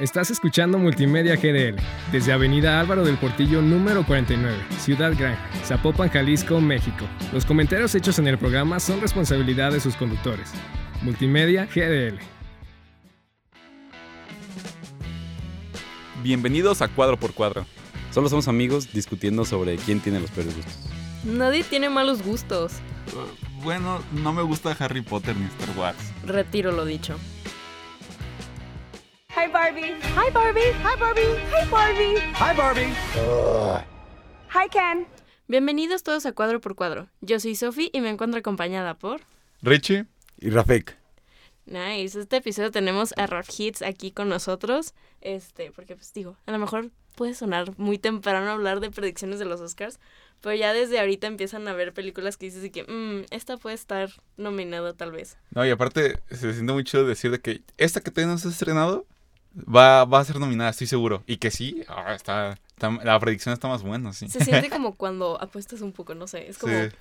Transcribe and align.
Estás 0.00 0.30
escuchando 0.30 0.78
Multimedia 0.78 1.34
GDL 1.34 1.74
desde 2.12 2.32
Avenida 2.32 2.78
Álvaro 2.78 3.04
del 3.04 3.18
Portillo 3.18 3.60
número 3.60 4.06
49, 4.06 4.56
Ciudad 4.78 5.12
Gran, 5.18 5.36
Zapopan, 5.64 6.08
Jalisco, 6.08 6.60
México. 6.60 7.04
Los 7.32 7.44
comentarios 7.44 7.96
hechos 7.96 8.20
en 8.20 8.28
el 8.28 8.38
programa 8.38 8.78
son 8.78 9.00
responsabilidad 9.00 9.72
de 9.72 9.80
sus 9.80 9.96
conductores. 9.96 10.52
Multimedia 11.02 11.66
GDL. 11.66 12.20
Bienvenidos 16.22 16.80
a 16.80 16.86
Cuadro 16.86 17.18
por 17.18 17.34
Cuadro. 17.34 17.66
Solo 18.12 18.28
somos 18.28 18.46
amigos 18.46 18.92
discutiendo 18.92 19.44
sobre 19.44 19.78
quién 19.78 19.98
tiene 19.98 20.20
los 20.20 20.30
peores 20.30 20.54
gustos. 20.54 20.76
Nadie 21.24 21.64
tiene 21.64 21.90
malos 21.90 22.22
gustos. 22.22 22.74
Bueno, 23.64 24.00
no 24.12 24.32
me 24.32 24.42
gusta 24.42 24.76
Harry 24.78 25.02
Potter 25.02 25.34
ni 25.34 25.46
Star 25.46 25.76
Wars. 25.76 25.98
Retiro 26.24 26.70
lo 26.70 26.84
dicho. 26.84 27.16
Hi 29.38 29.46
Barbie. 29.46 29.94
Hi 30.16 30.32
Barbie. 30.32 30.72
Hi 30.82 30.98
Barbie. 30.98 31.38
Hi 31.52 31.70
Barbie. 31.70 32.16
Hi 32.34 32.56
Barbie. 32.56 32.92
Hi 34.48 34.68
Ken. 34.68 35.06
Bienvenidos 35.46 36.02
todos 36.02 36.26
a 36.26 36.32
Cuadro 36.32 36.60
por 36.60 36.74
Cuadro. 36.74 37.08
Yo 37.20 37.38
soy 37.38 37.54
Sophie 37.54 37.88
y 37.92 38.00
me 38.00 38.10
encuentro 38.10 38.40
acompañada 38.40 38.94
por... 38.94 39.20
Richie. 39.62 40.06
Y 40.40 40.50
Rafik. 40.50 40.96
Nice. 41.66 42.18
Este 42.18 42.38
episodio 42.38 42.72
tenemos 42.72 43.14
a 43.16 43.28
Raf 43.28 43.48
Hits 43.56 43.82
aquí 43.82 44.10
con 44.10 44.28
nosotros. 44.28 44.92
Este, 45.20 45.70
porque 45.70 45.94
pues 45.94 46.12
digo, 46.12 46.36
a 46.46 46.50
lo 46.50 46.58
mejor 46.58 46.90
puede 47.14 47.34
sonar 47.34 47.78
muy 47.78 47.96
temprano 47.96 48.50
hablar 48.50 48.80
de 48.80 48.90
predicciones 48.90 49.38
de 49.38 49.44
los 49.44 49.60
Oscars, 49.60 50.00
pero 50.40 50.56
ya 50.56 50.72
desde 50.72 50.98
ahorita 50.98 51.28
empiezan 51.28 51.68
a 51.68 51.74
ver 51.74 51.92
películas 51.92 52.36
que 52.36 52.46
dices 52.46 52.64
y 52.64 52.70
que, 52.70 52.82
mmm, 52.82 53.24
esta 53.30 53.56
puede 53.56 53.76
estar 53.76 54.10
nominada 54.36 54.94
tal 54.94 55.12
vez. 55.12 55.38
No, 55.54 55.64
y 55.64 55.70
aparte 55.70 56.18
se 56.28 56.54
siente 56.54 56.72
muy 56.72 56.82
chido 56.82 57.06
decir 57.06 57.30
de 57.30 57.40
que 57.40 57.62
esta 57.76 58.00
que 58.00 58.10
todavía 58.10 58.32
no 58.32 58.38
se 58.38 58.48
ha 58.48 58.50
estrenado 58.50 59.06
va, 59.56 60.04
va 60.04 60.20
a 60.20 60.24
ser 60.24 60.38
nominada, 60.38 60.70
estoy 60.70 60.86
seguro. 60.86 61.22
Y 61.26 61.36
que 61.38 61.50
sí, 61.50 61.82
ah, 61.88 62.14
está, 62.14 62.52
está- 62.70 62.90
la 63.04 63.18
predicción 63.20 63.52
está 63.52 63.68
más 63.68 63.82
buena, 63.82 64.12
sí. 64.12 64.28
Se 64.28 64.44
siente 64.44 64.70
como 64.70 64.94
cuando 64.94 65.40
apuestas 65.40 65.80
un 65.80 65.92
poco, 65.92 66.14
no 66.14 66.26
sé, 66.26 66.48
es 66.48 66.58
como, 66.58 66.72
Sí. 66.72 66.78
es 66.80 66.94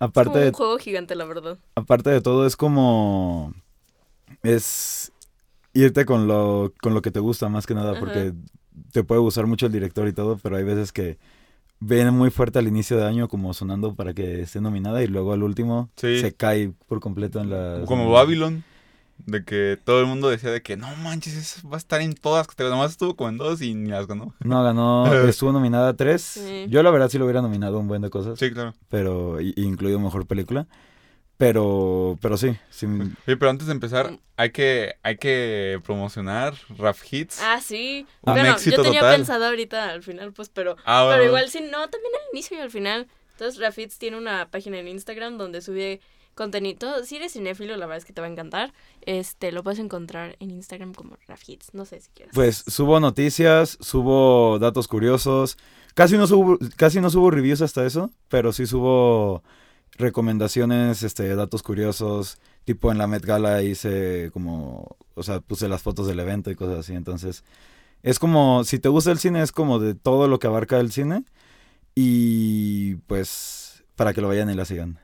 Aparte 0.00 0.30
como 0.30 0.40
de, 0.42 0.48
un 0.48 0.54
juego 0.54 0.78
gigante, 0.78 1.14
la 1.14 1.24
verdad. 1.24 1.58
aparte 1.76 2.10
de 2.10 2.20
todo, 2.20 2.46
es 2.46 2.56
como. 2.56 3.54
Es 4.42 5.12
irte 5.72 6.04
con 6.04 6.26
lo, 6.28 6.72
con 6.80 6.94
lo 6.94 7.02
que 7.02 7.10
te 7.10 7.20
gusta, 7.20 7.48
más 7.48 7.66
que 7.66 7.74
nada, 7.74 7.92
Ajá. 7.92 8.00
porque 8.00 8.32
te 8.92 9.04
puede 9.04 9.20
gustar 9.20 9.46
mucho 9.46 9.66
el 9.66 9.72
director 9.72 10.06
y 10.08 10.12
todo, 10.12 10.38
pero 10.42 10.56
hay 10.56 10.64
veces 10.64 10.92
que 10.92 11.18
viene 11.80 12.10
muy 12.10 12.30
fuerte 12.30 12.58
al 12.58 12.66
inicio 12.68 12.96
de 12.96 13.04
año, 13.06 13.28
como 13.28 13.52
sonando 13.54 13.94
para 13.94 14.14
que 14.14 14.42
esté 14.42 14.60
nominada, 14.60 15.02
y 15.02 15.06
luego 15.06 15.32
al 15.32 15.42
último 15.42 15.90
Sí. 15.96 16.20
se 16.20 16.34
cae 16.34 16.72
por 16.88 17.00
completo 17.00 17.40
en 17.40 17.50
la. 17.50 17.84
Como 17.86 18.10
Babylon. 18.10 18.64
De 19.18 19.44
que 19.44 19.78
todo 19.82 20.00
el 20.00 20.06
mundo 20.06 20.28
decía 20.28 20.50
de 20.50 20.60
que 20.62 20.76
no 20.76 20.94
manches, 20.96 21.34
eso 21.34 21.68
va 21.68 21.76
a 21.76 21.78
estar 21.78 22.00
en 22.02 22.14
todas. 22.14 22.46
Nomás 22.58 22.90
estuvo 22.90 23.16
como 23.16 23.30
en 23.30 23.38
dos 23.38 23.62
y 23.62 23.74
ni 23.74 23.90
las 23.90 24.06
ganó. 24.06 24.34
No, 24.44 24.62
ganó, 24.62 25.06
estuvo 25.28 25.52
nominada 25.52 25.90
a 25.90 25.94
tres. 25.96 26.22
Sí. 26.22 26.66
Yo 26.68 26.82
la 26.82 26.90
verdad 26.90 27.08
sí 27.08 27.18
lo 27.18 27.24
hubiera 27.24 27.40
nominado 27.42 27.78
un 27.78 27.88
buen 27.88 28.02
de 28.02 28.10
cosas, 28.10 28.38
Sí, 28.38 28.50
claro. 28.50 28.74
pero 28.88 29.40
y- 29.40 29.54
incluido 29.56 29.98
mejor 29.98 30.26
película. 30.26 30.66
Pero, 31.36 32.16
pero 32.22 32.36
sí, 32.36 32.56
sí, 32.70 32.86
Oye, 33.26 33.36
pero 33.36 33.50
antes 33.50 33.66
de 33.66 33.72
empezar, 33.72 34.18
hay 34.36 34.50
que, 34.50 34.94
hay 35.02 35.16
que 35.16 35.80
promocionar 35.84 36.54
Raf 36.78 37.00
Hits. 37.12 37.40
Ah, 37.42 37.60
sí. 37.60 38.06
Un 38.22 38.34
bueno, 38.34 38.50
éxito 38.52 38.76
yo 38.76 38.82
tenía 38.82 39.00
total. 39.00 39.16
pensado 39.16 39.46
ahorita 39.46 39.90
al 39.90 40.02
final, 40.02 40.32
pues, 40.32 40.48
pero, 40.48 40.76
Ah, 40.84 41.02
bueno. 41.04 41.16
pero 41.18 41.24
igual 41.28 41.48
sí, 41.50 41.58
no, 41.60 41.88
también 41.90 42.12
al 42.14 42.34
inicio 42.34 42.56
y 42.56 42.60
al 42.60 42.70
final. 42.70 43.08
Entonces, 43.32 43.60
Rafits 43.60 43.98
tiene 43.98 44.16
una 44.16 44.48
página 44.48 44.78
en 44.78 44.86
Instagram 44.86 45.36
donde 45.38 45.60
sube 45.60 46.00
contenido. 46.34 47.04
Si 47.04 47.16
eres 47.16 47.32
cinéfilo, 47.32 47.76
la 47.76 47.86
verdad 47.86 47.98
es 47.98 48.04
que 48.04 48.12
te 48.12 48.20
va 48.20 48.26
a 48.26 48.30
encantar. 48.30 48.72
Este, 49.02 49.52
lo 49.52 49.62
puedes 49.62 49.78
encontrar 49.78 50.36
en 50.40 50.50
Instagram 50.50 50.94
como 50.94 51.16
Rafits. 51.26 51.74
No 51.74 51.84
sé 51.84 52.00
si 52.00 52.10
quieres. 52.10 52.34
Pues 52.34 52.64
subo 52.66 53.00
noticias, 53.00 53.78
subo 53.80 54.58
datos 54.58 54.88
curiosos. 54.88 55.56
Casi 55.94 56.16
no 56.16 56.26
subo, 56.26 56.58
casi 56.76 57.00
no 57.00 57.10
subo 57.10 57.30
reviews 57.30 57.62
hasta 57.62 57.86
eso, 57.86 58.10
pero 58.28 58.52
sí 58.52 58.66
subo 58.66 59.42
recomendaciones, 59.92 61.02
este, 61.02 61.34
datos 61.36 61.62
curiosos. 61.62 62.38
Tipo 62.64 62.90
en 62.90 62.98
la 62.98 63.06
Met 63.06 63.24
Gala 63.24 63.62
hice 63.62 64.30
como, 64.32 64.96
o 65.14 65.22
sea, 65.22 65.40
puse 65.40 65.68
las 65.68 65.82
fotos 65.82 66.06
del 66.06 66.20
evento 66.20 66.50
y 66.50 66.56
cosas 66.56 66.78
así. 66.80 66.94
Entonces, 66.94 67.44
es 68.02 68.18
como, 68.18 68.64
si 68.64 68.78
te 68.78 68.88
gusta 68.88 69.10
el 69.10 69.18
cine, 69.18 69.42
es 69.42 69.52
como 69.52 69.78
de 69.78 69.94
todo 69.94 70.28
lo 70.28 70.38
que 70.38 70.46
abarca 70.46 70.80
el 70.80 70.92
cine. 70.92 71.24
Y 71.94 72.96
pues, 73.06 73.84
para 73.94 74.12
que 74.12 74.20
lo 74.20 74.28
vayan 74.28 74.50
y 74.50 74.54
la 74.54 74.64
sigan. 74.64 74.98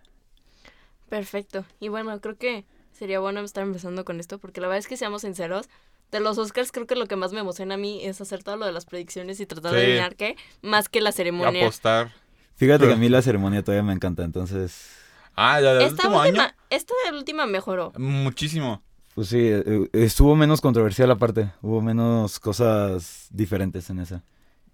Perfecto. 1.11 1.67
Y 1.81 1.89
bueno, 1.89 2.19
creo 2.21 2.39
que 2.39 2.65
sería 2.93 3.21
bueno 3.21 3.41
estar 3.41 3.63
empezando 3.65 4.05
con 4.07 4.19
esto, 4.21 4.39
porque 4.39 4.61
la 4.63 4.69
verdad 4.69 4.79
es 4.79 4.87
que 4.89 4.97
seamos 4.97 5.21
sinceros. 5.23 5.69
De 6.11 6.19
los 6.21 6.39
Oscars, 6.39 6.73
creo 6.73 6.87
que 6.87 6.97
lo 6.97 7.07
que 7.07 7.15
más 7.17 7.33
me 7.33 7.41
emociona 7.41 7.75
a 7.75 7.79
mí 7.79 8.05
es 8.05 8.21
hacer 8.21 8.43
todo 8.43 8.57
lo 8.57 8.67
de 8.67 8.73
las 8.73 8.85
predicciones 8.87 9.39
y 9.41 9.47
tratar 9.47 9.73
de 9.73 9.79
adivinar 9.83 10.17
qué, 10.17 10.37
más 10.63 10.89
que 10.89 11.01
la 11.01 11.11
Y 11.11 11.13
ceremonia. 11.13 11.63
apostar. 11.65 12.13
Fíjate 12.57 12.87
que 12.89 12.95
a 12.95 12.97
mí 12.97 13.09
la 13.09 13.23
ceremonia 13.23 13.63
todavía 13.63 13.83
me 13.85 13.93
encanta, 13.93 14.25
entonces, 14.25 14.89
Ah, 15.37 15.61
ya, 15.61 15.67
ya, 15.67 15.71
el 15.73 15.83
Esta 15.83 16.07
último 16.09 16.21
última, 16.23 16.45
año. 16.47 16.55
esta 16.71 16.95
de 17.07 17.13
la 17.13 17.19
última 17.19 17.47
mejoró. 17.47 17.93
Muchísimo. 17.97 18.83
pues 19.15 19.29
sí, 19.29 19.39
eh, 19.41 19.89
estuvo 19.93 20.35
menos 20.37 20.61
controversial 20.61 21.11
aparte. 21.11 21.51
Hubo 21.63 21.81
menos 21.81 22.39
cosas 22.41 23.29
diferentes 23.31 23.89
en 23.91 24.01
esa. 24.01 24.23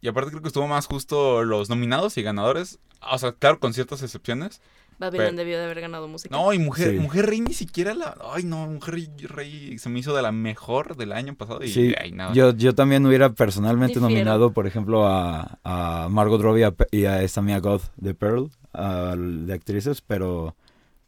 Y 0.01 0.09
aparte 0.09 0.31
creo 0.31 0.43
que 0.43 0.49
estuvo 0.49 0.67
más 0.67 0.87
justo 0.87 1.43
los 1.45 1.69
nominados 1.69 2.17
y 2.17 2.23
ganadores. 2.23 2.79
O 3.11 3.19
sea, 3.19 3.33
claro, 3.33 3.61
con 3.61 3.73
ciertas 3.75 4.03
excepciones. 4.03 4.61
Babylon 4.99 5.27
Pero- 5.27 5.37
debió 5.39 5.59
de 5.59 5.65
haber 5.65 5.81
ganado 5.83 6.09
música. 6.09 6.35
No, 6.35 6.53
y 6.53 6.59
Mujer, 6.59 6.93
Sí. 6.93 6.99
Mujer 6.99 7.27
Rey 7.27 7.41
ni 7.41 7.53
siquiera 7.53 7.95
la... 7.95 8.17
Ay, 8.33 8.45
no, 8.45 8.67
Mujer 8.67 8.95
Rey, 8.95 9.09
Rey 9.27 9.79
se 9.79 9.89
me 9.91 9.99
hizo 9.99 10.15
de 10.17 10.23
la 10.23 10.33
mejor 10.33 10.97
del 10.97 11.13
año 11.13 11.35
pasado 11.35 11.63
y 11.63 11.69
Sí, 11.69 11.95
ay, 12.01 12.13
nada. 12.13 12.33
yo, 12.33 12.53
yo 12.55 12.75
también 12.75 13.05
hubiera 13.07 13.31
personalmente 13.31 13.95
Difiero. 14.01 14.09
nominado, 14.09 14.53
por 14.53 14.67
ejemplo, 14.67 15.07
a, 15.07 15.59
a 15.65 16.09
Margot 16.11 16.41
Robbie 16.41 16.65
a 16.65 16.75
y 16.91 17.05
a 17.05 17.23
esta 17.23 17.43
Mia 17.43 17.61
Goth 17.61 17.83
de 17.97 18.15
Pearl, 18.15 18.51
a- 18.73 19.15
de 19.17 19.53
actrices, 19.53 20.01
pero 20.01 20.57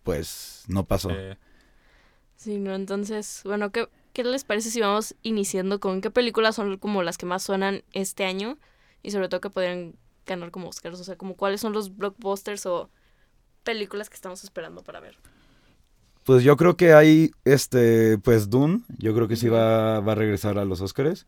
pues 0.02 0.64
no 0.68 0.84
pasó. 0.84 1.10
Eh, 1.10 1.36
Sí, 2.36 2.58
no, 2.58 2.74
entonces, 2.74 3.40
bueno, 3.44 3.72
¿qué, 3.72 3.88
¿qué 4.12 4.22
les 4.22 4.44
parece 4.44 4.70
si 4.70 4.80
vamos 4.80 5.16
iniciando 5.22 5.80
con 5.80 6.00
qué 6.00 6.10
películas 6.10 6.54
son 6.54 6.76
como 6.78 7.02
las 7.02 7.18
que 7.18 7.26
más 7.26 7.42
suenan 7.42 7.82
este 7.92 8.24
año? 8.24 8.58
Y 9.02 9.10
sobre 9.10 9.28
todo 9.28 9.40
que 9.40 9.50
podrían 9.50 9.96
ganar 10.24 10.52
como 10.52 10.68
Oscars, 10.68 11.00
o 11.00 11.04
sea, 11.04 11.16
como 11.16 11.34
cuáles 11.36 11.60
son 11.60 11.72
los 11.72 11.96
blockbusters 11.96 12.64
o 12.66 12.90
películas 13.64 14.08
que 14.08 14.14
estamos 14.14 14.42
esperando 14.44 14.82
para 14.82 15.00
ver. 15.00 15.16
Pues 16.24 16.44
yo 16.44 16.56
creo 16.56 16.76
que 16.76 16.92
hay, 16.92 17.30
este, 17.44 18.18
pues 18.18 18.50
Dune, 18.50 18.80
yo 18.98 19.14
creo 19.14 19.28
que 19.28 19.36
sí 19.36 19.48
va, 19.48 20.00
va 20.00 20.12
a 20.12 20.14
regresar 20.14 20.58
a 20.58 20.64
los 20.64 20.80
Oscars. 20.82 21.26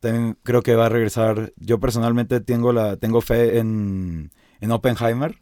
También 0.00 0.36
creo 0.42 0.62
que 0.62 0.74
va 0.74 0.86
a 0.86 0.88
regresar, 0.90 1.52
yo 1.56 1.78
personalmente 1.80 2.40
tengo, 2.40 2.72
la, 2.72 2.96
tengo 2.96 3.20
fe 3.20 3.58
en, 3.58 4.30
en 4.60 4.70
Oppenheimer, 4.72 5.38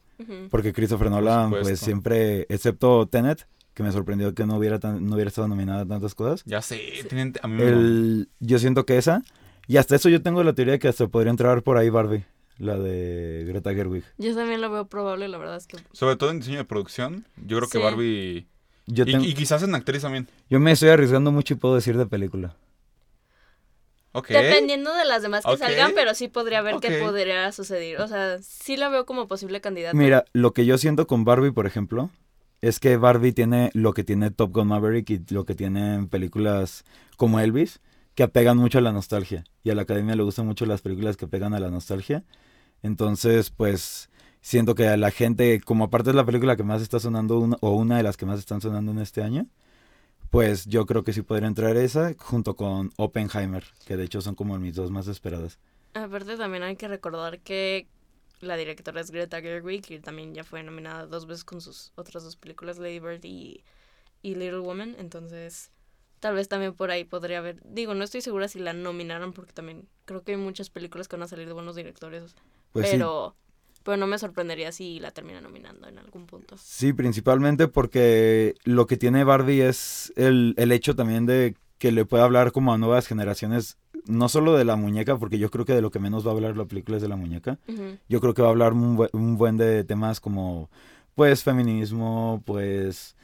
porque 0.50 0.72
Christopher 0.74 1.10
Nolan, 1.10 1.50
pues 1.62 1.80
siempre, 1.86 2.46
excepto 2.50 3.06
Tenet, 3.08 3.48
que 3.72 3.82
me 3.82 3.90
sorprendió 3.90 4.34
que 4.34 4.44
no 4.46 4.56
hubiera, 4.58 4.78
tan- 4.78 5.04
no 5.06 5.14
hubiera 5.14 5.28
estado 5.28 5.48
nominada 5.48 5.80
a 5.80 5.86
tantas 5.86 6.14
cosas. 6.14 6.42
ya 6.44 6.60
sé, 6.60 6.78
tienen- 7.08 7.32
a 7.42 7.48
mí 7.48 7.54
me... 7.54 7.68
El, 7.68 8.28
yo 8.38 8.58
siento 8.58 8.84
que 8.84 8.98
esa. 8.98 9.22
Y 9.66 9.78
hasta 9.78 9.96
eso 9.96 10.08
yo 10.10 10.20
tengo 10.22 10.44
la 10.44 10.52
teoría 10.52 10.72
de 10.72 10.78
que 10.78 10.88
hasta 10.88 11.06
podría 11.08 11.30
entrar 11.30 11.62
por 11.62 11.78
ahí 11.78 11.88
Barbie, 11.88 12.24
la 12.60 12.78
de 12.78 13.44
Greta 13.48 13.74
Gerwig. 13.74 14.04
Yo 14.18 14.34
también 14.36 14.60
lo 14.60 14.70
veo 14.70 14.86
probable, 14.86 15.26
la 15.28 15.38
verdad 15.38 15.56
es 15.56 15.66
que... 15.66 15.78
Sobre 15.92 16.14
todo 16.16 16.30
en 16.30 16.38
diseño 16.40 16.58
de 16.58 16.64
producción, 16.64 17.26
yo 17.44 17.56
creo 17.56 17.68
que. 17.68 17.78
Barbie... 17.78 18.46
Yo, 18.86 19.04
Y, 19.04 19.12
tengo- 19.12 19.24
y 19.24 19.34
quizás 19.34 19.62
en 19.62 19.74
actriz 19.74 20.02
también. 20.02 20.28
yo 20.48 20.60
me 20.60 20.72
estoy 20.72 20.90
arriesgando 20.90 21.32
mucho 21.32 21.54
y 21.54 21.56
puedo 21.56 21.74
decir 21.74 21.96
de 21.96 22.06
película. 22.06 22.54
Ok. 24.12 24.28
Dependiendo 24.28 24.92
de 24.94 25.04
las 25.04 25.22
demás 25.22 25.44
que 25.44 25.56
salgan, 25.56 25.92
pero 25.94 26.14
sí 26.14 26.26
podría 26.28 26.62
ver 26.62 26.76
qué 26.80 26.98
Ok. 27.00 27.06
podría 27.06 27.50
suceder. 27.52 28.00
O 28.00 28.08
sea, 28.08 28.38
sí 28.42 28.76
la 28.76 28.88
veo 28.88 29.06
como 29.06 29.28
posible 29.28 29.60
candidata. 29.60 29.96
Mira, 29.96 30.24
lo 30.32 30.52
que 30.52 30.66
yo 30.66 30.78
siento 30.78 31.06
con 31.06 31.24
Barbie, 31.24 31.52
por 31.52 31.66
ejemplo, 31.66 32.10
es 32.60 32.80
que 32.80 32.96
Barbie 32.96 33.32
tiene 33.32 33.70
lo 33.72 33.94
que 33.94 34.02
tiene 34.02 34.30
Top 34.32 34.52
Gun 34.52 34.66
Maverick 34.68 35.08
y 35.10 35.24
lo 35.30 35.44
que 35.44 35.54
tienen 35.54 36.08
películas 36.08 36.84
como 37.16 37.38
Elvis, 37.38 37.80
que 38.16 38.24
apegan 38.24 38.56
mucho 38.58 38.78
a 38.78 38.82
la 38.82 38.90
nostalgia. 38.92 39.44
Y 39.62 39.70
a 39.70 39.74
la 39.76 39.82
academia 39.82 40.16
le 40.16 40.24
gustan 40.24 40.46
mucho 40.46 40.66
las 40.66 40.82
películas 40.82 41.16
que 41.16 41.28
pegan 41.28 41.54
a 41.54 41.60
la 41.60 41.70
nostalgia. 41.70 42.24
Entonces, 42.82 43.50
pues, 43.50 44.10
siento 44.40 44.74
que 44.74 44.88
a 44.88 44.96
la 44.96 45.10
gente, 45.10 45.60
como 45.60 45.84
aparte 45.84 46.10
es 46.10 46.16
la 46.16 46.24
película 46.24 46.56
que 46.56 46.62
más 46.62 46.82
está 46.82 47.00
sonando, 47.00 47.58
o 47.60 47.70
una 47.70 47.96
de 47.96 48.02
las 48.02 48.16
que 48.16 48.26
más 48.26 48.38
están 48.38 48.60
sonando 48.60 48.92
en 48.92 48.98
este 48.98 49.22
año, 49.22 49.46
pues 50.30 50.66
yo 50.66 50.86
creo 50.86 51.04
que 51.04 51.12
sí 51.12 51.22
podría 51.22 51.48
entrar 51.48 51.76
esa 51.76 52.14
junto 52.16 52.54
con 52.54 52.92
Oppenheimer, 52.96 53.64
que 53.84 53.96
de 53.96 54.04
hecho 54.04 54.20
son 54.20 54.34
como 54.34 54.58
mis 54.58 54.74
dos 54.74 54.90
más 54.90 55.08
esperadas. 55.08 55.58
Aparte 55.94 56.36
también 56.36 56.62
hay 56.62 56.76
que 56.76 56.86
recordar 56.86 57.40
que 57.40 57.88
la 58.40 58.56
directora 58.56 59.00
es 59.00 59.10
Greta 59.10 59.40
Gerwig 59.40 59.90
y 59.90 59.98
también 59.98 60.34
ya 60.34 60.44
fue 60.44 60.62
nominada 60.62 61.06
dos 61.06 61.26
veces 61.26 61.44
con 61.44 61.60
sus 61.60 61.92
otras 61.96 62.22
dos 62.22 62.36
películas, 62.36 62.78
Lady 62.78 63.00
Bird 63.00 63.24
y, 63.24 63.64
y 64.22 64.34
Little 64.36 64.60
Woman, 64.60 64.94
entonces 64.98 65.72
tal 66.20 66.34
vez 66.34 66.48
también 66.48 66.74
por 66.74 66.90
ahí 66.90 67.04
podría 67.04 67.38
haber, 67.38 67.60
digo, 67.64 67.94
no 67.94 68.04
estoy 68.04 68.20
segura 68.20 68.46
si 68.46 68.60
la 68.60 68.72
nominaron 68.72 69.32
porque 69.32 69.52
también 69.52 69.88
creo 70.04 70.22
que 70.22 70.32
hay 70.32 70.38
muchas 70.38 70.70
películas 70.70 71.08
que 71.08 71.16
van 71.16 71.24
a 71.24 71.28
salir 71.28 71.48
de 71.48 71.54
buenos 71.54 71.76
directores, 71.76 72.36
Pues 72.72 72.86
sí. 72.86 72.92
pero, 72.92 73.34
pero 73.82 73.96
no 73.96 74.06
me 74.06 74.18
sorprendería 74.18 74.72
si 74.72 75.00
la 75.00 75.10
termina 75.10 75.40
nominando 75.40 75.88
en 75.88 75.98
algún 75.98 76.26
punto. 76.26 76.56
Sí, 76.58 76.92
principalmente 76.92 77.68
porque 77.68 78.54
lo 78.64 78.86
que 78.86 78.96
tiene 78.96 79.24
Barbie 79.24 79.62
es 79.62 80.12
el, 80.16 80.54
el 80.56 80.72
hecho 80.72 80.94
también 80.94 81.26
de 81.26 81.56
que 81.78 81.92
le 81.92 82.04
puede 82.04 82.22
hablar 82.22 82.52
como 82.52 82.72
a 82.72 82.78
nuevas 82.78 83.06
generaciones 83.06 83.78
no 84.06 84.28
solo 84.28 84.56
de 84.56 84.64
la 84.64 84.76
muñeca, 84.76 85.18
porque 85.18 85.38
yo 85.38 85.50
creo 85.50 85.64
que 85.64 85.74
de 85.74 85.82
lo 85.82 85.90
que 85.90 85.98
menos 85.98 86.26
va 86.26 86.30
a 86.30 86.34
hablar 86.34 86.56
la 86.56 86.64
película 86.64 86.96
es 86.96 87.02
de 87.02 87.08
la 87.08 87.16
muñeca. 87.16 87.58
Yo 88.08 88.20
creo 88.20 88.34
que 88.34 88.42
va 88.42 88.48
a 88.48 88.50
hablar 88.50 88.72
un, 88.72 89.08
un 89.12 89.36
buen 89.36 89.56
de 89.58 89.84
temas 89.84 90.20
como, 90.20 90.70
pues, 91.14 91.42
feminismo, 91.44 92.42
pues, 92.46 93.14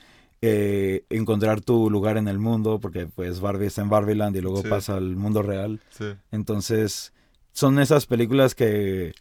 eh, 0.42 1.04
encontrar 1.08 1.60
tu 1.62 1.88
lugar 1.90 2.19
en 2.19 2.28
el 2.28 2.38
mundo, 2.38 2.78
porque, 2.78 3.06
pues, 3.06 3.40
Barbie 3.40 3.66
está 3.66 3.81
en 3.82 3.88
Barbieland 3.88 4.37
y 4.37 4.42
luego 4.42 4.62
Sí. 4.62 4.69
pasa 4.69 4.96
al 4.96 5.16
mundo 5.16 5.42
real. 5.42 5.81
Sí. 5.90 6.04
Entonces, 6.31 7.12
son 7.52 7.78
esas 7.78 8.04
películas 8.06 8.54
que, 8.54 9.14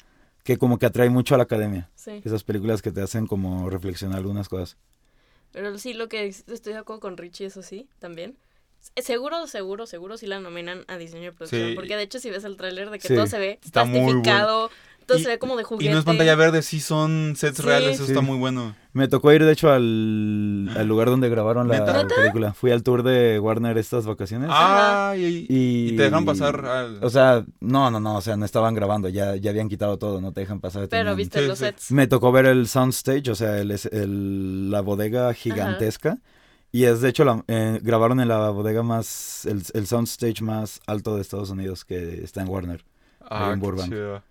que 0.45 0.57
como 0.57 0.77
que 0.77 0.85
atraen 0.85 1.11
mucho 1.11 1.33
a 1.33 1.37
la 1.39 1.43
academia. 1.45 1.89
Sí. 1.95 2.21
Esas 2.23 2.43
películas 2.43 2.81
que 2.83 2.91
te 2.91 3.01
hacen 3.01 3.25
como 3.25 3.67
reflexionar 3.69 4.19
algunas 4.19 4.47
cosas. 4.47 4.77
Pero 5.51 5.75
sí, 5.79 5.93
lo 5.95 6.07
que 6.07 6.27
es- 6.27 6.45
estoy 6.47 6.73
de 6.73 6.79
acuerdo 6.79 6.99
con 6.99 7.17
Richie, 7.17 7.47
eso 7.47 7.63
sí, 7.63 7.89
también. 7.99 8.37
Seguro, 8.97 9.47
seguro, 9.47 9.87
seguro 9.87 10.17
sí 10.17 10.27
la 10.27 10.39
nominan 10.39 10.85
a 10.87 10.97
diseño 10.97 11.23
de 11.23 11.31
producción. 11.31 11.69
Sí. 11.69 11.75
Porque 11.75 11.95
de 11.97 12.03
hecho, 12.03 12.19
si 12.19 12.29
ves 12.29 12.43
el 12.43 12.55
tráiler 12.57 12.91
de 12.91 12.99
que 12.99 13.07
Sí. 13.07 13.15
todo 13.15 13.25
se 13.25 13.39
ve 13.39 13.59
Está 13.65 13.83
muy 13.85 14.13
bueno. 14.21 14.69
Todo 15.05 15.17
Y- 15.17 15.23
se 15.23 15.29
ve 15.29 15.39
como 15.39 15.55
de 15.57 15.63
juguete. 15.63 15.89
Y 15.89 15.93
no 15.93 15.99
es 15.99 16.05
pantalla 16.05 16.35
verde, 16.35 16.61
sí 16.61 16.79
son 16.79 17.33
sets 17.35 17.57
Sí. 17.57 17.63
reales, 17.63 17.95
eso 17.95 18.05
Sí. 18.05 18.11
está 18.11 18.21
muy 18.21 18.37
bueno. 18.37 18.75
Me 18.93 19.07
tocó 19.07 19.31
ir, 19.33 19.43
de 19.43 19.51
hecho, 19.51 19.71
al, 19.71 20.69
al 20.75 20.87
lugar 20.87 21.09
donde 21.09 21.27
grabaron 21.29 21.67
la 21.67 21.79
¿Neta? 21.79 22.07
película. 22.07 22.53
Fui 22.53 22.71
al 22.71 22.81
tour 22.81 23.03
de 23.03 23.39
Warner 23.39 23.77
estas 23.77 24.05
vacaciones. 24.05 24.49
Ay, 24.51 25.45
y, 25.49 25.53
y, 25.53 25.87
y 25.93 25.97
te 25.97 26.03
dejan 26.03 26.23
pasar 26.25 26.65
al... 26.65 27.03
O 27.03 27.09
sea, 27.09 27.43
no, 27.59 27.91
no, 27.91 27.99
no, 27.99 28.15
o 28.15 28.21
sea, 28.21 28.37
no 28.37 28.45
estaban 28.45 28.73
grabando, 28.73 29.09
ya, 29.09 29.35
ya 29.35 29.49
habían 29.51 29.67
quitado 29.69 29.97
todo, 29.97 30.21
no 30.21 30.31
te 30.31 30.39
dejan 30.41 30.59
pasar. 30.61 30.87
Pero 30.87 31.15
viste 31.15 31.41
Sí, 31.41 31.47
los 31.47 31.59
sí. 31.59 31.65
sets. 31.65 31.91
Me 31.91 32.07
tocó 32.07 32.31
ver 32.31 32.45
el 32.45 32.67
soundstage, 32.67 33.29
o 33.29 33.35
sea, 33.35 33.59
el, 33.59 34.71
la 34.71 34.81
bodega 34.81 35.33
gigantesca. 35.33 36.17
Y 36.71 36.83
es 36.85 36.99
de 37.01 37.09
hecho, 37.09 37.23
la, 37.23 37.43
eh, 37.47 37.79
grabaron 37.81 38.19
en 38.19 38.27
la 38.27 38.49
bodega 38.49 38.83
más, 38.83 39.45
el, 39.45 39.61
el 39.73 39.87
soundstage 39.87 40.41
más 40.41 40.81
alto 40.87 41.15
de 41.15 41.21
Estados 41.21 41.49
Unidos 41.49 41.85
que 41.85 42.21
está 42.23 42.41
en 42.41 42.49
Warner. 42.49 42.83
ah, 43.29 43.51
en 43.53 43.59
qué 43.59 43.65
Burbank. 43.65 43.89
chido. 43.89 44.23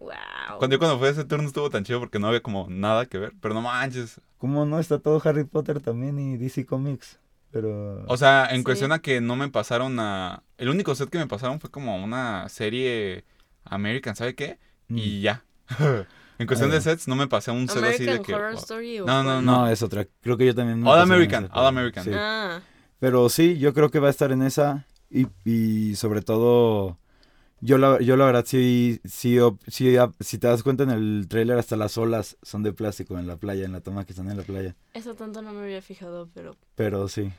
Wow. 0.00 0.58
Cuando 0.58 0.74
yo 0.74 0.78
cuando 0.78 0.98
fue 0.98 1.08
a 1.08 1.10
ese 1.12 1.24
tour 1.24 1.40
no 1.42 1.46
estuvo 1.46 1.70
tan 1.70 1.84
chido 1.84 2.00
porque 2.00 2.18
no 2.18 2.26
había 2.28 2.42
como 2.42 2.66
nada 2.68 3.06
que 3.06 3.18
ver. 3.18 3.32
Pero 3.40 3.54
no 3.54 3.60
manches. 3.60 4.20
¿Cómo 4.38 4.64
no? 4.66 4.78
Está 4.80 4.98
todo 4.98 5.20
Harry 5.24 5.44
Potter 5.44 5.80
también 5.80 6.18
y 6.18 6.36
DC 6.38 6.66
Comics. 6.66 7.20
Pero... 7.52 8.04
O 8.06 8.16
sea, 8.16 8.46
en 8.50 8.58
Sí. 8.58 8.64
cuestión 8.64 8.92
a 8.92 9.00
que 9.00 9.20
no 9.20 9.36
me 9.36 9.48
pasaron 9.48 9.98
a... 10.00 10.42
El 10.56 10.68
único 10.70 10.94
set 10.94 11.10
que 11.10 11.18
me 11.18 11.26
pasaron 11.26 11.60
fue 11.60 11.70
como 11.70 12.02
una 12.02 12.48
serie 12.48 13.24
American, 13.64 14.16
¿sabe 14.16 14.34
qué? 14.34 14.58
Mm. 14.88 14.98
Y 14.98 15.20
ya. 15.20 15.44
en 16.38 16.46
cuestión 16.46 16.70
Ah, 16.70 16.74
de 16.74 16.78
ya. 16.80 16.82
sets 16.92 17.06
no 17.08 17.16
me 17.16 17.26
pasé 17.28 17.50
a 17.50 17.54
un 17.54 17.68
set 17.68 17.82
así 17.84 18.04
de 18.06 18.22
que... 18.22 18.34
Horror 18.34 18.54
Story 18.54 19.00
o 19.00 19.04
No, 19.06 19.22
no, 19.22 19.30
cuál? 19.34 19.44
No, 19.44 19.68
es 19.68 19.82
otra. 19.82 20.06
Creo 20.22 20.36
que 20.36 20.46
yo 20.46 20.54
también... 20.54 20.80
me 20.80 20.88
All 20.88 21.00
American, 21.00 21.48
All 21.52 21.66
American. 21.66 22.04
sí. 22.04 22.10
Ah, 22.14 22.60
Pero 23.00 23.28
sí, 23.28 23.58
yo 23.58 23.74
creo 23.74 23.90
que 23.90 23.98
va 23.98 24.06
a 24.06 24.10
estar 24.10 24.30
en 24.32 24.42
esa. 24.42 24.86
Y, 25.10 25.26
y 25.44 25.96
sobre 25.96 26.22
todo, 26.22 26.96
yo 27.60 27.78
la, 27.78 28.00
yo 28.00 28.16
la 28.16 28.24
verdad 28.26 28.44
sí, 28.46 29.00
sí, 29.04 29.38
sí, 29.66 29.96
ap- 29.96 30.14
si 30.20 30.38
te 30.38 30.46
das 30.48 30.62
cuenta 30.62 30.82
en 30.84 30.90
el 30.90 31.26
tráiler, 31.28 31.58
hasta 31.58 31.76
las 31.76 31.96
olas 31.98 32.36
son 32.42 32.62
de 32.62 32.72
plástico 32.72 33.18
en 33.18 33.26
la 33.26 33.36
playa, 33.36 33.64
en 33.64 33.72
la 33.72 33.80
toma 33.80 34.04
que 34.04 34.12
están 34.12 34.30
en 34.30 34.36
la 34.38 34.42
playa. 34.42 34.74
eso 34.94 35.14
tanto 35.14 35.42
no 35.42 35.52
me 35.52 35.62
había 35.62 35.82
fijado, 35.82 36.28
pero 36.34 36.56
Pero 36.74 37.08
sí. 37.08 37.32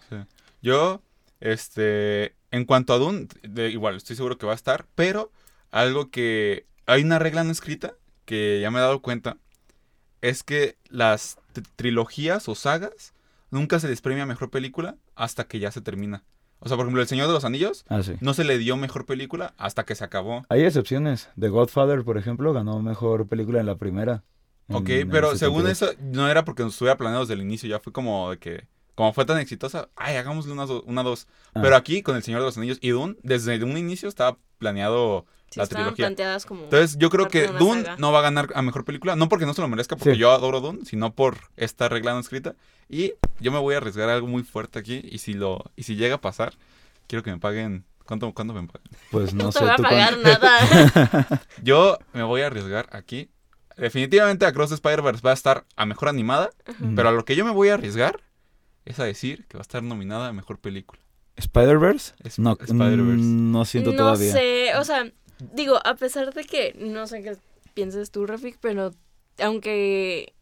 Yo, 0.62 1.02
este, 1.40 2.36
en 2.52 2.66
cuanto 2.66 2.94
a 2.94 2.98
Dune, 2.98 3.28
de, 3.44 3.70
igual, 3.70 3.96
estoy 3.96 4.16
seguro 4.16 4.38
que 4.38 4.46
va 4.46 4.52
a 4.52 4.56
estar, 4.56 4.86
pero 4.96 5.32
algo 5.72 6.10
que 6.12 6.66
hay 6.86 7.04
una 7.04 7.18
regla 7.20 7.44
no 7.44 7.52
escrita 7.52 7.96
que 8.26 8.60
ya 8.62 8.70
me 8.72 8.78
he 8.80 8.82
dado 8.82 9.02
cuenta, 9.02 9.38
es 10.22 10.44
que 10.44 10.78
las 10.90 11.38
trilogías 11.76 12.48
o 12.48 12.56
sagas 12.56 13.14
nunca 13.50 13.80
se 13.80 13.88
les 13.88 14.02
premia 14.02 14.26
mejor 14.26 14.50
película 14.52 14.98
hasta 15.16 15.46
que 15.46 15.60
ya 15.60 15.72
se 15.72 15.82
termina. 15.82 16.24
O 16.64 16.68
sea, 16.68 16.78
por 16.78 16.86
ejemplo, 16.86 17.02
El 17.02 17.08
Señor 17.08 17.28
de 17.28 17.34
los 17.34 17.44
Anillos 17.44 17.86
Ah, 17.90 18.04
sí. 18.04 18.14
no 18.22 18.34
se 18.34 18.44
le 18.44 18.58
dio 18.58 18.78
mejor 18.78 19.06
película 19.06 19.54
hasta 19.58 19.84
que 19.84 19.96
se 19.96 20.04
acabó. 20.04 20.46
Hay 20.50 20.64
excepciones. 20.64 21.30
The 21.40 21.50
Godfather, 21.50 22.04
por 22.04 22.18
ejemplo, 22.18 22.54
ganó 22.54 22.80
mejor 22.82 23.28
película 23.28 23.60
en 23.60 23.66
la 23.66 23.76
primera. 23.76 24.24
en- 24.70 24.76
Ok, 24.78 24.90
en 24.90 25.10
pero 25.10 25.36
según 25.36 25.64
72. 25.64 25.72
eso, 25.98 26.02
no 26.14 26.30
era 26.30 26.46
porque 26.46 26.64
nos 26.64 26.74
estuviera 26.74 26.98
planeado 26.98 27.24
desde 27.26 27.34
el 27.34 27.42
inicio, 27.42 27.68
ya 27.68 27.80
fue 27.80 27.92
como 27.92 28.30
de 28.32 28.38
que, 28.38 28.68
como 28.96 29.12
fue 29.12 29.26
tan 29.26 29.38
exitosa, 29.40 29.90
ay, 29.96 30.16
hagámosle 30.16 30.54
una, 30.54 30.66
do- 30.66 30.84
una 30.84 31.04
dos. 31.04 31.28
Ah. 31.54 31.60
Pero 31.62 31.76
aquí, 31.76 32.02
con 32.04 32.16
El 32.16 32.24
Señor 32.24 32.40
de 32.42 32.46
los 32.46 32.58
Anillos 32.58 32.78
y 32.80 32.90
Dune, 32.92 33.16
desde 33.24 33.62
un 33.64 33.76
inicio 33.78 34.08
estaba 34.08 34.38
planeado 34.60 35.26
sí 35.52 35.60
la 35.60 35.68
trilogía. 35.68 36.06
planteadas 36.08 36.46
como... 36.46 36.64
Entonces, 36.64 36.98
yo 36.98 37.10
creo 37.10 37.28
que 37.28 37.48
Dune 37.48 37.84
saga. 37.84 37.98
no 37.98 38.12
va 38.12 38.20
a 38.20 38.22
ganar 38.24 38.50
a 38.56 38.62
mejor 38.62 38.84
película, 38.86 39.16
no 39.16 39.30
porque 39.30 39.46
no 39.46 39.54
se 39.54 39.62
lo 39.62 39.68
merezca, 39.68 39.96
porque 39.96 40.14
Sí. 40.14 40.20
yo 40.20 40.32
adoro 40.32 40.62
Dune, 40.62 40.80
sino 40.86 41.14
por 41.14 41.38
esta 41.58 41.88
regla 41.90 42.14
no 42.14 42.20
escrita. 42.20 42.56
Y 42.90 43.14
yo 43.40 43.52
me 43.52 43.60
voy 43.60 43.74
a 43.76 43.78
arriesgar 43.78 44.10
a 44.10 44.14
algo 44.16 44.28
muy 44.28 44.44
fuerte 44.44 44.80
aquí, 44.80 45.02
y 45.04 45.20
si 45.20 45.34
lo 45.34 45.64
y 45.76 45.84
si 45.84 45.96
llega 45.96 46.16
a 46.16 46.22
pasar, 46.22 46.54
quiero 47.08 47.24
que 47.24 47.32
me 47.32 47.38
paguen. 47.38 47.86
¿Cuánto, 48.06 48.34
cuánto 48.34 48.54
me 48.54 48.64
pagan? 48.68 48.82
Pues 49.12 49.34
no, 49.34 49.44
no, 49.46 49.52
sé. 49.52 49.60
te 49.60 49.66
voy 49.66 49.74
a 49.74 49.76
tú 49.78 49.84
pagar 49.84 50.18
cuán- 50.20 50.24
nada. 50.24 51.42
Yo 51.64 51.98
me 52.14 52.24
voy 52.24 52.42
a 52.42 52.48
arriesgar 52.48 52.90
aquí. 52.92 53.30
Definitivamente 53.78 54.46
Across 54.46 54.70
the 54.70 54.76
Spider-Verse 54.76 55.22
va 55.26 55.32
a 55.32 55.34
estar 55.34 55.66
a 55.76 55.86
mejor 55.86 56.10
animada, 56.10 56.50
Mm. 56.80 56.96
pero 56.96 57.10
a 57.10 57.12
lo 57.12 57.24
que 57.26 57.36
yo 57.36 57.46
me 57.46 57.52
voy 57.52 57.70
a 57.70 57.76
arriesgar 57.76 58.20
es 58.86 59.00
a 59.00 59.06
decir 59.06 59.46
que 59.48 59.58
va 59.58 59.62
a 59.62 59.64
estar 59.64 59.82
nominada 59.82 60.28
a 60.28 60.34
mejor 60.34 60.60
película. 60.60 61.00
¿Spider-Verse? 61.38 62.14
Es- 62.24 62.38
No, 62.40 62.52
Spider-Verse. 62.60 63.24
mm, 63.24 63.52
no 63.52 63.66
siento 63.66 63.92
no 63.92 63.98
todavía. 63.98 64.32
sé, 64.34 64.76
o 64.76 64.84
sea, 64.84 65.06
digo, 65.54 65.80
a 65.86 65.96
pesar 65.96 66.34
de 66.34 66.44
que 66.44 66.74
no 66.78 67.08
sé 67.08 67.22
qué 67.24 67.38
pienses 67.74 68.12
tú, 68.12 68.26
Rafik, 68.26 68.58
pero 68.60 68.92
aunque 69.40 70.34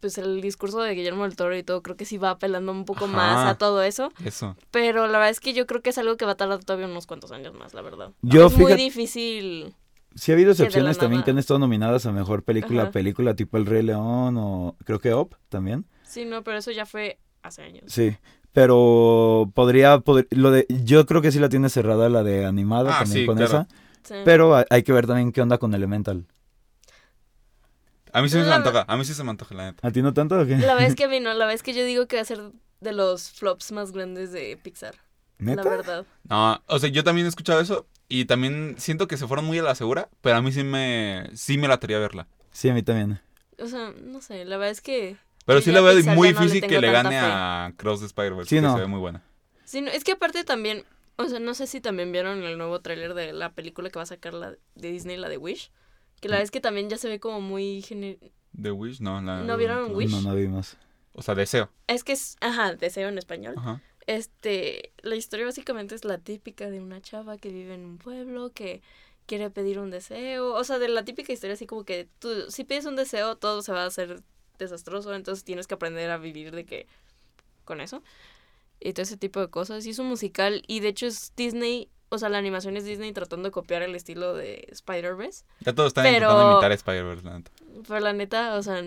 pues 0.00 0.16
el 0.16 0.40
discurso 0.40 0.80
de 0.80 0.94
Guillermo 0.94 1.24
del 1.24 1.36
Toro 1.36 1.54
y 1.56 1.62
todo 1.62 1.82
creo 1.82 1.94
que 1.96 2.06
sí 2.06 2.16
va 2.16 2.30
apelando 2.30 2.72
un 2.72 2.86
poco 2.86 3.04
Ajá. 3.04 3.14
más 3.16 3.46
a 3.46 3.58
todo 3.58 3.82
eso, 3.82 4.10
Eso. 4.24 4.56
pero 4.70 5.06
la 5.06 5.18
verdad 5.18 5.28
es 5.28 5.40
que 5.40 5.52
yo 5.52 5.66
creo 5.66 5.82
que 5.82 5.90
es 5.90 5.98
algo 5.98 6.16
que 6.16 6.24
va 6.24 6.32
a 6.32 6.36
tardar 6.36 6.64
todavía 6.64 6.86
unos 6.86 7.06
cuantos 7.06 7.32
años 7.32 7.52
más, 7.54 7.74
la 7.74 7.82
verdad. 7.82 8.10
Yo, 8.22 8.46
es 8.46 8.56
muy 8.56 8.72
difícil. 8.74 9.74
Sí 10.14 10.32
ha 10.32 10.34
habido 10.34 10.48
que 10.48 10.62
excepciones 10.62 10.96
también 10.96 11.18
nada. 11.18 11.24
que 11.26 11.30
han 11.32 11.38
estado 11.38 11.60
nominadas 11.60 12.06
a 12.06 12.12
mejor 12.12 12.42
película, 12.44 12.84
Ajá. 12.84 12.92
película 12.92 13.34
tipo 13.34 13.58
El 13.58 13.66
Rey 13.66 13.82
León 13.82 14.36
o 14.38 14.74
creo 14.84 14.98
que 15.00 15.12
Op 15.12 15.34
también. 15.50 15.84
Sí, 16.02 16.24
no, 16.24 16.42
pero 16.42 16.56
eso 16.58 16.70
ya 16.70 16.86
fue 16.86 17.18
hace 17.42 17.62
años. 17.62 17.84
Sí, 17.86 18.16
pero 18.52 19.50
podría, 19.54 19.98
pod- 19.98 20.26
lo 20.30 20.50
de, 20.50 20.66
yo 20.68 21.06
creo 21.06 21.20
que 21.22 21.30
sí 21.30 21.38
la 21.38 21.48
tiene 21.48 21.68
cerrada 21.68 22.08
la 22.08 22.22
de 22.22 22.46
animada 22.46 22.90
Ah, 22.96 22.98
también 23.00 23.20
sí, 23.22 23.26
con 23.26 23.36
claro. 23.36 23.50
esa, 23.50 23.68
Sí. 24.02 24.14
pero 24.24 24.64
hay- 24.70 24.82
que 24.82 24.92
ver 24.92 25.06
también 25.06 25.32
qué 25.32 25.40
onda 25.42 25.58
con 25.58 25.74
Elemental. 25.74 26.26
A 28.12 28.22
mí 28.22 28.28
sí 28.28 28.38
se 28.40 28.44
me 28.44 28.52
antoja, 28.52 28.84
a 28.88 28.96
mí 28.96 29.04
sí 29.04 29.14
se 29.14 29.22
me 29.22 29.30
antoja, 29.30 29.54
la 29.54 29.64
neta. 29.70 29.86
¿A 29.86 29.90
ti 29.92 30.02
no 30.02 30.12
tanto 30.12 30.38
o 30.38 30.44
qué? 30.44 30.56
La 30.58 30.74
verdad 30.74 30.88
es 30.88 30.96
que 30.96 31.04
a 31.04 31.08
mí 31.08 31.20
no, 31.20 31.30
la 31.30 31.38
verdad 31.44 31.54
es 31.54 31.62
que 31.62 31.72
yo 31.74 31.84
digo 31.84 32.06
que 32.06 32.16
va 32.16 32.22
a 32.22 32.24
ser 32.24 32.40
de 32.80 32.92
los 32.92 33.30
flops 33.30 33.70
más 33.72 33.92
grandes 33.92 34.32
de 34.32 34.58
Pixar, 34.60 34.96
¿Neta? 35.38 35.62
la 35.62 35.70
verdad. 35.70 36.06
No, 36.28 36.60
o 36.66 36.78
sea, 36.78 36.88
yo 36.90 37.04
también 37.04 37.26
he 37.26 37.28
escuchado 37.28 37.60
eso 37.60 37.86
y 38.08 38.24
también 38.24 38.74
siento 38.78 39.06
que 39.06 39.16
se 39.16 39.28
fueron 39.28 39.44
muy 39.44 39.58
a 39.58 39.62
la 39.62 39.74
segura, 39.76 40.08
pero 40.22 40.36
a 40.36 40.42
mí 40.42 40.50
sí 40.50 40.64
me, 40.64 41.30
sí 41.34 41.56
me 41.58 41.68
la 41.68 41.78
ver 42.00 42.26
Sí, 42.50 42.68
a 42.68 42.74
mí 42.74 42.82
también. 42.82 43.20
O 43.62 43.66
sea, 43.66 43.92
no 44.02 44.20
sé, 44.22 44.44
la 44.44 44.56
verdad 44.56 44.72
es 44.72 44.80
que... 44.80 45.16
Pero 45.46 45.60
sí 45.60 45.70
la 45.70 45.80
veo 45.80 45.92
muy 45.94 46.28
ya 46.28 46.34
no 46.34 46.40
le 46.40 46.46
difícil 46.46 46.68
que 46.68 46.80
le 46.80 46.90
gane 46.90 47.10
fe. 47.10 47.16
a 47.20 47.72
Cross 47.76 48.00
the 48.00 48.06
Spider-Verse, 48.06 48.48
Sí, 48.48 48.56
que 48.56 48.62
no. 48.62 48.74
se 48.74 48.80
ve 48.80 48.86
muy 48.86 48.98
buena. 48.98 49.22
Sí, 49.64 49.80
no, 49.80 49.90
es 49.90 50.02
que 50.02 50.12
aparte 50.12 50.42
también, 50.44 50.84
o 51.20 51.28
sea, 51.28 51.40
no 51.40 51.54
sé 51.54 51.66
si 51.66 51.80
también 51.80 52.12
vieron 52.12 52.42
el 52.42 52.58
nuevo 52.58 52.80
tráiler 52.80 53.14
de 53.14 53.32
la 53.32 53.52
película 53.52 53.90
que 53.90 53.98
va 53.98 54.02
a 54.02 54.06
sacar 54.06 54.34
la 54.34 54.56
de 54.74 54.90
Disney, 54.92 55.16
la 55.16 55.28
de 55.28 55.38
Wish, 55.38 55.70
que 56.20 56.28
la 56.28 56.34
verdad 56.34 56.44
es 56.44 56.50
que 56.50 56.60
también 56.60 56.88
ya 56.88 56.98
se 56.98 57.08
ve 57.08 57.20
como 57.20 57.40
muy... 57.40 57.84
The 58.60 58.70
Wish, 58.72 59.00
no. 59.00 59.20
La, 59.20 59.42
¿No 59.42 59.56
vieron 59.56 59.94
Wish? 59.94 60.10
No, 60.10 60.22
no 60.22 60.34
vimos. 60.34 60.76
O 61.14 61.22
sea, 61.22 61.34
Deseo. 61.34 61.70
Es 61.86 62.04
que 62.04 62.12
es, 62.12 62.36
ajá, 62.40 62.74
deseo 62.74 63.08
en 63.08 63.18
español. 63.18 63.54
Ajá. 63.56 63.80
Este, 64.06 64.92
la 65.02 65.14
historia 65.14 65.46
básicamente 65.46 65.94
es 65.94 66.04
la 66.04 66.18
típica 66.18 66.70
de 66.70 66.80
una 66.80 67.00
chava 67.00 67.38
que 67.38 67.50
vive 67.50 67.74
en 67.74 67.84
un 67.84 67.98
pueblo, 67.98 68.50
que 68.50 68.82
quiere 69.26 69.50
pedir 69.50 69.78
un 69.78 69.90
deseo, 69.90 70.54
o 70.54 70.64
sea, 70.64 70.80
de 70.80 70.88
la 70.88 71.04
típica 71.04 71.32
historia 71.32 71.54
así 71.54 71.64
como 71.64 71.84
que 71.84 72.08
tú, 72.18 72.50
si 72.50 72.64
pides 72.64 72.86
un 72.86 72.96
deseo, 72.96 73.36
todo 73.36 73.62
se 73.62 73.70
va 73.70 73.84
a 73.84 73.86
hacer 73.86 74.22
desastroso, 74.58 75.14
entonces 75.14 75.44
tienes 75.44 75.68
que 75.68 75.74
aprender 75.74 76.10
a 76.10 76.18
vivir 76.18 76.50
de 76.50 76.66
que, 76.66 76.88
con 77.64 77.80
eso, 77.80 78.02
y 78.80 78.92
todo 78.92 79.02
ese 79.02 79.16
tipo 79.16 79.40
de 79.40 79.48
cosas, 79.48 79.84
y 79.86 79.90
es 79.90 79.98
un 79.98 80.06
musical, 80.08 80.62
y 80.66 80.80
de 80.80 80.88
hecho 80.88 81.06
es 81.06 81.32
Disney, 81.36 81.88
o 82.08 82.18
sea, 82.18 82.28
la 82.28 82.38
animación 82.38 82.76
es 82.76 82.84
Disney 82.84 83.12
tratando 83.12 83.48
de 83.48 83.52
copiar 83.52 83.82
el 83.82 83.94
estilo 83.94 84.34
de 84.34 84.66
Spider-Verse, 84.72 85.44
Ya 85.60 85.74
todos 85.74 85.88
están 85.88 86.04
Pero- 86.04 86.26
intentando 86.26 86.52
imitar 86.52 86.70
a 86.72 86.74
Spider-Verse, 86.74 87.24
la 87.24 87.38
neta. 87.38 87.50
pero 87.86 88.00
la 88.00 88.12
neta, 88.12 88.56
o 88.56 88.62
sea, 88.62 88.82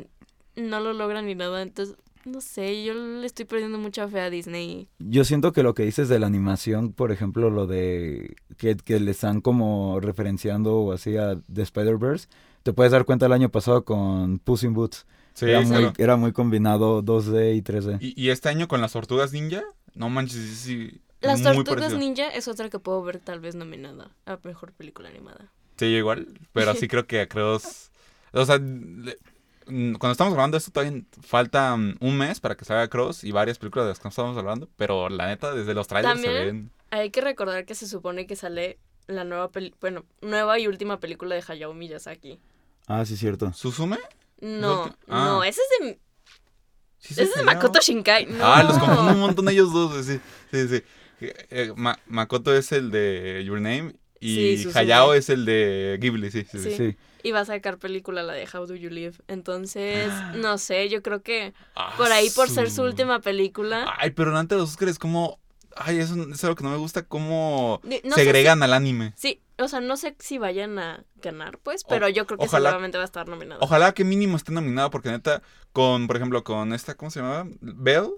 no 0.56 0.80
lo 0.80 0.94
logran 0.94 1.26
ni 1.26 1.36
nada, 1.36 1.62
entonces, 1.62 1.96
no 2.26 2.40
sé, 2.42 2.84
yo 2.86 2.94
le 2.94 3.26
estoy 3.26 3.44
perdiendo 3.46 3.78
mucha 3.78 4.08
fe 4.08 4.22
a 4.22 4.30
Disney. 4.30 4.88
Yo 5.00 5.26
siento 5.26 5.52
que 5.52 5.62
lo 5.62 5.74
que 5.74 5.84
dices 5.84 6.08
de 6.10 6.20
la 6.20 6.28
animación, 6.28 6.94
por 6.94 7.12
ejemplo, 7.12 7.50
lo 7.50 7.68
de 7.68 8.36
que, 8.58 8.76
que 8.78 9.00
le 9.02 9.12
están 9.12 9.42
como 9.42 10.00
referenciando 10.00 10.74
o 10.78 10.92
así 10.94 11.18
a 11.18 11.36
The 11.54 11.62
Spider-Verse, 11.64 12.28
te 12.64 12.72
puedes 12.72 12.94
dar 12.94 13.04
cuenta 13.04 13.26
el 13.26 13.34
año 13.34 13.50
pasado 13.50 13.84
con 13.84 14.40
Puss 14.40 14.64
in 14.64 14.74
Boots. 14.74 15.06
Sí, 15.34 15.46
era, 15.46 15.60
muy, 15.62 15.70
claro. 15.70 15.94
era 15.98 16.16
muy 16.16 16.32
combinado 16.32 17.02
2D 17.04 17.56
y 17.58 17.62
3D. 17.62 17.98
Y, 18.00 18.14
y 18.22 18.30
este 18.30 18.48
año 18.50 18.68
con 18.70 18.80
las 18.82 18.94
tortugas 18.94 19.34
ninja, 19.34 19.64
no 19.96 20.10
manches, 20.10 20.40
sí, 20.60 21.02
Las 21.22 21.40
muy 21.42 21.54
Tortugas 21.54 21.92
parecido. 21.92 22.00
Ninja 22.00 22.30
es 22.30 22.48
otra 22.48 22.70
que 22.70 22.80
puedo 22.80 23.02
ver 23.04 23.20
tal 23.20 23.40
vez 23.40 23.56
nominada 23.56 24.12
a 24.26 24.40
mejor 24.44 24.74
película 24.74 25.10
animada. 25.10 25.52
Sí, 25.78 25.92
yo 25.92 25.98
igual, 25.98 26.28
pero 26.52 26.74
sí 26.76 26.88
creo 26.88 27.08
que 27.08 27.22
a 27.22 27.28
Cross... 27.28 27.92
O 28.32 28.46
sea, 28.46 28.58
le- 28.58 29.18
mm, 29.68 29.94
cuando 29.96 30.12
estamos 30.12 30.34
grabando 30.34 30.58
esto 30.58 30.72
todavía 30.72 31.02
falta 31.22 31.76
mm, 31.76 31.98
un 32.00 32.18
mes 32.18 32.40
para 32.40 32.56
que 32.58 32.66
salga 32.66 32.88
Cross 32.90 33.24
y 33.24 33.32
varias 33.32 33.58
películas 33.60 33.86
de 33.86 33.92
las 33.92 34.00
que 34.00 34.08
estamos 34.08 34.38
hablando, 34.38 34.68
pero 34.76 35.10
la 35.10 35.28
neta, 35.28 35.54
desde 35.54 35.74
los 35.74 35.88
trailers 35.88 36.20
se 36.20 36.26
También- 36.26 36.46
ven... 36.46 36.72
Hay 36.92 37.10
que 37.10 37.22
recordar 37.22 37.66
que 37.66 37.74
se 37.76 37.88
supone 37.88 38.28
que 38.28 38.36
sale 38.36 38.78
la 39.08 39.24
nueva 39.24 39.52
peli 39.52 39.74
bueno, 39.82 40.06
nueva 40.22 40.60
y 40.60 40.68
última 40.68 41.00
película 41.00 41.34
de 41.36 41.44
Hayao 41.48 41.74
Miyazaki. 41.74 42.40
Ah, 42.88 43.04
sí, 43.06 43.18
cierto. 43.18 43.52
¿Susume? 43.54 43.98
No, 44.42 44.84
ah. 45.08 45.26
no, 45.26 45.44
ese 45.44 45.60
es 45.62 45.88
de, 45.88 46.00
Sí, 47.03 47.13
ese 47.13 47.24
es. 47.24 47.43
Makoto 47.43 47.79
Shinkai. 47.81 48.25
No. 48.27 48.45
Ah, 48.45 48.63
los 48.63 48.77
confundo 48.77 49.12
un 49.12 49.19
montón 49.19 49.50
ellos 49.50 49.72
dos. 49.74 50.05
Sí, 50.05 50.19
sí, 50.51 50.67
sí. 50.67 50.83
Eh, 51.22 51.33
eh, 51.51 51.74
Ma- 51.75 52.00
Makoto 52.07 52.55
es 52.55 52.72
el 52.72 52.91
de 52.91 53.43
Your 53.45 53.60
Name 53.62 53.93
y 54.19 54.57
Sí. 54.57 54.69
Hayao 54.74 55.13
es 55.13 55.29
el 55.29 55.45
de 55.45 55.98
Ghibli, 56.01 56.31
sí, 56.31 56.45
sí, 56.50 56.60
sí. 56.75 56.95
Y 57.25 57.31
va 57.31 57.41
a 57.41 57.45
sacar 57.45 57.77
película 57.77 58.22
la 58.24 58.33
de 58.33 58.45
How 58.53 58.65
Do 58.67 58.75
You 58.75 58.89
Live. 58.89 59.15
Entonces, 59.27 60.10
Ah. 60.12 60.33
no 60.36 60.57
sé, 60.57 60.89
yo 60.89 61.01
creo 61.01 61.22
que 61.22 61.53
Ah, 61.75 61.93
por 61.98 62.12
ahí 62.12 62.29
por 62.29 62.50
ser 62.50 62.69
su 62.72 62.81
última 62.83 63.19
película. 63.22 63.93
Ay, 63.98 64.12
pero 64.12 64.36
antes 64.38 64.57
de 64.57 64.62
los 64.62 64.72
Oscars 64.72 65.00
como... 65.00 65.39
Ay, 65.75 65.98
eso 66.00 66.15
es 66.31 66.43
algo 66.43 66.55
que 66.55 66.63
no 66.63 66.69
me 66.69 66.77
gusta, 66.77 67.01
cómo 67.03 67.81
no 68.03 68.15
segregan 68.15 68.62
al 68.62 68.74
anime. 68.74 69.13
Sí, 69.17 69.39
o 69.63 69.67
sea, 69.67 69.79
no 69.82 69.98
sé 69.98 70.15
si 70.20 70.38
vayan 70.38 70.77
a 70.79 71.03
ganar, 71.22 71.58
pues, 71.60 71.84
O- 71.86 71.88
pero 71.88 72.08
yo 72.10 72.25
creo 72.25 72.38
que 72.38 72.46
ojalá- 72.46 72.70
seguramente 72.70 72.98
va 72.98 73.03
a 73.03 73.05
estar 73.05 73.27
nominado. 73.27 73.62
Ojalá 73.62 73.93
que 73.93 74.03
mínimo 74.03 74.38
esté 74.38 74.51
nominado, 74.51 74.89
porque 74.89 75.10
neta, 75.10 75.41
con, 75.72 76.08
por 76.08 76.15
ejemplo, 76.17 76.43
con 76.43 76.74
esta, 76.74 76.96
¿cómo 76.96 77.10
se 77.12 77.20
llamaba? 77.22 77.48
Belle, 77.62 78.12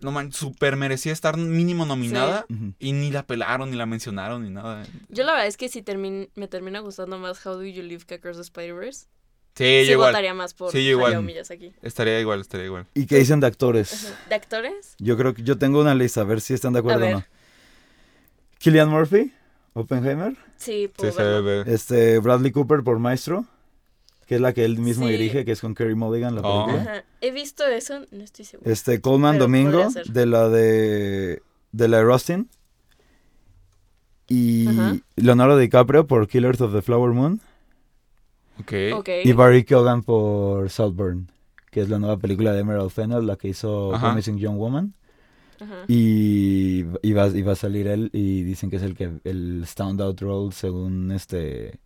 no 0.00 0.10
man, 0.12 0.32
súper 0.32 0.76
merecía 0.76 1.12
estar 1.12 1.36
mínimo 1.36 1.86
nominada 1.86 2.46
y 2.78 2.92
ni 2.92 3.10
la 3.10 3.26
pelaron, 3.26 3.70
ni 3.70 3.76
la 3.76 3.86
mencionaron, 3.86 4.42
ni 4.44 4.50
nada. 4.50 4.84
Yo 5.08 5.24
la 5.24 5.32
verdad 5.32 5.46
es 5.46 5.56
que 5.56 5.68
si 5.68 5.82
termin- 5.82 6.28
me 6.34 6.46
termina 6.48 6.80
gustando 6.80 7.18
más 7.18 7.44
How 7.46 7.54
Do 7.54 7.64
You 7.64 7.82
Live 7.82 8.04
que 8.06 8.14
Across 8.16 8.36
the 8.36 8.42
Spider-Verse, 8.42 9.06
Sí, 9.56 9.64
sí, 9.64 9.86
yo 9.86 9.92
igual. 9.92 10.10
votaría 10.10 10.34
más 10.34 10.52
por 10.52 10.72
Sí, 10.72 10.84
yo 10.84 10.90
igual. 10.90 11.22
Miyazaki. 11.22 11.72
Estaría 11.80 12.18
igual, 12.20 12.40
estaría 12.40 12.66
igual. 12.66 12.86
¿Y 12.92 13.06
qué 13.06 13.18
dicen 13.18 13.38
de 13.38 13.46
actores? 13.46 14.12
¿De 14.28 14.34
actores? 14.34 14.96
Yo 14.98 15.16
creo 15.16 15.32
que 15.32 15.44
yo 15.44 15.56
tengo 15.58 15.80
una 15.80 15.94
lista, 15.94 16.22
a 16.22 16.24
ver 16.24 16.40
si 16.40 16.54
están 16.54 16.72
de 16.72 16.80
acuerdo 16.80 17.04
A 17.04 17.08
o 17.08 17.12
no. 17.12 17.24
Killian 18.58 18.88
Murphy, 18.88 19.32
Oppenheimer. 19.74 20.36
Sí, 20.56 20.90
Sí, 20.98 21.10
se 21.12 21.22
ve. 21.40 21.64
Este, 21.66 22.18
Bradley 22.20 22.52
Cooper 22.52 22.82
por 22.82 22.98
Maestro, 22.98 23.44
que 24.26 24.36
es 24.36 24.40
la 24.40 24.52
que 24.54 24.64
él 24.64 24.78
mismo 24.78 25.06
Sí. 25.06 25.12
dirige, 25.12 25.44
que 25.44 25.52
es 25.52 25.60
con 25.60 25.74
Kerry 25.74 25.94
Mulligan, 25.94 26.34
la 26.36 26.40
Oh. 26.42 26.66
película. 26.66 26.92
Ajá. 26.92 27.04
He 27.20 27.30
visto 27.32 27.64
eso, 27.66 28.00
no 28.10 28.22
estoy 28.24 28.44
segura. 28.44 28.70
Este, 28.72 29.00
Coleman 29.00 29.32
Pero 29.34 29.44
Domingo, 29.44 29.88
de 30.06 30.26
la 30.26 30.48
de, 30.48 31.42
de 31.72 31.88
la 31.88 31.98
de 31.98 32.04
Rustin. 32.04 32.48
Y 34.28 34.68
Ajá. 34.68 34.96
Leonardo 35.16 35.58
DiCaprio 35.58 36.06
por 36.06 36.26
Killers 36.28 36.60
of 36.60 36.72
the 36.72 36.80
Flower 36.82 37.12
Moon. 37.12 37.40
Ok. 38.60 38.72
Ok. 38.94 39.08
Y 39.24 39.32
Barry 39.32 39.64
Keoghan 39.64 40.02
por 40.02 40.70
Saltburn, 40.70 41.28
que 41.70 41.80
es 41.82 41.88
la 41.88 41.98
nueva 41.98 42.16
película 42.16 42.52
de 42.52 42.60
Emerald 42.60 42.90
Fennell, 42.90 43.26
la 43.26 43.36
que 43.36 43.48
hizo 43.48 43.94
Ajá. 43.94 44.06
Promising 44.06 44.38
Young 44.38 44.56
Woman. 44.56 44.94
Ajá. 45.60 45.84
Y, 45.88 46.84
y, 47.02 47.12
va, 47.12 47.28
y 47.28 47.42
va 47.42 47.52
a 47.52 47.56
salir 47.56 47.86
él 47.86 48.10
y 48.12 48.42
dicen 48.42 48.70
que 48.70 48.76
es 48.76 48.82
el 48.82 48.94
que 48.96 49.10
el 49.24 49.62
standout 49.66 50.20
role 50.20 50.52
según 50.52 51.12
este 51.12 51.78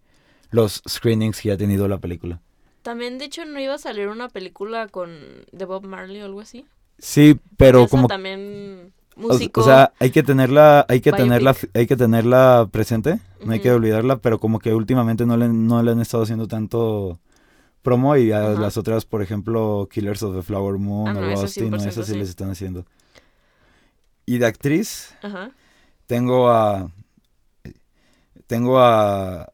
los 0.51 0.83
screenings 0.89 1.41
que 1.41 1.53
ha 1.53 1.57
tenido 1.57 1.87
la 1.89 1.99
película. 1.99 2.41
También, 2.83 3.19
de 3.19 3.27
hecho, 3.27 3.45
no 3.45 3.61
iba 3.61 3.75
a 3.75 3.79
salir 3.79 4.09
una 4.09 4.29
película 4.29 4.89
con 4.89 5.11
de 5.53 5.65
Bob 5.67 5.85
Marley 5.85 6.23
o 6.23 6.25
algo 6.25 6.41
así. 6.41 6.65
Sí, 6.99 7.39
pero 7.57 7.81
Esa 7.85 7.91
como 7.91 8.09
también 8.09 8.93
músico. 9.17 9.61
o 9.61 9.65
sea, 9.65 9.93
hay 9.99 10.11
que 10.11 10.23
tenerla 10.23 10.87
hay 10.89 11.01
que 11.01 11.11
Biopic. 11.11 11.25
tenerla 11.25 11.57
hay 11.75 11.87
que 11.87 11.97
tenerla 11.97 12.69
presente, 12.73 13.21
no 13.45 13.53
hay 13.53 13.61
que 13.61 13.71
olvidarla, 13.73 14.19
pero 14.19 14.39
como 14.41 14.59
que 14.59 14.75
últimamente 14.75 15.27
no 15.27 15.37
le 15.37 15.49
no 15.49 15.83
le 15.83 15.91
han 15.93 16.01
estado 16.01 16.23
haciendo 16.23 16.49
tanto 16.49 17.19
promo 17.83 18.17
y 18.17 18.33
a 18.33 18.51
las 18.51 18.77
otras, 18.77 19.05
por 19.05 19.23
ejemplo, 19.23 19.89
Killers 19.91 20.23
of 20.23 20.35
the 20.37 20.43
Flower 20.43 20.79
Moon 20.79 21.09
Ah, 21.09 21.15
no, 21.15 21.21
o 21.21 21.31
eso 21.31 21.45
no, 21.71 21.79
100% 21.79 21.87
esas 21.89 22.07
sí 22.07 22.13
sí. 22.13 22.19
les 22.19 22.29
están 22.31 22.51
haciendo. 22.51 22.87
Y 24.29 24.37
de 24.37 24.45
actriz, 24.45 25.15
Ajá. 25.23 25.53
Tengo 26.07 26.51
a. 26.51 26.91
Tengo 28.47 28.79
a. 28.79 29.51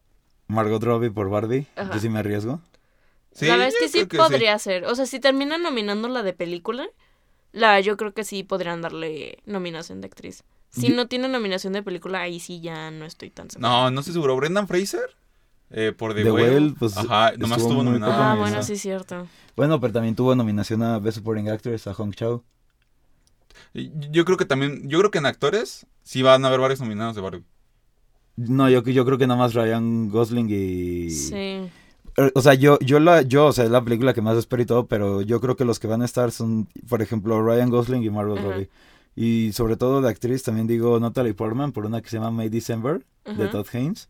Margot 0.47 0.83
Robbie 0.83 1.11
por 1.11 1.29
Barbie. 1.29 1.65
Ajá. 1.77 1.93
Yo 1.93 1.99
sí 2.01 2.09
me 2.09 2.19
arriesgo. 2.19 2.59
Sí, 3.31 3.45
la 3.45 3.53
verdad 3.55 3.69
es 3.69 3.75
que 3.79 3.87
sí 3.87 4.05
podría 4.05 4.59
ser. 4.59 4.83
O 4.83 4.93
sea, 4.95 5.05
si 5.05 5.21
terminan 5.21 5.63
nominando 5.63 6.09
la 6.09 6.23
de 6.23 6.33
película, 6.33 6.87
la 7.53 7.79
yo 7.79 7.95
creo 7.95 8.13
que 8.13 8.25
sí 8.25 8.43
podrían 8.43 8.81
darle 8.81 9.37
nominación 9.45 10.01
de 10.01 10.07
actriz. 10.07 10.43
Si 10.71 10.89
Yo- 10.89 10.95
no 10.95 11.07
tiene 11.07 11.29
nominación 11.29 11.71
de 11.71 11.81
película, 11.81 12.19
ahí 12.19 12.41
sí 12.41 12.59
ya 12.59 12.91
no 12.91 13.05
estoy 13.05 13.29
tan 13.29 13.49
segura. 13.49 13.69
No, 13.69 13.91
no 13.91 14.01
estoy 14.01 14.13
seguro. 14.13 14.35
Brendan 14.35 14.67
Fraser 14.67 15.15
eh, 15.71 15.93
por 15.97 16.13
The, 16.13 16.23
The 16.23 16.31
Whale. 16.33 16.53
Whale, 16.53 16.75
pues, 16.77 16.97
Ajá, 16.97 17.31
nomás 17.37 17.59
estuvo 17.59 17.69
estuvo 17.79 17.83
nominado. 17.83 18.11
Ah, 18.11 18.17
nominada. 18.17 18.35
bueno, 18.41 18.61
sí 18.63 18.73
es 18.73 18.81
cierto. 18.81 19.25
Bueno, 19.55 19.79
pero 19.79 19.93
también 19.93 20.15
tuvo 20.15 20.35
nominación 20.35 20.83
a 20.83 20.99
Best 20.99 21.17
Supporting 21.19 21.47
Actress 21.49 21.87
a 21.87 21.93
Hong 21.93 22.11
Chow. 22.11 22.43
Yo 23.75 24.23
creo 24.25 24.37
que 24.37 24.45
también, 24.45 24.87
yo 24.87 24.99
creo 24.99 25.11
que 25.11 25.17
en 25.17 25.25
actores 25.25 25.85
sí 26.03 26.21
van 26.21 26.43
a 26.45 26.47
haber 26.47 26.59
varios 26.61 26.79
nominados 26.79 27.15
de 27.15 27.21
Barbie. 27.21 27.43
No, 28.37 28.69
yo, 28.69 28.81
yo 28.83 29.05
creo 29.05 29.17
que 29.17 29.27
nada 29.27 29.39
más 29.39 29.53
Ryan 29.53 30.09
Gosling 30.09 30.49
y. 30.49 31.09
Sí. 31.09 31.35
Eh, 32.17 32.31
O 32.33 32.41
sea, 32.41 32.53
yo, 32.53 32.79
yo 32.79 32.99
la, 32.99 33.21
yo, 33.21 33.47
o 33.47 33.53
sea, 33.53 33.65
es 33.65 33.71
la 33.71 33.83
película 33.83 34.13
que 34.13 34.21
más 34.21 34.37
espero 34.37 34.61
y 34.61 34.65
todo, 34.65 34.87
pero 34.87 35.21
yo 35.21 35.41
creo 35.41 35.55
que 35.55 35.65
los 35.65 35.79
que 35.79 35.87
van 35.87 36.01
a 36.01 36.05
estar 36.05 36.31
son, 36.31 36.67
por 36.87 37.01
ejemplo, 37.01 37.41
Ryan 37.41 37.69
Gosling 37.69 38.03
y 38.03 38.09
Margot. 38.09 38.39
Robbie. 38.39 38.69
Y 39.15 39.51
sobre 39.53 39.77
todo 39.77 40.01
de 40.01 40.09
actriz 40.09 40.43
también 40.43 40.67
digo 40.67 40.99
Natalie 40.99 41.33
Portman 41.33 41.71
por 41.71 41.85
una 41.85 42.01
que 42.01 42.09
se 42.09 42.17
llama 42.17 42.31
May 42.31 42.49
December 42.49 43.05
de. 43.25 43.47
Todd 43.47 43.67
Haynes. 43.73 44.09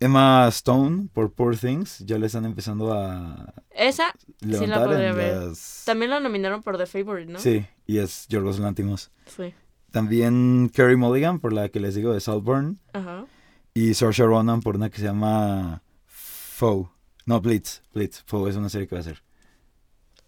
Emma 0.00 0.48
Stone 0.48 1.08
por 1.12 1.32
Poor 1.32 1.56
Things, 1.56 1.98
ya 2.06 2.16
le 2.18 2.26
están 2.26 2.46
empezando 2.46 2.92
a 2.94 3.52
Esa 3.70 4.14
levantar 4.40 4.86
podría 4.88 5.10
en 5.10 5.16
ver. 5.16 5.42
las... 5.42 5.82
también 5.84 6.10
la 6.10 6.20
nominaron 6.20 6.62
por 6.62 6.78
The 6.78 6.86
Favorite, 6.86 7.30
¿no? 7.30 7.38
Sí, 7.38 7.66
y 7.86 7.98
es 7.98 8.26
Yorgos 8.28 8.58
Lantimos. 8.58 9.10
Sí. 9.26 9.52
También 9.90 10.70
Kerry 10.72 10.96
Mulligan 10.96 11.38
por 11.40 11.52
la 11.52 11.68
que 11.68 11.80
les 11.80 11.94
digo 11.94 12.12
de 12.14 12.20
Saltburn. 12.20 12.78
Ajá. 12.94 13.26
Y 13.74 13.94
Saoirse 13.94 14.24
Ronan 14.24 14.60
por 14.62 14.76
una 14.76 14.88
que 14.90 14.98
se 14.98 15.04
llama 15.04 15.82
Foe. 16.06 16.88
No, 17.26 17.40
Blitz. 17.40 17.82
Blitz. 17.92 18.22
Foe 18.24 18.48
es 18.50 18.56
una 18.56 18.68
serie 18.68 18.86
que 18.88 18.94
va 18.94 19.00
a 19.00 19.04
ser. 19.04 19.22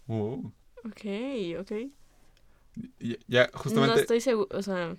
Uh, 0.07 0.51
Ok, 0.85 1.05
ok. 1.61 1.71
ya, 2.99 3.15
ya, 3.27 3.49
No 3.53 3.59
justamente. 3.59 4.01
estoy 4.01 4.19
segura, 4.21 4.57
o 4.57 4.61
sea, 4.61 4.95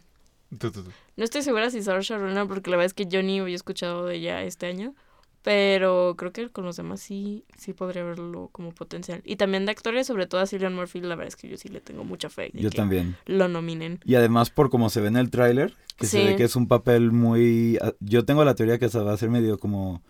tú, 0.59 0.71
tú, 0.71 0.83
tú. 0.85 0.91
no 1.17 1.25
estoy 1.25 1.43
segura 1.43 1.71
si 1.71 1.83
Saoirse 1.83 2.17
Ronan, 2.19 2.49
porque 2.49 2.71
la 2.71 2.77
verdad 2.77 2.87
es 2.87 2.95
que 2.95 3.07
yo 3.07 3.23
ni 3.23 3.41
había 3.41 3.55
escuchado 3.57 4.07
de 4.07 4.17
ella 4.17 4.43
este 4.43 4.67
año. 4.67 4.95
Pero 5.43 6.15
creo 6.17 6.33
que 6.33 6.49
con 6.49 6.65
los 6.65 6.77
demás 6.79 7.01
sí, 7.01 7.45
sí 7.59 7.75
podría 7.75 8.03
verlo 8.03 8.49
como 8.51 8.73
potencial. 8.73 9.21
Y 9.27 9.37
también 9.37 9.67
de 9.67 9.73
actores, 9.73 10.07
sobre 10.07 10.27
todo 10.27 10.41
a 10.41 10.47
Cillian 10.47 10.75
Murphy, 10.75 11.03
la 11.03 11.17
verdad 11.17 11.29
es 11.29 11.37
que 11.37 11.49
yo 11.49 11.59
sí 11.59 11.69
le 11.69 11.83
tengo 11.83 12.03
mucha 12.03 12.31
fe 12.31 12.51
de 12.51 12.63
Yo 12.63 12.71
que 12.71 12.77
también. 12.79 13.15
lo 13.27 13.47
nominen. 13.49 14.01
Y 14.07 14.15
además 14.15 14.49
por 14.49 14.71
como 14.71 14.89
se 14.89 15.03
ve 15.03 15.09
en 15.09 15.19
el 15.19 15.29
tráiler, 15.29 15.75
que 15.99 16.07
se 16.07 16.19
Sí. 16.19 16.25
ve 16.25 16.37
que 16.37 16.45
es 16.45 16.57
un 16.57 16.67
papel 16.67 17.13
muy... 17.13 17.77
ah, 17.83 17.93
Yo 18.01 18.25
tengo 18.25 18.43
la 18.47 18.55
teoría 18.55 18.79
que 18.79 18.89
se 18.89 18.99
va 19.01 19.13
a 19.13 19.17
ser 19.19 19.29
medio 19.29 19.59
como 19.59 20.03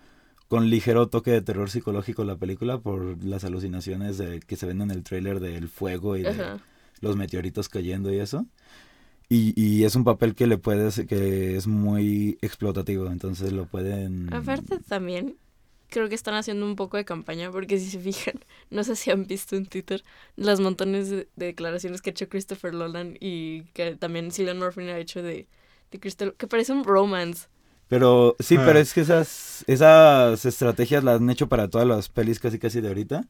con 0.47 0.69
ligero 0.69 1.09
toque 1.09 1.31
de 1.31 1.41
terror 1.41 1.69
psicológico 1.69 2.23
la 2.23 2.37
película 2.37 2.77
por 2.77 3.21
las 3.21 3.43
alucinaciones 3.43 4.17
de, 4.17 4.39
que 4.39 4.55
se 4.55 4.65
ven 4.67 4.79
en 4.79 4.91
el 4.91 5.03
tráiler 5.03 5.41
del 5.41 5.67
fuego 5.67 6.15
y 6.15 6.21
de 6.21 6.29
Ajá. 6.29 6.59
los 7.01 7.17
meteoritos 7.17 7.67
cayendo 7.67 8.09
y 8.13 8.19
eso. 8.19 8.45
Y, 9.27 9.53
y 9.59 9.85
es 9.85 9.95
un 9.95 10.03
papel 10.03 10.35
que 10.35 10.47
le 10.47 10.57
puedes, 10.57 11.01
que 11.07 11.55
es 11.55 11.67
muy 11.67 12.37
explotativo, 12.41 13.07
entonces 13.07 13.51
lo 13.53 13.65
pueden... 13.65 14.31
Aparte 14.33 14.79
también, 14.79 15.37
creo 15.89 16.09
que 16.09 16.15
están 16.15 16.35
haciendo 16.35 16.65
un 16.65 16.75
poco 16.75 16.97
de 16.97 17.05
campaña, 17.05 17.51
porque 17.51 17.79
si 17.79 17.89
se 17.89 17.99
fijan, 17.99 18.35
no 18.69 18.83
sé 18.83 18.95
si 18.95 19.11
han 19.11 19.25
visto 19.25 19.55
en 19.55 19.65
Twitter 19.65 20.03
las 20.35 20.59
montones 20.59 21.09
de, 21.09 21.27
de 21.35 21.45
declaraciones 21.47 22.01
que 22.01 22.09
ha 22.09 22.11
hecho 22.11 22.29
Christopher 22.29 22.73
Nolan 22.73 23.17
y 23.19 23.63
que 23.73 23.95
también 23.95 24.31
Cillian 24.31 24.59
Murphy 24.59 24.83
ha 24.89 24.99
hecho 24.99 25.23
de, 25.23 25.47
de 25.91 25.99
Crystal, 25.99 26.35
que 26.37 26.47
parece 26.47 26.73
un 26.73 26.83
romance. 26.83 27.47
Pero 27.87 28.35
sí, 28.39 28.55
Ah. 28.57 28.63
pero 28.65 28.79
es 28.79 28.93
que 28.93 29.01
esas, 29.01 29.63
esas 29.67 30.43
estrategias 30.45 31.03
las 31.03 31.19
han 31.21 31.29
hecho 31.29 31.47
para 31.47 31.67
todas 31.69 31.87
las 31.87 32.09
pelis 32.09 32.39
casi 32.39 32.57
casi 32.59 32.81
de 32.81 32.87
ahorita. 32.87 33.25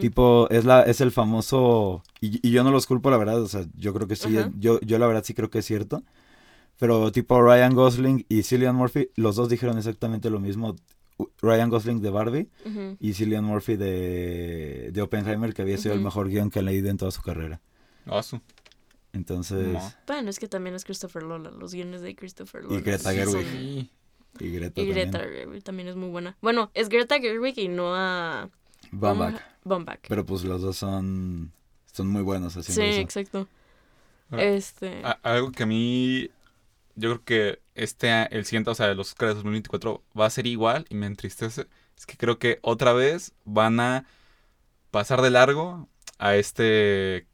Tipo, 0.00 0.46
es 0.50 0.64
la, 0.66 0.82
es 0.82 1.00
el 1.00 1.10
famoso, 1.10 2.02
y, 2.20 2.46
y 2.46 2.50
yo 2.50 2.62
no 2.64 2.70
los 2.70 2.86
culpo 2.86 3.10
la 3.10 3.16
verdad, 3.16 3.40
o 3.40 3.48
sea, 3.48 3.64
yo 3.76 3.94
creo 3.94 4.06
que 4.06 4.16
sí, 4.16 4.28
yo, 4.58 4.78
yo 4.80 4.98
la 4.98 5.06
verdad 5.06 5.22
sí 5.24 5.32
creo 5.32 5.48
que 5.48 5.60
es 5.60 5.64
cierto. 5.66 6.02
Pero 6.78 7.12
tipo 7.12 7.40
Ryan 7.42 7.74
Gosling 7.74 8.24
y 8.28 8.42
Cillian 8.42 8.74
Murphy, 8.74 9.08
los 9.16 9.36
dos 9.36 9.48
dijeron 9.48 9.76
exactamente 9.78 10.28
lo 10.30 10.40
mismo. 10.40 10.76
Ryan 11.42 11.68
Gosling 11.68 12.00
de 12.00 12.08
Barbie 12.10 12.48
y 13.00 13.12
Cillian 13.12 13.44
Murphy 13.44 13.76
de, 13.76 14.90
de 14.92 15.02
Oppenheimer, 15.02 15.52
que 15.54 15.62
había 15.62 15.76
sido 15.78 15.94
el 15.94 16.00
mejor 16.00 16.28
guion 16.28 16.48
que 16.50 16.58
han 16.60 16.64
leído 16.64 16.88
en 16.88 16.96
toda 16.96 17.10
su 17.10 17.20
carrera. 17.22 17.60
Su. 18.22 18.40
Entonces, 19.12 19.68
No. 19.72 19.92
Bueno, 20.06 20.30
es 20.30 20.38
que 20.38 20.46
también 20.48 20.74
es 20.76 20.84
Christopher 20.84 21.24
Nolan, 21.24 21.58
los 21.58 21.72
guiones 21.74 22.00
de 22.00 22.14
Christopher 22.14 22.62
Y 22.62 22.66
Nolan. 22.68 22.84
Greta 22.84 23.10
sí 23.10 23.16
Gerwig. 23.16 23.32
son- 23.46 23.52
Sí. 23.52 23.90
y 24.38 24.50
Greta 24.52 24.80
Y 24.80 24.86
Greta 24.86 25.18
también. 25.18 25.34
Gerwig 25.40 25.62
también 25.64 25.88
es 25.88 25.96
muy 25.96 26.08
buena. 26.10 26.36
Bueno, 26.40 26.70
es 26.74 26.88
Greta 26.88 27.18
Gerwig 27.18 27.58
y 27.58 27.68
no 27.68 27.94
a... 27.94 28.48
Baumbach. 28.92 29.40
Baumbach. 29.64 30.00
Pero 30.08 30.24
pues 30.24 30.44
los 30.44 30.62
dos 30.62 30.76
son, 30.76 31.52
son 31.92 32.06
muy 32.08 32.22
buenos 32.22 32.52
Sí, 32.54 32.60
haciendo 32.60 32.82
eso. 32.84 33.00
exacto. 33.00 33.48
Este... 34.32 35.02
A- 35.04 35.18
algo 35.22 35.50
que 35.52 35.64
a 35.64 35.66
mí, 35.66 36.30
yo 36.94 37.10
creo 37.10 37.24
que 37.24 37.62
este, 37.74 38.10
el 38.34 38.44
siguiente, 38.44 38.70
o 38.70 38.74
sea, 38.74 38.94
los 38.94 39.08
Oscars 39.08 39.30
de 39.30 39.34
2024 39.36 40.02
va 40.18 40.26
a 40.26 40.30
ser 40.30 40.46
igual 40.46 40.86
y 40.88 40.94
me 40.94 41.06
entristece. 41.06 41.66
Es 41.96 42.06
que 42.06 42.16
creo 42.16 42.38
que 42.38 42.58
otra 42.62 42.92
vez 42.92 43.32
van 43.44 43.80
a 43.80 44.06
pasar 44.90 45.20
de 45.22 45.30
largo 45.30 45.88
a 46.18 46.36
este, 46.36 47.26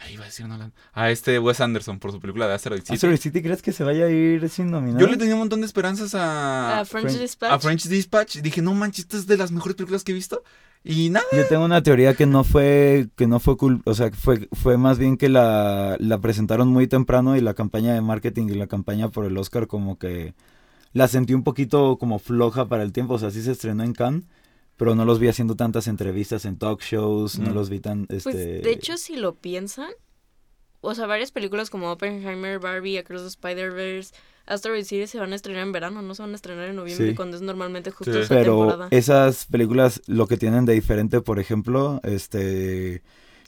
Ahí 0.00 0.14
iba 0.14 0.22
a 0.22 0.26
decir 0.26 0.46
Nolan. 0.48 0.72
A 0.94 1.10
este 1.10 1.38
Wes 1.38 1.60
Anderson 1.60 1.98
por 1.98 2.10
su 2.10 2.20
película 2.20 2.48
de 2.48 2.54
Asteroid 2.54 2.80
City. 2.80 2.94
Asteroid 2.94 3.18
City, 3.18 3.42
¿crees 3.42 3.60
que 3.60 3.70
se 3.72 3.84
vaya 3.84 4.06
a 4.06 4.10
ir 4.10 4.48
sin 4.48 4.70
nominar? 4.70 4.98
Yo 5.00 5.06
le 5.06 5.16
tenía 5.18 5.34
un 5.34 5.40
montón 5.40 5.60
de 5.60 5.66
esperanzas 5.66 6.14
a, 6.14 6.80
A 6.80 6.84
French 6.86 7.08
French- 7.08 7.20
Dispatch. 7.20 7.52
a 7.52 7.58
French 7.58 7.84
Dispatch. 7.86 8.36
Dije, 8.38 8.62
no 8.62 8.72
manches, 8.74 9.00
esta 9.04 9.18
es 9.18 9.26
de 9.26 9.36
las 9.36 9.52
mejores 9.52 9.76
películas 9.76 10.02
que 10.02 10.12
he 10.12 10.14
visto. 10.14 10.42
Y 10.82 11.10
nada. 11.10 11.26
Yo 11.32 11.46
tengo 11.46 11.66
una 11.66 11.82
teoría 11.82 12.14
que 12.14 12.24
no 12.24 12.42
fue, 12.44 13.08
que 13.14 13.26
no 13.26 13.38
fue 13.40 13.58
cool, 13.58 13.82
o 13.84 13.92
sea, 13.92 14.10
que 14.10 14.16
fue, 14.16 14.48
fue 14.52 14.78
más 14.78 14.98
bien 14.98 15.18
que 15.18 15.28
la, 15.28 15.96
la 16.00 16.18
presentaron 16.18 16.68
muy 16.68 16.86
temprano 16.86 17.36
y 17.36 17.42
la 17.42 17.52
campaña 17.52 17.92
de 17.92 18.00
marketing 18.00 18.46
y 18.48 18.54
la 18.54 18.66
campaña 18.66 19.10
por 19.10 19.26
el 19.26 19.36
Oscar 19.36 19.66
como 19.66 19.98
que 19.98 20.32
la 20.94 21.06
sentí 21.08 21.34
un 21.34 21.42
poquito 21.44 21.98
como 21.98 22.18
floja 22.18 22.66
para 22.68 22.82
el 22.82 22.92
tiempo, 22.92 23.12
o 23.14 23.18
sea, 23.18 23.30
sí 23.30 23.42
se 23.42 23.52
estrenó 23.52 23.84
en 23.84 23.92
Cannes, 23.92 24.24
pero 24.80 24.94
no 24.94 25.04
los 25.04 25.18
vi 25.20 25.28
haciendo 25.28 25.54
tantas 25.56 25.86
entrevistas 25.88 26.44
en 26.46 26.56
talk 26.56 26.80
shows, 26.82 27.38
no 27.38 27.50
Mm. 27.50 27.54
los 27.54 27.68
vi 27.68 27.80
tan, 27.80 28.06
Pues, 28.06 28.26
este... 28.26 28.60
de 28.60 28.72
hecho, 28.72 28.96
si 28.96 29.14
lo 29.16 29.34
piensan, 29.34 29.90
o 30.80 30.94
sea, 30.94 31.06
varias 31.06 31.30
películas 31.32 31.68
como 31.68 31.92
Oppenheimer, 31.92 32.58
Barbie, 32.58 32.96
Across 32.98 33.20
the 33.22 33.28
Spider-Verse, 33.28 34.14
Asteroid 34.46 34.84
City 34.84 35.06
se 35.06 35.18
van 35.20 35.32
a 35.32 35.36
estrenar 35.36 35.62
en 35.64 35.72
verano, 35.72 36.00
no 36.00 36.14
se 36.14 36.22
van 36.22 36.32
a 36.32 36.34
estrenar 36.34 36.68
en 36.70 36.76
noviembre, 36.76 37.10
Sí. 37.10 37.14
cuando 37.14 37.36
es 37.36 37.42
normalmente 37.42 37.90
justo 37.90 38.12
Sí. 38.14 38.20
esa 38.20 38.34
Pero 38.34 38.56
temporada. 38.56 38.88
esas 38.90 39.44
películas 39.44 40.00
lo 40.06 40.26
que 40.26 40.38
tienen 40.38 40.64
de 40.64 40.72
diferente, 40.72 41.20
por 41.20 41.38
ejemplo, 41.38 42.00
este 42.02 43.02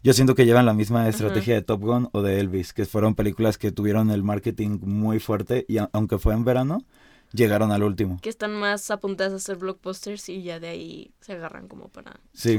yo 0.04 0.12
siento 0.12 0.34
que 0.34 0.44
llevan 0.46 0.66
la 0.66 0.74
misma 0.74 1.08
estrategia 1.08 1.54
de 1.54 1.62
Top 1.62 1.80
Gun 1.80 2.08
o 2.12 2.22
de 2.22 2.40
Elvis, 2.40 2.72
que 2.72 2.84
fueron 2.86 3.14
películas 3.14 3.56
que 3.56 3.70
tuvieron 3.72 4.10
el 4.10 4.22
marketing 4.24 4.80
muy 4.82 5.18
fuerte 5.20 5.64
y 5.68 5.78
aunque 5.92 6.18
fue 6.18 6.34
en 6.34 6.44
verano, 6.44 6.84
llegaron 7.32 7.72
al 7.72 7.82
último. 7.82 8.18
Que 8.20 8.28
están 8.28 8.52
más 8.54 8.90
apuntadas 8.90 9.32
a 9.32 9.36
hacer 9.36 9.56
blockbusters 9.56 10.28
y 10.28 10.42
ya 10.42 10.60
de 10.60 10.68
ahí 10.68 11.10
se 11.20 11.32
agarran 11.32 11.68
como 11.68 11.88
para... 11.88 12.20
Sí. 12.32 12.58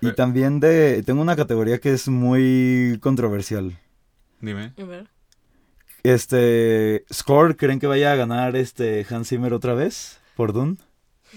Y 0.00 0.12
también 0.12 0.60
de 0.60 1.02
tengo 1.02 1.22
una 1.22 1.36
categoría 1.36 1.78
que 1.78 1.92
es 1.92 2.08
muy 2.08 2.98
controversial. 3.00 3.78
Dime. 4.40 4.72
A 4.78 4.84
ver. 4.84 5.08
Este 6.02 7.04
Score, 7.12 7.56
¿creen 7.56 7.78
que 7.80 7.86
vaya 7.86 8.12
a 8.12 8.16
ganar 8.16 8.56
este 8.56 9.06
Hans 9.08 9.28
Zimmer 9.28 9.54
otra 9.54 9.72
vez 9.74 10.20
por 10.36 10.52
Dune? 10.52 10.76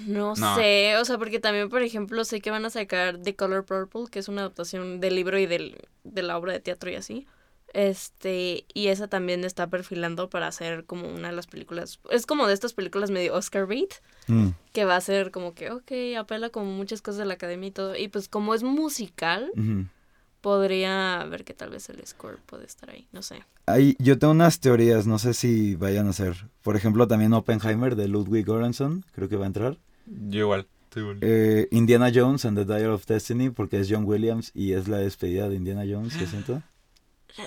No, 0.06 0.36
No. 0.36 0.56
sé, 0.56 0.98
o 0.98 1.06
sea, 1.06 1.18
porque 1.18 1.40
también, 1.40 1.70
por 1.70 1.82
ejemplo, 1.82 2.24
sé 2.26 2.42
que 2.42 2.52
van 2.52 2.66
a 2.66 2.70
sacar 2.70 3.18
The 3.20 3.36
Color 3.36 3.66
Purple, 3.66 4.06
que 4.12 4.20
es 4.20 4.28
una 4.28 4.42
adaptación 4.42 5.00
del 5.00 5.16
libro 5.16 5.40
y 5.40 5.46
del, 5.46 5.78
de 6.04 6.22
la 6.22 6.38
obra 6.38 6.54
de 6.54 6.60
teatro 6.60 6.92
y 6.92 6.96
así. 6.96 7.28
Este, 7.74 8.66
y 8.74 8.88
esa 8.88 9.08
también 9.08 9.44
está 9.44 9.68
perfilando 9.70 10.30
para 10.30 10.48
hacer 10.48 10.86
como 10.86 11.08
una 11.10 11.30
de 11.30 11.36
las 11.36 11.48
películas. 11.48 12.00
Es 12.10 12.26
como 12.26 12.48
de 12.48 12.54
estas 12.54 12.74
películas 12.74 13.12
medio 13.12 13.36
Oscar 13.36 13.68
bait, 13.68 13.94
Mm. 14.28 14.50
que 14.74 14.84
va 14.86 14.96
a 14.96 15.02
ser 15.02 15.32
como 15.32 15.54
que, 15.54 15.72
ok, 15.72 15.92
apela 16.20 16.50
como 16.50 16.72
muchas 16.72 17.02
cosas 17.02 17.20
de 17.20 17.26
la 17.26 17.36
academia 17.36 17.68
y 17.68 17.72
todo. 17.72 17.96
Y 17.96 18.08
pues 18.10 18.28
como 18.28 18.54
es 18.56 18.64
musical, 18.64 19.52
podría 20.42 21.26
ver 21.30 21.44
que 21.44 21.54
tal 21.54 21.70
vez 21.72 21.90
el 21.90 22.06
score 22.06 22.40
puede 22.46 22.66
estar 22.66 22.90
ahí, 22.90 23.08
no 23.12 23.22
sé. 23.22 23.44
Ahí, 23.66 23.96
yo 24.00 24.18
tengo 24.18 24.32
unas 24.32 24.60
teorías, 24.60 25.08
no 25.08 25.20
sé 25.20 25.34
si 25.34 25.76
vayan 25.76 26.08
a 26.08 26.14
ser. 26.14 26.48
Por 26.62 26.76
ejemplo, 26.76 27.08
también 27.08 27.34
Oppenheimer 27.34 27.96
de 27.96 28.08
Ludwig 28.08 28.46
Göransson, 28.46 29.04
creo 29.14 29.28
que 29.30 29.36
va 29.36 29.44
a 29.46 29.48
entrar. 29.48 29.78
Yo 30.06 30.40
igual. 30.42 30.68
estoy 30.84 31.04
igual. 31.04 31.18
Eh, 31.22 31.68
Indiana 31.72 32.12
Jones 32.14 32.46
and 32.46 32.58
the 32.58 32.66
Dial 32.66 32.92
of 32.92 33.06
Destiny, 33.06 33.50
porque 33.50 33.80
es 33.80 33.88
John 33.90 34.06
Williams 34.06 34.52
y 34.54 34.74
es 34.74 34.88
la 34.88 34.98
despedida 34.98 35.50
de 35.50 35.56
Indiana 35.56 35.84
Jones, 35.90 36.18
yo 36.18 36.26
siento. 36.28 36.62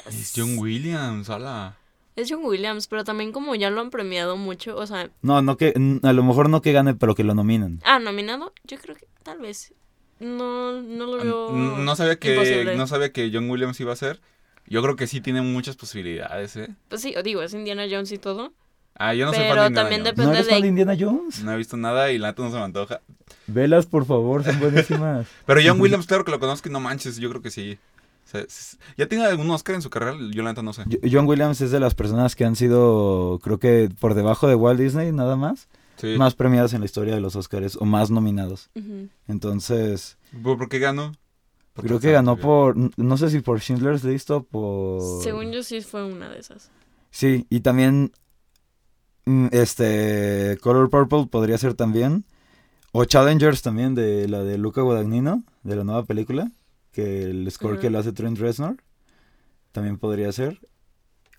Es 0.09 0.33
John 0.37 0.59
Williams, 0.59 1.29
hola. 1.29 1.77
Es 2.17 2.29
John 2.31 2.45
Williams, 2.45 2.87
pero 2.87 3.05
también 3.05 3.33
como 3.33 3.55
ya 3.55 3.71
lo 3.71 3.81
han 3.81 3.91
premiado 3.91 4.37
mucho, 4.37 4.77
o 4.77 4.87
sea, 4.87 5.11
No, 5.23 5.43
no 5.43 5.57
que, 5.57 5.73
a 6.03 6.13
lo 6.13 6.23
mejor 6.23 6.49
no 6.49 6.61
que 6.63 6.73
gane, 6.73 6.95
pero 6.95 7.15
que 7.15 7.25
lo 7.25 7.35
nominen. 7.35 7.81
ah, 7.85 7.99
nominado, 7.99 8.53
yo 8.65 8.79
creo 8.79 8.95
que 8.97 9.07
tal 9.23 9.39
vez. 9.39 9.73
No, 10.19 10.73
no 10.83 11.07
lo 11.07 11.17
veo. 11.25 11.49
N- 11.51 11.85
No 11.85 11.97
sabía 11.97 12.19
que 12.19 12.33
imposible. 12.35 12.77
no 12.77 12.87
sabía 12.87 13.11
que 13.13 13.31
John 13.33 13.49
Williams 13.49 13.81
iba 13.81 13.93
a 13.93 13.97
ser. 13.97 14.21
Yo 14.67 14.83
creo 14.83 14.95
que 14.95 15.07
sí 15.07 15.21
tiene 15.21 15.41
muchas 15.41 15.77
posibilidades, 15.77 16.57
¿eh? 16.57 16.69
Pues 16.89 17.01
sí, 17.01 17.15
digo, 17.25 17.43
es 17.43 17.55
Indiana 17.55 17.87
Jones 17.91 18.13
y 18.13 18.19
todo. 18.19 18.53
Ah, 18.97 19.15
yo 19.15 19.25
no 19.25 19.33
soy 19.33 19.45
Pero 19.45 19.55
fan 19.55 19.73
de 19.73 19.81
Indiana 19.81 19.83
también 19.83 20.01
Jones. 20.03 20.17
¿No 20.19 20.23
Depende 20.25 20.37
eres 20.37 20.47
de- 20.47 20.53
fan 20.53 20.63
de 20.63 20.69
Indiana 20.69 20.97
Jones? 21.01 21.43
No 21.43 21.53
he 21.53 21.57
visto 21.57 21.77
nada 21.79 22.13
y 22.13 22.19
la 22.19 22.29
neta 22.29 22.43
no 22.43 22.51
se 22.51 22.57
me 22.57 22.63
antoja. 22.65 23.01
Velas, 23.47 23.87
por 23.87 24.05
favor, 24.05 24.45
son 24.45 24.61
buenísimas. 24.61 25.27
Pero 25.47 25.61
John 25.65 25.81
Williams, 25.81 26.07
claro 26.07 26.25
que 26.27 26.31
lo 26.33 26.39
conozco 26.39 26.69
y 26.69 26.73
no 26.73 26.81
manches, 26.81 27.17
yo 27.17 27.31
creo 27.31 27.41
que 27.41 27.51
sí. 27.51 27.79
O 28.31 28.33
sea, 28.33 28.43
s- 28.43 28.77
¿Ya 28.97 29.09
tiene 29.09 29.25
algún 29.25 29.51
Oscar 29.51 29.75
en 29.75 29.83
su 29.83 29.91
carrera? 29.91 30.17
Yo 30.33 30.43
la 30.45 30.51
neta 30.51 30.63
no 30.63 30.73
sé. 30.73 30.85
Jo- 30.85 30.99
John 31.11 31.27
Williams 31.27 31.61
es 31.63 31.73
de 31.73 31.81
las 31.81 31.97
personas 31.97 32.37
que 32.37 32.45
han 32.45 32.55
sido, 32.55 33.41
creo 33.43 33.59
que 33.59 33.89
por 33.99 34.15
debajo 34.15 34.47
de 34.47 34.55
Walt 34.55 34.79
Disney, 34.79 35.11
nada 35.11 35.35
más, 35.37 35.69
Sí. 35.97 36.15
más 36.17 36.35
premiadas 36.37 36.73
en 36.73 36.81
la 36.81 36.87
historia 36.87 37.15
de 37.15 37.21
los 37.21 37.35
Oscars 37.37 37.77
o 37.77 37.85
más 37.85 38.11
nominados. 38.11 38.71
Entonces, 39.27 40.17
¿Por, 40.43 40.69
qué 40.69 40.79
ganó? 40.79 41.13
Por 41.75 41.85
creo 41.85 42.01
que 42.01 42.13
ganó 42.13 42.37
por, 42.37 42.77
no 42.97 43.17
sé 43.17 43.31
si 43.31 43.41
por 43.41 43.61
Schindler's 43.61 44.05
List 44.05 44.31
o 44.31 44.43
por... 44.45 45.23
Según 45.23 45.51
yo 45.53 45.63
sí 45.63 45.81
fue 45.83 46.05
una 46.05 46.29
de 46.29 46.39
esas. 46.39 46.71
Sí, 47.11 47.47
y 47.51 47.61
también 47.61 48.13
mm, 49.27 49.49
este 49.53 50.57
Color 50.63 50.89
Purple 50.91 51.27
podría 51.27 51.59
ser 51.59 51.75
también 51.75 52.25
o 52.93 53.05
Challengers 53.05 53.63
también 53.63 53.95
de 53.95 54.29
la 54.29 54.43
de 54.45 54.57
Luca 54.59 54.83
Guadagnino 54.83 55.43
de 55.65 55.77
la 55.77 55.85
nueva 55.85 56.05
película 56.05 56.51
que 56.93 57.23
el 57.23 57.51
score 57.51 57.79
que 57.79 57.91
lo 57.91 57.99
hace 57.99 58.13
Trent 58.13 58.39
Reznor 58.39 58.83
también 59.73 59.99
podría 59.99 60.33
ser 60.33 60.61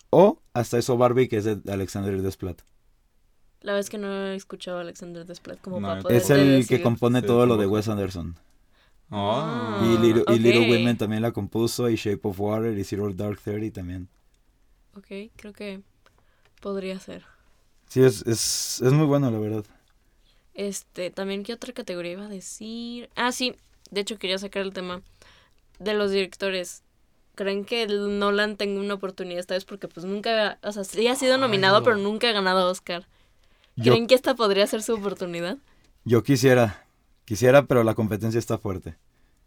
o 0.10 0.42
hasta 0.54 0.78
eso 0.78 0.98
Barbie 0.98 1.28
que 1.28 1.38
es 1.38 1.46
de 1.46 1.60
Alexander 1.72 2.22
Desplat. 2.22 2.62
La 3.62 3.74
vez 3.74 3.90
que 3.90 3.98
no 3.98 4.12
he 4.28 4.36
escuchado 4.36 4.80
a 4.80 4.82
Alexander 4.82 5.26
Desplat 5.26 5.62
como 5.62 5.80
No, 5.80 6.10
Es 6.10 6.30
el 6.30 6.68
que 6.68 6.82
compone 6.82 7.22
Sí, 7.22 7.28
todo 7.28 7.46
lo 7.46 7.58
de. 7.58 7.68
Wes 7.68 7.88
Anderson. 7.88 8.36
Oh. 9.10 9.80
y, 9.84 9.98
Little, 9.98 10.24
y 10.34 10.40
Little. 10.40 10.72
Women 10.72 10.98
también 10.98 11.22
la 11.22 11.32
compuso 11.32 11.90
y 11.90 11.96
Shape 11.96 12.22
of 12.24 12.40
Water 12.40 12.78
y 12.78 12.84
Zero 12.84 13.12
Dark 13.14 13.40
Thirty 13.42 13.70
también. 13.72 14.10
Ok, 14.96 15.32
creo 15.36 15.54
que 15.54 15.82
podría 16.62 17.00
ser. 17.00 17.24
Sí, 17.88 18.02
es, 18.04 18.26
es, 18.26 18.82
es 18.82 18.94
muy 18.94 19.06
bueno 19.06 19.30
la 19.30 19.40
verdad. 19.40 19.66
Este, 20.54 21.12
también, 21.12 21.44
¿qué 21.44 21.54
otra 21.54 21.74
categoría 21.74 22.14
iba 22.14 22.26
a 22.26 22.30
decir? 22.30 23.10
Ah, 23.16 23.32
sí, 23.32 23.56
de 23.90 24.02
hecho 24.02 24.18
quería 24.18 24.38
sacar 24.38 24.64
el 24.64 24.74
tema 24.74 25.02
de 25.84 25.94
los 25.94 26.12
directores. 26.12 26.84
¿Creen 27.36 27.63
que 27.65 27.88
Nolan 27.88 28.58
tenga 28.58 28.80
una 28.82 28.94
oportunidad 28.96 29.39
esta 29.39 29.54
vez? 29.56 29.65
Porque 29.65 29.88
pues 29.88 30.06
nunca, 30.06 30.60
o 30.63 30.72
sea, 30.72 30.84
sí 30.84 31.08
ha 31.08 31.15
sido 31.15 31.38
nominado, 31.38 31.80
no. 31.80 31.84
pero 31.84 31.98
nunca 31.98 32.30
ha 32.30 32.34
ganado 32.34 32.70
Oscar. 32.70 33.08
Yo, 33.78 33.94
¿Creen 33.94 34.08
que 34.08 34.15
esta 34.15 34.36
podría 34.36 34.67
ser 34.67 34.84
su 34.84 34.94
oportunidad? 34.94 35.58
yo 36.04 36.24
quisiera, 36.24 36.86
quisiera, 37.26 37.65
pero 37.65 37.84
la 37.84 37.94
competencia 37.96 38.38
está 38.39 38.58
fuerte. 38.58 38.98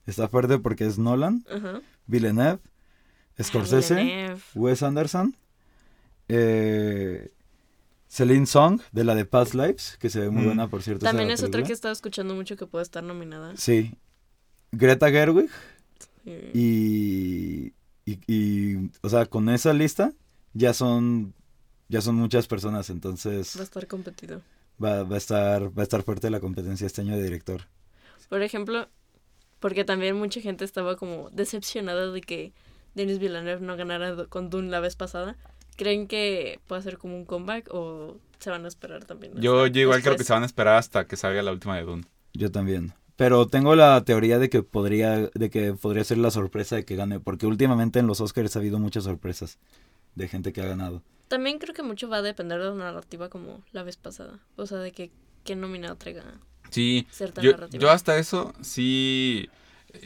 Está 0.07 0.29
fuerte 0.29 0.59
porque 0.59 0.87
es 0.87 0.99
Nolan. 0.99 1.44
Villeneuve, 2.07 2.61
Scorsese, 3.42 3.94
Ah, 3.94 3.99
Villeneuve. 3.99 4.40
Wes 4.55 4.83
Anderson, 4.83 5.37
eh, 6.29 7.31
Celine 8.09 8.47
Song, 8.47 8.81
de 8.92 9.05
la 9.05 9.14
de 9.14 9.25
Past 9.25 9.55
Lives, 9.55 9.97
que 9.99 10.09
se 10.11 10.20
ve 10.20 10.31
muy 10.31 10.42
Mm. 10.42 10.47
buena, 10.47 10.68
por 10.68 10.83
cierto. 10.83 11.05
También 11.05 11.31
es 11.31 11.42
otra 11.42 11.62
que 11.62 11.70
he 11.70 11.75
estado 11.75 11.92
escuchando 11.92 12.35
mucho 12.35 12.57
que 12.57 12.66
puede 12.66 12.83
estar 12.85 13.03
nominada. 13.03 13.55
Sí. 13.57 13.94
Greta 14.73 15.11
Gerwig. 15.11 15.51
Y, 16.24 17.72
y, 18.06 18.18
y, 18.26 18.90
o 19.02 19.08
sea, 19.08 19.26
con 19.26 19.48
esa 19.48 19.72
lista 19.72 20.12
ya 20.52 20.72
son, 20.72 21.34
ya 21.88 22.00
son 22.00 22.14
muchas 22.16 22.46
personas, 22.46 22.90
entonces 22.90 23.54
Va 23.56 23.60
a 23.60 23.64
estar 23.64 23.87
competido. 23.87 24.40
va, 24.82 25.02
va 25.04 25.14
a 25.16 25.18
estar, 25.18 25.76
va 25.76 25.82
a 25.82 25.84
estar 25.84 26.02
fuerte 26.02 26.30
la 26.30 26.40
competencia 26.40 26.87
este 26.87 27.00
año 27.02 27.16
de 27.16 27.22
director. 27.22 27.62
Por 28.28 28.42
ejemplo, 28.42 28.88
porque 29.60 29.84
también 29.84 30.16
mucha 30.16 30.40
gente 30.40 30.64
estaba 30.64 30.96
como 30.96 31.30
decepcionada 31.30 32.10
de 32.10 32.20
que 32.20 32.52
Denis 32.94 33.18
Villeneuve 33.18 33.60
no 33.60 33.76
ganara 33.76 34.26
con 34.26 34.50
Dune 34.50 34.70
la 34.70 34.80
vez 34.80 34.96
pasada. 34.96 35.37
¿Creen 35.76 36.06
que 36.06 36.60
puede 36.68 36.82
ser 36.82 36.98
como 36.98 37.16
un 37.16 37.24
comeback 37.24 37.68
o 37.72 38.16
se 38.38 38.50
van 38.50 38.64
a 38.64 38.68
esperar 38.68 39.04
también? 39.04 39.34
Yo, 39.40 39.66
yo 39.66 39.80
igual 39.80 40.02
creo 40.02 40.16
que 40.16 40.22
se 40.22 40.32
van 40.32 40.44
a 40.44 40.46
esperar 40.46 40.76
hasta 40.76 41.06
que 41.06 41.16
salga 41.16 41.42
la 41.42 41.50
última 41.50 41.76
de 41.76 41.82
Dune. 41.82 42.04
Yo 42.32 42.50
también. 42.52 42.92
Pero 43.16 43.46
tengo 43.46 43.77
la 43.77 44.03
teoría 44.05 44.38
de 44.38 44.50
que 44.50 44.62
podría, 44.62 45.29
de 45.35 45.50
que 45.50 45.72
podría 45.74 46.03
ser 46.05 46.18
la 46.18 46.31
sorpresa 46.31 46.77
de 46.77 46.85
que 46.85 46.96
gane, 46.96 47.20
porque 47.20 47.46
últimamente 47.46 48.00
en 48.00 48.07
los 48.09 48.20
Oscars 48.20 48.57
ha 48.57 48.59
habido 48.59 48.79
muchas 48.79 49.05
sorpresas 49.05 49.59
de 50.16 50.29
gente 50.29 50.53
que 50.53 50.61
ha 50.62 50.66
ganado. 50.66 51.03
También 51.29 51.59
creo 51.59 51.74
que 51.74 51.83
mucho 51.83 52.09
va 52.09 52.18
a 52.18 52.22
depender 52.22 52.59
de 52.61 52.66
la 52.66 52.74
narrativa 52.74 53.29
como 53.29 53.62
la 53.72 53.83
vez 53.83 53.96
pasada. 53.96 54.40
O 54.57 54.66
sea, 54.66 54.79
de 54.79 54.92
que 54.92 55.11
qué 55.44 55.57
nominado 55.57 55.96
traiga 55.96 56.22
Sí, 56.70 57.07
cierta 57.11 57.40
yo, 57.40 57.53
narrativa. 57.53 57.83
yo 57.83 57.90
hasta 57.90 58.18
eso 58.18 58.53
sí. 58.62 59.48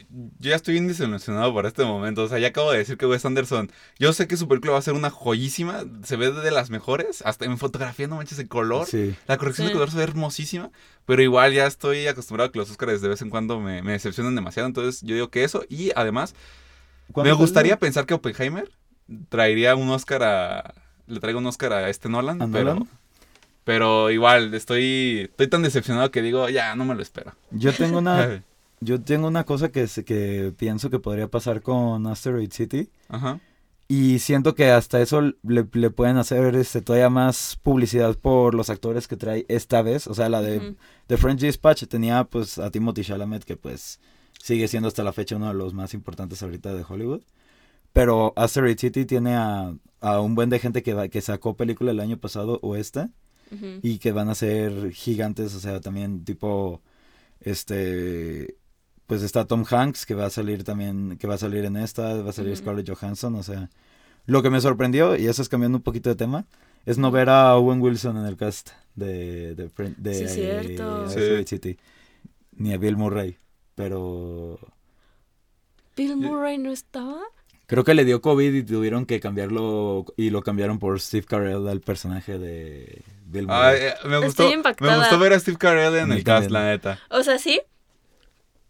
Yo 0.09 0.49
ya 0.49 0.55
estoy 0.55 0.73
bien 0.75 0.87
desilusionado 0.87 1.53
por 1.53 1.65
este 1.65 1.83
momento. 1.83 2.23
O 2.23 2.27
sea, 2.27 2.39
ya 2.39 2.49
acabo 2.49 2.71
de 2.71 2.79
decir 2.79 2.97
que 2.97 3.05
Wes 3.05 3.25
Anderson. 3.25 3.71
Yo 3.97 4.13
sé 4.13 4.27
que 4.27 4.37
su 4.37 4.47
película 4.47 4.73
va 4.73 4.79
a 4.79 4.81
ser 4.83 4.93
una 4.93 5.09
joyísima. 5.09 5.83
Se 6.03 6.15
ve 6.15 6.31
de 6.31 6.51
las 6.51 6.69
mejores. 6.69 7.21
Hasta 7.25 7.45
en 7.45 7.57
fotografía, 7.57 8.07
no 8.07 8.15
manches 8.17 8.39
el 8.39 8.47
color. 8.47 8.87
Sí. 8.87 9.15
La 9.27 9.37
corrección 9.37 9.67
de 9.67 9.73
color 9.73 9.91
se 9.91 9.97
ve 9.97 10.03
hermosísima. 10.03 10.71
Pero 11.05 11.21
igual 11.21 11.53
ya 11.53 11.65
estoy 11.65 12.07
acostumbrado 12.07 12.49
a 12.49 12.51
que 12.51 12.59
los 12.59 12.69
Oscars 12.69 13.01
de 13.01 13.09
vez 13.09 13.21
en 13.21 13.29
cuando 13.29 13.59
me, 13.59 13.81
me 13.81 13.93
decepcionan 13.93 14.35
demasiado. 14.35 14.67
Entonces 14.67 15.01
yo 15.01 15.15
digo 15.15 15.29
que 15.29 15.43
eso. 15.43 15.63
Y 15.69 15.91
además, 15.95 16.33
me 17.07 17.13
¿Cuándo 17.13 17.37
gustaría 17.37 17.71
salió? 17.71 17.79
pensar 17.79 18.05
que 18.05 18.13
Oppenheimer 18.13 18.69
traería 19.29 19.75
un 19.75 19.89
Oscar 19.89 20.23
a. 20.23 20.73
Le 21.07 21.19
traiga 21.19 21.39
un 21.39 21.45
Oscar 21.47 21.73
a 21.73 21.89
este 21.89 22.09
Nolan. 22.09 22.41
¿A 22.41 22.47
pero, 22.47 22.73
Nolan? 22.75 22.89
pero 23.63 24.11
igual, 24.11 24.53
estoy, 24.53 25.27
estoy 25.29 25.47
tan 25.47 25.63
decepcionado 25.63 26.11
que 26.11 26.21
digo, 26.21 26.49
ya, 26.49 26.75
no 26.75 26.85
me 26.85 26.95
lo 26.95 27.01
espero. 27.01 27.33
Yo 27.51 27.73
tengo 27.73 27.97
una, 27.97 28.43
yo 28.81 29.01
tengo 29.01 29.27
una 29.27 29.43
cosa 29.45 29.71
que, 29.71 29.87
se- 29.87 30.03
que 30.05 30.53
pienso 30.57 30.89
que 30.89 30.99
podría 30.99 31.27
pasar 31.29 31.61
con 31.61 32.07
Asteroid 32.07 32.51
City. 32.51 32.89
Ajá. 33.09 33.39
Y 33.91 34.19
siento 34.19 34.53
que 34.53 34.69
hasta 34.69 35.01
eso 35.01 35.21
le, 35.21 35.65
le 35.73 35.89
pueden 35.89 36.17
hacer 36.17 36.55
este, 36.55 36.81
todavía 36.81 37.09
más 37.09 37.57
publicidad 37.63 38.15
por 38.17 38.53
los 38.53 38.69
actores 38.69 39.07
que 39.07 39.17
trae 39.17 39.45
esta 39.49 39.81
vez. 39.81 40.05
O 40.07 40.13
sea, 40.13 40.29
la 40.29 40.41
de, 40.41 40.57
Ujú. 40.59 40.75
de 41.07 41.17
French 41.17 41.39
Dispatch 41.41 41.85
tenía 41.87 42.23
pues 42.25 42.59
a 42.59 42.69
Timothy 42.69 43.03
Chalamet, 43.03 43.43
que 43.45 43.57
pues 43.57 43.99
sigue 44.41 44.67
siendo 44.67 44.87
hasta 44.87 45.03
la 45.03 45.11
fecha 45.11 45.35
uno 45.37 45.47
de 45.47 45.55
los 45.55 45.73
más 45.73 45.93
importantes 45.95 46.43
ahorita 46.43 46.73
de 46.73 46.85
Hollywood. 46.87 47.23
Pero 47.91 48.33
Asteroid 48.35 48.77
City 48.77 49.05
tiene 49.05 49.35
a, 49.35 49.73
a 50.01 50.21
un 50.21 50.35
buen 50.35 50.51
de 50.51 50.59
gente 50.59 50.83
que, 50.83 50.93
va- 50.93 51.07
que 51.07 51.21
sacó 51.21 51.57
película 51.57 51.89
el 51.89 51.99
año 51.99 52.17
pasado 52.17 52.59
o 52.61 52.75
esta 52.75 53.09
y 53.81 53.97
que 53.97 54.11
van 54.11 54.29
a 54.29 54.35
ser 54.35 54.91
gigantes, 54.91 55.55
o 55.55 55.59
sea, 55.59 55.81
también 55.81 56.23
tipo 56.23 56.83
este 57.41 58.55
pues 59.09 59.23
está 59.23 59.45
Tom 59.45 59.65
Hanks 59.67 60.05
que 60.05 60.13
va 60.13 60.27
a 60.27 60.29
salir 60.29 60.63
también 60.63 61.17
que 61.17 61.25
va 61.25 61.33
a 61.33 61.37
salir 61.39 61.65
en 61.65 61.75
esta, 61.77 62.13
va 62.21 62.29
a 62.29 62.33
salir. 62.33 62.55
Scarlett 62.55 62.87
Johansson, 62.87 63.33
o 63.33 63.41
sea, 63.41 63.71
lo 64.27 64.43
que 64.43 64.51
me 64.51 64.61
sorprendió 64.61 65.15
y 65.17 65.25
eso 65.25 65.41
es 65.41 65.49
cambiando 65.49 65.79
un 65.79 65.83
poquito 65.83 66.09
de 66.11 66.15
tema, 66.15 66.45
es 66.85 66.99
no 66.99 67.09
ver 67.09 67.27
a 67.29 67.55
Owen 67.55 67.81
Wilson 67.81 68.17
en 68.17 68.25
el 68.27 68.37
cast 68.37 68.69
de 68.93 69.55
de, 69.55 69.69
de 69.97 70.13
Sí, 70.13 70.27
cierto. 70.27 71.09
Sí. 71.09 71.43
City 71.47 71.77
ni 72.55 72.71
a 72.71 72.77
Bill 72.77 72.97
Murray, 72.97 73.37
pero 73.73 74.59
Bill 75.95 76.15
Murray 76.15 76.59
no 76.59 76.71
estaba. 76.71 77.21
creo 77.65 77.83
que 77.83 77.95
le 77.95 78.05
dio 78.05 78.21
COVID 78.21 78.53
y 78.53 78.63
tuvieron 78.63 79.05
que 79.07 79.19
cambiarlo 79.19 80.05
y 80.17 80.29
lo 80.29 80.43
cambiaron 80.43 80.77
por 80.77 80.99
Steve 81.01 81.25
Carell 81.25 81.67
al 81.67 81.81
personaje 81.81 82.37
de 82.37 83.01
Bill 83.25 83.47
Murray. 83.47 83.59
Ay, 83.61 83.77
eh, 83.87 83.93
me 84.07 84.17
gustó, 84.19 84.43
me 84.47 84.53
impactada. 84.53 84.97
gustó 84.99 85.17
ver 85.17 85.33
a 85.33 85.39
Steve 85.39 85.57
Carell 85.57 85.95
en 85.95 86.11
el 86.11 86.23
cast, 86.23 86.51
la 86.51 86.65
neta. 86.65 86.99
O 87.09 87.23
sea, 87.23 87.39
sí. 87.39 87.59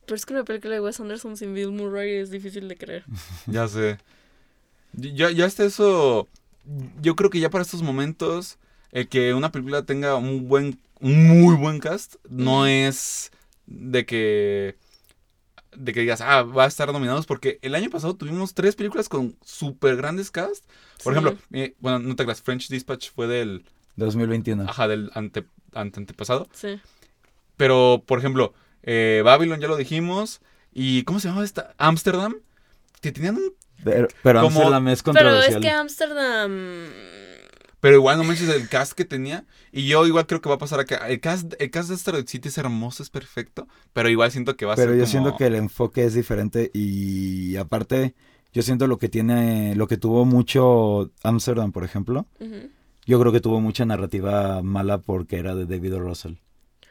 Pero 0.09 0.15
es 0.15 0.25
que 0.25 0.33
una 0.33 0.43
película 0.43 0.73
de 0.73 0.81
Wes 0.81 0.99
Anderson 0.99 1.37
sin 1.37 1.53
Bill 1.53 1.69
Murray 1.71 2.15
es 2.15 2.31
difícil 2.31 2.67
de 2.67 2.75
creer. 2.77 3.03
Ya 3.45 3.67
sé. 3.67 3.99
Ya, 4.93 5.29
ya 5.29 5.45
hasta 5.45 5.63
eso. 5.65 6.27
Yo 6.99 7.15
creo 7.15 7.29
que 7.29 7.39
ya 7.39 7.51
para 7.51 7.61
estos 7.61 7.83
momentos, 7.83 8.57
el 8.91 9.07
que 9.07 9.35
una 9.35 9.51
película 9.51 9.83
tenga 9.83 10.15
un 10.15 10.47
buen, 10.47 10.79
un 10.99 11.27
muy 11.27 11.53
buen 11.55 11.77
cast, 11.79 12.15
no 12.27 12.65
es 12.65 13.31
de 13.67 14.05
que. 14.07 14.75
De 15.77 15.93
que 15.93 15.99
digas, 15.99 16.21
ah, 16.21 16.41
va 16.41 16.63
a 16.63 16.67
estar 16.67 16.91
nominados. 16.91 17.27
Porque 17.27 17.59
el 17.61 17.75
año 17.75 17.91
pasado 17.91 18.15
tuvimos 18.15 18.55
tres 18.55 18.75
películas 18.75 19.09
con 19.09 19.37
súper 19.45 19.95
grandes 19.95 20.31
cast. 20.31 20.65
Por 21.03 21.13
Sí. 21.13 21.19
ejemplo, 21.19 21.37
eh, 21.53 21.75
bueno, 21.79 21.99
no 21.99 22.15
te 22.15 22.23
creas, 22.23 22.41
French 22.41 22.67
Dispatch 22.69 23.11
fue 23.11 23.27
del. 23.27 23.63
2021. 23.95 24.63
Ajá, 24.67 24.87
del 24.87 25.11
ante, 25.13 25.45
ante- 25.73 25.99
antepasado. 25.99 26.47
Sí. 26.53 26.79
Pero, 27.57 28.01
por 28.07 28.17
ejemplo, 28.17 28.53
eh, 28.83 29.21
Babylon 29.23 29.59
ya 29.59 29.67
lo 29.67 29.77
dijimos. 29.77 30.41
¿Y 30.73 31.03
cómo 31.03 31.19
se 31.19 31.27
llamaba 31.27 31.45
esta? 31.45 31.73
Amsterdam. 31.77 32.35
Que 33.01 33.11
tenían 33.11 33.35
un 33.37 33.53
Pero, 33.83 34.07
pero 34.23 34.41
Como- 34.41 34.57
Amsterdam 34.59 34.87
es 34.89 35.03
Pero 35.03 35.17
es 35.19 35.23
controversial. 35.23 35.61
que 35.61 35.69
Amsterdam. 35.69 36.51
Pero 37.81 37.95
igual 37.95 38.17
no 38.17 38.25
manches 38.25 38.49
el 38.49 38.67
cast 38.67 38.91
que 38.91 39.05
tenía. 39.05 39.45
Y 39.71 39.87
yo 39.87 40.05
igual 40.05 40.27
creo 40.27 40.41
que 40.41 40.49
va 40.49 40.55
a 40.55 40.59
pasar 40.59 40.81
acá. 40.81 41.07
El 41.07 41.21
cast, 41.21 41.53
el 41.59 41.71
cast 41.71 41.87
de 41.87 41.95
Asteroid 41.95 42.27
City 42.27 42.49
es 42.49 42.57
hermoso, 42.57 43.01
es 43.03 43.09
perfecto. 43.09 43.67
Pero 43.93 44.09
igual 44.09 44.31
siento 44.31 44.57
que 44.57 44.65
va 44.65 44.73
a 44.73 44.75
Pero 44.75 44.91
ser 44.91 44.97
yo 44.99 45.03
como- 45.05 45.11
siento 45.11 45.37
que 45.37 45.45
el 45.47 45.55
enfoque 45.55 46.03
es 46.03 46.13
diferente 46.13 46.71
y 46.73 47.55
aparte 47.55 48.15
yo 48.51 48.63
siento 48.63 48.85
lo 48.87 48.97
que 48.97 49.07
tiene, 49.07 49.75
lo 49.75 49.87
que 49.87 49.95
tuvo 49.95 50.25
mucho 50.25 51.09
Amsterdam, 51.23 51.71
por 51.71 51.85
ejemplo. 51.85 52.25
Yo 53.05 53.17
creo 53.19 53.31
que 53.31 53.39
tuvo 53.39 53.61
mucha 53.61 53.85
narrativa 53.85 54.61
mala 54.61 54.97
porque 54.97 55.37
era 55.37 55.55
de 55.55 55.65
David 55.65 55.95
O. 55.95 55.99
Russell, 56.01 56.33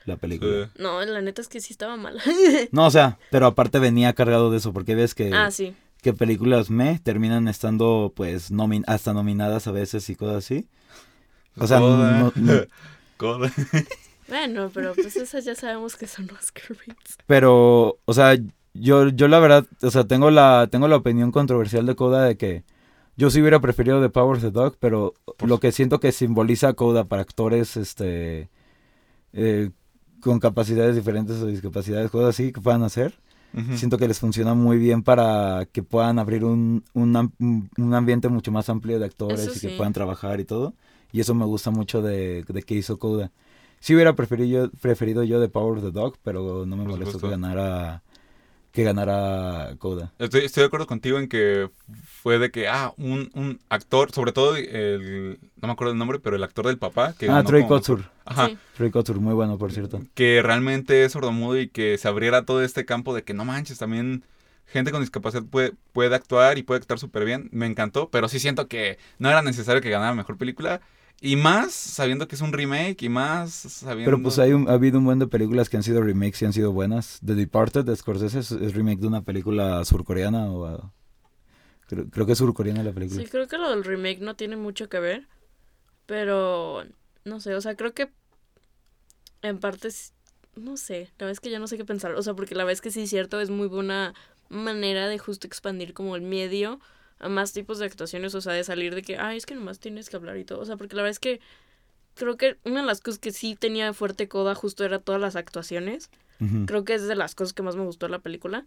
la 0.09 0.17
película. 0.17 0.67
Sí. 0.67 0.83
No, 0.83 1.05
la 1.05 1.21
neta 1.21 1.41
es 1.41 1.49
que 1.49 1.61
sí 1.61 1.73
estaba 1.73 1.97
mala. 1.97 2.23
No, 2.73 2.87
o 2.87 2.91
sea, 2.91 3.19
pero 3.31 3.47
aparte 3.47 3.79
venía 3.79 4.13
cargado 4.15 4.51
de 4.51 4.59
eso, 4.59 4.73
porque 4.73 4.95
ves 4.95 5.15
que, 5.15 5.33
ah, 5.33 5.51
sí. 5.51 5.75
que 6.03 6.13
películas 6.13 6.71
me 6.71 6.99
terminan 6.99 7.47
estando 7.47 8.13
pues 8.15 8.51
nomin 8.51 8.85
hasta 8.87 9.13
nominadas 9.13 9.67
a 9.67 9.73
veces 9.73 10.09
y 10.11 10.17
cosas 10.17 10.37
así. 10.37 10.67
O 11.57 11.67
sea, 11.67 11.79
Coda. 11.79 12.33
no-. 12.35 12.63
Bueno, 14.29 14.71
pero 14.75 14.95
pues 14.95 15.17
esas 15.17 15.45
ya 15.45 15.55
sabemos 15.55 15.97
que 15.97 16.07
son 16.07 16.29
Oscar 16.31 16.77
baits. 16.77 17.17
Pero, 17.27 17.99
o 18.05 18.13
sea, 18.13 18.37
yo, 18.75 19.09
yo 19.09 19.27
la 19.27 19.39
verdad, 19.39 19.67
o 19.81 19.91
sea, 19.91 20.05
tengo 20.05 20.31
la, 20.31 20.69
tengo 20.71 20.87
la 20.87 20.97
opinión 20.97 21.33
controversial 21.33 21.87
de 21.87 21.97
Coda 21.97 22.25
de 22.25 22.37
que 22.37 22.63
yo 23.17 23.31
sí 23.31 23.41
hubiera 23.41 23.61
preferido 23.61 24.01
The 24.01 24.11
Power 24.11 24.37
of 24.37 24.43
the 24.43 24.51
Dog, 24.51 24.77
pero 24.79 25.15
lo 25.45 25.59
que 25.61 25.73
siento 25.73 25.99
que 25.99 26.13
simboliza 26.13 26.75
Coda 26.75 27.05
para 27.05 27.23
actores, 27.23 27.77
este, 27.77 28.51
eh, 29.33 29.71
con 30.21 30.41
capacidades 30.41 30.95
diferentes 30.97 31.37
o 31.43 31.47
discapacidades, 31.47 32.11
cosas 32.11 32.31
así 32.31 32.53
que 32.53 32.61
puedan 32.61 32.83
hacer, 32.83 33.15
siento 33.77 33.99
que 33.99 34.07
les 34.09 34.19
funciona 34.21 34.55
muy 34.55 34.79
bien 34.79 35.03
para 35.03 35.67
que 35.73 35.83
puedan 35.83 36.19
abrir 36.19 36.45
un, 36.45 36.85
un, 36.95 37.33
un- 37.77 37.95
ambiente 37.95 38.29
mucho 38.29 38.53
más 38.53 38.69
amplio 38.69 38.99
de 38.99 39.07
actores 39.07 39.41
Eso 39.41 39.57
y 39.57 39.61
que 39.61 39.77
puedan 39.77 39.93
trabajar 39.93 40.41
y 40.41 40.45
todo. 40.45 40.75
Y 41.13 41.21
eso 41.21 41.35
me 41.35 41.45
gusta 41.47 41.71
mucho 41.71 42.03
de, 42.03 42.45
de 42.47 42.63
que 42.63 42.75
hizo 42.75 42.99
Coda. 42.99 43.31
Sí 43.81 43.95
hubiera 43.95 44.15
preferido 44.15 44.67
yo, 44.67 44.71
preferido 44.81 45.23
yo 45.25 45.41
The 45.41 45.49
Power 45.49 45.79
of 45.79 45.85
the 45.85 45.91
Dog, 45.93 46.17
pero 46.23 46.67
no 46.67 46.77
me 46.77 46.85
Por 46.85 46.93
molestó 46.93 47.19
que 47.21 47.29
ganara, 47.31 48.03
que 48.73 48.83
ganara 48.85 49.75
Coda. 49.79 50.13
Estoy, 50.19 50.45
estoy 50.45 50.63
de 50.63 50.67
acuerdo 50.67 50.87
contigo 50.87 51.19
en 51.19 51.29
que 51.29 51.71
fue 52.05 52.39
de 52.39 52.51
que, 52.51 52.69
ah, 52.69 52.93
un, 52.97 53.31
un 53.35 53.61
actor, 53.69 54.13
sobre 54.13 54.33
todo 54.33 54.57
el, 54.57 55.39
no 55.61 55.69
me 55.69 55.73
acuerdo 55.73 55.93
el 55.93 55.99
nombre, 55.99 56.19
pero 56.19 56.37
el 56.37 56.45
actor 56.45 56.67
del 56.67 56.79
papá. 56.79 57.15
Que 57.19 57.27
Ah, 57.27 57.35
ganó 57.37 57.45
Troy 57.49 57.67
Kotsur. 57.67 58.05
Ajá. 58.25 58.49
Sí. 58.49 58.59
Troy 58.77 58.91
Kotsur, 58.91 59.21
muy 59.21 59.35
bueno, 59.35 59.59
por 59.59 59.73
cierto. 59.73 60.01
que 60.15 60.43
realmente 60.43 61.05
es 61.05 61.13
sordomudo 61.13 61.59
y 61.59 61.69
que 61.69 61.97
se 61.99 62.09
abriera 62.09 62.45
todo 62.45 62.63
este 62.63 62.85
campo 62.85 63.15
de 63.15 63.25
que 63.25 63.35
no 63.35 63.45
manches, 63.45 63.79
también 63.79 64.23
gente 64.67 64.91
con 64.91 65.01
discapacidad 65.01 65.45
puede, 65.45 65.73
puede 65.93 66.15
actuar 66.15 66.59
y 66.59 66.63
puede 66.63 66.79
actuar 66.81 66.99
súper 66.99 67.25
bien. 67.25 67.49
Me 67.53 67.67
encantó, 67.67 68.11
pero 68.11 68.29
sí 68.29 68.39
siento 68.39 68.69
que 68.69 68.99
no 69.19 69.31
era 69.31 69.41
necesario 69.43 69.81
que 69.81 69.91
ganara 69.91 70.15
mejor 70.15 70.37
película. 70.37 70.83
Y 71.21 71.35
más 71.37 71.73
sabiendo 71.75 72.29
que 72.29 72.37
es 72.37 72.41
un 72.41 72.53
remake 72.53 73.03
y 73.03 73.09
más 73.09 73.53
sabiendo... 73.53 74.11
Pero 74.11 74.23
pues 74.23 74.39
hay 74.39 74.53
un- 74.53 74.69
ha 74.69 74.75
habido 74.75 74.99
un 74.99 75.05
buen 75.05 75.19
de 75.19 75.27
películas 75.27 75.69
que 75.69 75.77
han 75.77 75.83
sido 75.83 76.01
remakes 76.01 76.41
y 76.43 76.45
han 76.45 76.53
sido 76.53 76.71
buenas. 76.73 77.19
The 77.27 77.35
Departed 77.35 77.85
de 77.85 77.97
Scorsese 77.97 78.39
es, 78.39 78.53
es 78.53 78.75
remake 78.75 79.01
de 79.01 79.09
una 79.09 79.23
película 79.23 79.85
surcoreana 79.85 80.51
o... 80.53 80.67
ah, 80.67 80.93
creo, 81.89 82.09
creo 82.09 82.25
que 82.27 82.33
es 82.33 82.39
surcoreana 82.39 82.85
la 82.85 82.93
película. 82.93 83.21
Sí, 83.21 83.27
creo 83.29 83.49
que 83.49 83.59
lo 83.59 83.69
del 83.71 83.83
remake 83.83 84.21
no 84.21 84.37
tiene 84.37 84.57
mucho 84.57 84.89
que 84.89 85.01
ver. 85.01 85.27
Pero, 86.07 86.85
no 87.25 87.41
sé, 87.41 87.55
o 87.55 87.61
sea, 87.61 87.75
creo 87.77 87.93
que 87.95 88.11
en 89.43 89.59
parte, 89.59 89.89
s- 89.89 90.13
no 90.57 90.77
sé, 90.77 91.11
la 91.19 91.27
verdad 91.27 91.33
es 91.33 91.41
que 91.41 91.51
ya 91.51 91.59
no 91.59 91.67
sé 91.67 91.77
qué 91.77 91.85
pensar. 91.85 92.15
O 92.15 92.23
sea, 92.23 92.35
porque 92.35 92.55
la 92.55 92.65
verdad 92.65 92.73
es 92.75 92.81
que 92.81 92.91
sí 92.91 93.03
es 93.03 93.11
cierto, 93.11 93.41
es 93.41 93.51
muy 93.51 93.69
buena 93.69 94.15
manera 94.49 95.09
de 95.09 95.19
justo 95.19 95.47
expandir 95.47 95.93
como 95.95 96.17
el 96.17 96.23
medio 96.23 96.81
a 97.19 97.29
más 97.29 97.53
tipos 97.53 97.79
de 97.79 97.87
actuaciones, 97.87 98.35
o 98.35 98.41
sea, 98.41 98.53
de 98.53 98.65
salir 98.65 98.95
de 98.95 99.03
que, 99.03 99.17
ay, 99.19 99.37
es 99.37 99.47
que 99.47 99.55
nomás 99.55 99.81
tienes 99.81 100.09
que 100.09 100.17
hablar 100.17 100.37
y 100.37 100.45
todo. 100.45 100.61
O 100.61 100.65
sea, 100.65 100.77
porque 100.77 100.97
la 100.97 101.03
verdad 101.03 101.13
es 101.13 101.19
que 101.19 101.41
creo 102.15 102.37
que 102.37 102.57
una 102.65 102.81
de 102.81 102.87
las 102.87 103.01
cosas 103.01 103.19
que 103.19 103.33
sí 103.33 103.57
tenía 103.57 103.93
fuerte 103.93 104.29
coda 104.29 104.55
justo 104.55 104.85
era 104.85 104.99
todas 104.99 105.21
las 105.21 105.37
actuaciones. 105.37 106.11
Creo 106.67 106.85
que 106.85 106.95
es 106.95 107.09
de 107.09 107.17
las 107.17 107.35
cosas 107.35 107.53
que 107.53 107.65
más 107.65 107.75
me 107.75 107.83
gustó 107.83 108.07
de 108.07 108.13
la 108.13 108.21
película. 108.21 108.65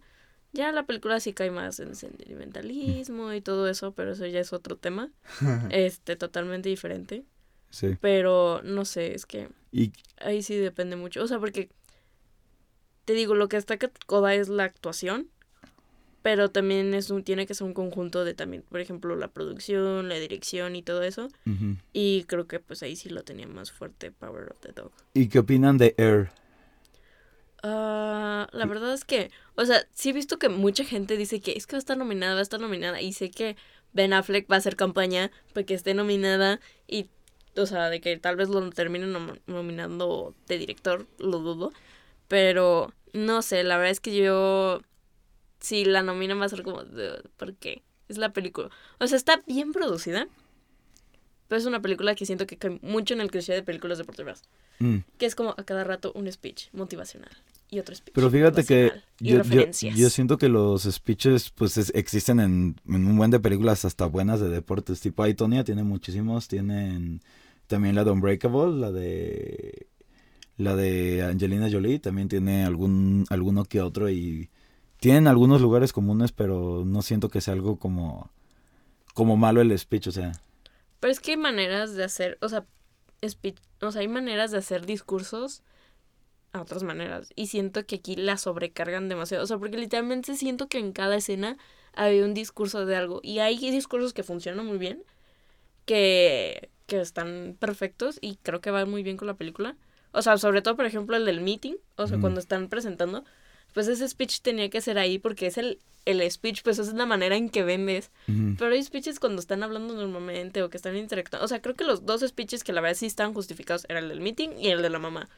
Ya 0.52 0.70
la 0.72 0.84
película 0.84 1.20
sí 1.20 1.32
cae 1.32 1.50
más 1.50 1.80
en 1.80 1.96
sentimentalismo 1.96 3.32
y 3.32 3.40
todo 3.40 3.66
eso, 3.66 3.92
pero 3.92 4.12
eso 4.12 4.26
ya 4.26 4.40
es 4.40 4.52
otro 4.52 4.76
tema. 4.76 5.10
este, 5.70 6.16
totalmente 6.16 6.68
diferente. 6.68 7.24
Sí. 7.70 7.96
Pero 7.98 8.60
no 8.62 8.84
sé, 8.84 9.14
es 9.14 9.24
que 9.24 9.48
Y 9.70 9.92
ahí 10.18 10.42
sí 10.42 10.56
depende 10.56 10.96
mucho. 10.96 11.22
O 11.22 11.26
sea, 11.26 11.38
porque 11.38 11.70
te 13.06 13.14
digo, 13.14 13.34
lo 13.34 13.48
que 13.48 13.56
destaca 13.56 13.90
Coda 14.06 14.34
es 14.34 14.48
la 14.48 14.64
actuación, 14.64 15.28
pero 16.22 16.50
también 16.50 16.94
es 16.94 17.10
un, 17.10 17.24
tiene 17.24 17.46
que 17.46 17.54
ser 17.54 17.66
un 17.66 17.74
conjunto 17.74 18.24
de 18.24 18.34
también, 18.34 18.62
por 18.62 18.80
ejemplo, 18.80 19.16
la 19.16 19.28
producción, 19.28 20.08
la 20.08 20.14
dirección 20.16 20.76
y 20.76 20.82
todo 20.82 21.02
eso. 21.02 21.28
Y 21.92 22.24
creo 22.24 22.46
que 22.46 22.60
pues 22.60 22.82
ahí 22.82 22.96
sí 22.96 23.08
lo 23.10 23.22
tenía 23.22 23.46
más 23.46 23.72
fuerte 23.72 24.10
Power 24.12 24.52
of 24.52 24.60
the 24.60 24.72
Dog. 24.72 24.92
¿Y 25.14 25.28
qué 25.28 25.40
opinan 25.40 25.78
de 25.78 25.94
Air? 25.98 26.30
Ah, 27.64 28.48
la 28.52 28.66
verdad 28.66 28.92
es 28.92 29.04
que, 29.04 29.30
o 29.54 29.64
sea, 29.64 29.86
sí 29.92 30.10
he 30.10 30.12
visto 30.12 30.38
que 30.38 30.48
mucha 30.48 30.84
gente 30.84 31.16
dice 31.16 31.40
que 31.40 31.52
es 31.52 31.66
que 31.66 31.76
va 31.76 31.78
a 31.78 31.78
estar 31.78 31.96
nominada, 31.96 32.34
va 32.34 32.40
a 32.40 32.42
estar 32.42 32.60
nominada, 32.60 33.00
y 33.00 33.12
sé 33.12 33.30
que 33.30 33.56
Ben 33.92 34.12
Affleck 34.12 34.50
va 34.50 34.56
a 34.56 34.58
hacer 34.58 34.74
campaña 34.74 35.30
para 35.52 35.64
que 35.64 35.74
esté 35.74 35.94
nominada, 35.94 36.58
y, 36.88 37.08
o 37.56 37.66
sea, 37.66 37.88
de 37.88 38.00
que 38.00 38.16
tal 38.16 38.34
vez 38.34 38.48
lo 38.48 38.68
terminen 38.70 39.12
nom- 39.12 39.40
nominando 39.46 40.34
de 40.48 40.58
director, 40.58 41.06
lo 41.20 41.38
dudo, 41.38 41.72
pero 42.26 42.92
no 43.12 43.42
sé, 43.42 43.62
la 43.62 43.76
verdad 43.76 43.92
es 43.92 44.00
que 44.00 44.16
yo, 44.16 44.80
si 45.62 45.84
la 45.86 46.02
nominan 46.02 46.38
va 46.38 46.44
a 46.44 46.48
ser 46.50 46.62
como, 46.62 46.82
¿por 47.38 47.54
qué? 47.54 47.82
Es 48.08 48.18
la 48.18 48.34
película, 48.34 48.68
o 49.00 49.06
sea, 49.06 49.16
está 49.16 49.42
bien 49.46 49.72
producida, 49.72 50.28
pero 51.48 51.58
es 51.58 51.66
una 51.66 51.80
película 51.80 52.14
que 52.14 52.26
siento 52.26 52.46
que 52.46 52.56
cae 52.58 52.78
mucho 52.82 53.14
en 53.14 53.20
el 53.22 53.30
cliché 53.30 53.52
de 53.54 53.62
películas 53.62 53.96
deportivas 53.98 54.42
Mm. 54.80 54.98
que 55.18 55.26
es 55.26 55.34
como 55.36 55.50
a 55.56 55.62
cada 55.64 55.84
rato 55.84 56.12
un 56.16 56.30
speech 56.32 56.68
motivacional 56.72 57.30
y 57.70 57.78
otro 57.78 57.94
speech. 57.94 58.14
Pero 58.14 58.30
fíjate 58.30 58.64
que 58.64 58.90
yo, 59.20 59.42
yo, 59.94 60.10
siento 60.10 60.38
que 60.38 60.48
los 60.48 60.82
speeches 60.82 61.50
pues 61.50 61.76
es- 61.78 61.92
existen 61.94 62.40
en, 62.40 62.76
en 62.88 63.06
un 63.06 63.16
buen 63.16 63.30
de 63.30 63.38
películas 63.38 63.84
hasta 63.84 64.06
buenas 64.06 64.40
de 64.40 64.48
deportes. 64.48 65.00
Tipo 65.00 65.22
Aitonia 65.22 65.62
tiene 65.62 65.84
muchísimos. 65.84 66.48
Tienen 66.48 67.20
también 67.68 67.94
la 67.94 68.02
de 68.04 68.10
Unbreakable, 68.10 68.76
la 68.80 68.90
de... 68.90 69.86
La 70.56 70.74
de 70.76 71.22
Angelina 71.22 71.70
Jolie 71.70 71.98
también 71.98 72.28
tiene 72.28 72.64
algún 72.64 73.24
alguno 73.30 73.64
que 73.64 73.80
otro 73.80 74.10
y 74.10 74.50
tienen 75.02 75.26
algunos 75.26 75.60
lugares 75.60 75.92
comunes, 75.92 76.30
pero 76.30 76.84
no 76.86 77.02
siento 77.02 77.28
que 77.28 77.40
sea 77.40 77.54
algo 77.54 77.76
como 77.76 78.30
como 79.14 79.36
malo 79.36 79.60
el 79.60 79.76
speech, 79.76 80.06
o 80.06 80.12
sea. 80.12 80.30
Pero 81.00 81.10
es 81.10 81.18
que 81.18 81.32
hay 81.32 81.36
maneras 81.36 81.96
de 81.96 82.04
hacer, 82.04 82.38
o 82.40 82.48
sea, 82.48 82.64
speech, 83.28 83.56
o 83.80 83.90
sea, 83.90 84.02
hay 84.02 84.06
maneras 84.06 84.52
de 84.52 84.58
hacer 84.58 84.86
discursos 84.86 85.64
a 86.52 86.62
otras 86.62 86.84
maneras. 86.84 87.32
Y 87.34 87.48
siento 87.48 87.84
que 87.84 87.96
aquí 87.96 88.14
la 88.14 88.36
sobrecargan 88.36 89.08
demasiado. 89.08 89.42
O 89.42 89.46
sea, 89.48 89.58
porque 89.58 89.76
literalmente 89.76 90.36
siento 90.36 90.68
que 90.68 90.78
en 90.78 90.92
cada 90.92 91.16
escena 91.16 91.58
hay 91.94 92.20
un 92.20 92.32
discurso 92.32 92.86
de 92.86 92.94
algo. 92.94 93.18
Y 93.24 93.40
hay 93.40 93.58
discursos 93.58 94.14
que 94.14 94.22
funcionan 94.22 94.64
muy 94.64 94.78
bien, 94.78 95.02
que, 95.84 96.70
que 96.86 97.00
están 97.00 97.56
perfectos 97.58 98.18
y 98.20 98.36
creo 98.36 98.60
que 98.60 98.70
van 98.70 98.88
muy 98.88 99.02
bien 99.02 99.16
con 99.16 99.26
la 99.26 99.34
película. 99.34 99.76
O 100.12 100.22
sea, 100.22 100.38
sobre 100.38 100.62
todo, 100.62 100.76
por 100.76 100.86
ejemplo, 100.86 101.16
el 101.16 101.24
del 101.24 101.40
meeting, 101.40 101.74
o 101.96 102.06
sea, 102.06 102.20
cuando 102.20 102.38
están 102.38 102.68
presentando, 102.68 103.24
pues 103.72 103.88
ese 103.88 104.08
speech 104.08 104.40
tenía 104.40 104.70
que 104.70 104.80
ser 104.80 104.98
ahí 104.98 105.18
porque 105.18 105.46
es 105.46 105.58
el, 105.58 105.78
el 106.04 106.30
speech, 106.30 106.62
pues 106.62 106.78
es 106.78 106.92
la 106.92 107.06
manera 107.06 107.36
en 107.36 107.48
que 107.48 107.62
vendes. 107.62 108.10
Pero 108.58 108.72
hay 108.72 108.82
speeches 108.82 109.20
cuando 109.20 109.40
están 109.40 109.62
hablando 109.62 109.94
normalmente 109.94 110.62
o 110.62 110.70
que 110.70 110.76
están 110.76 110.96
interactuando. 110.96 111.44
O 111.44 111.48
sea, 111.48 111.62
creo 111.62 111.74
que 111.74 111.84
los 111.84 112.04
dos 112.04 112.22
speeches 112.26 112.64
que 112.64 112.72
la 112.72 112.80
verdad 112.80 112.96
sí 112.96 113.06
estaban 113.06 113.34
justificados 113.34 113.86
eran 113.88 114.04
el 114.04 114.10
del 114.10 114.20
meeting 114.20 114.50
y 114.58 114.68
el 114.68 114.82
de 114.82 114.90
la 114.90 114.98
mamá. 114.98 115.28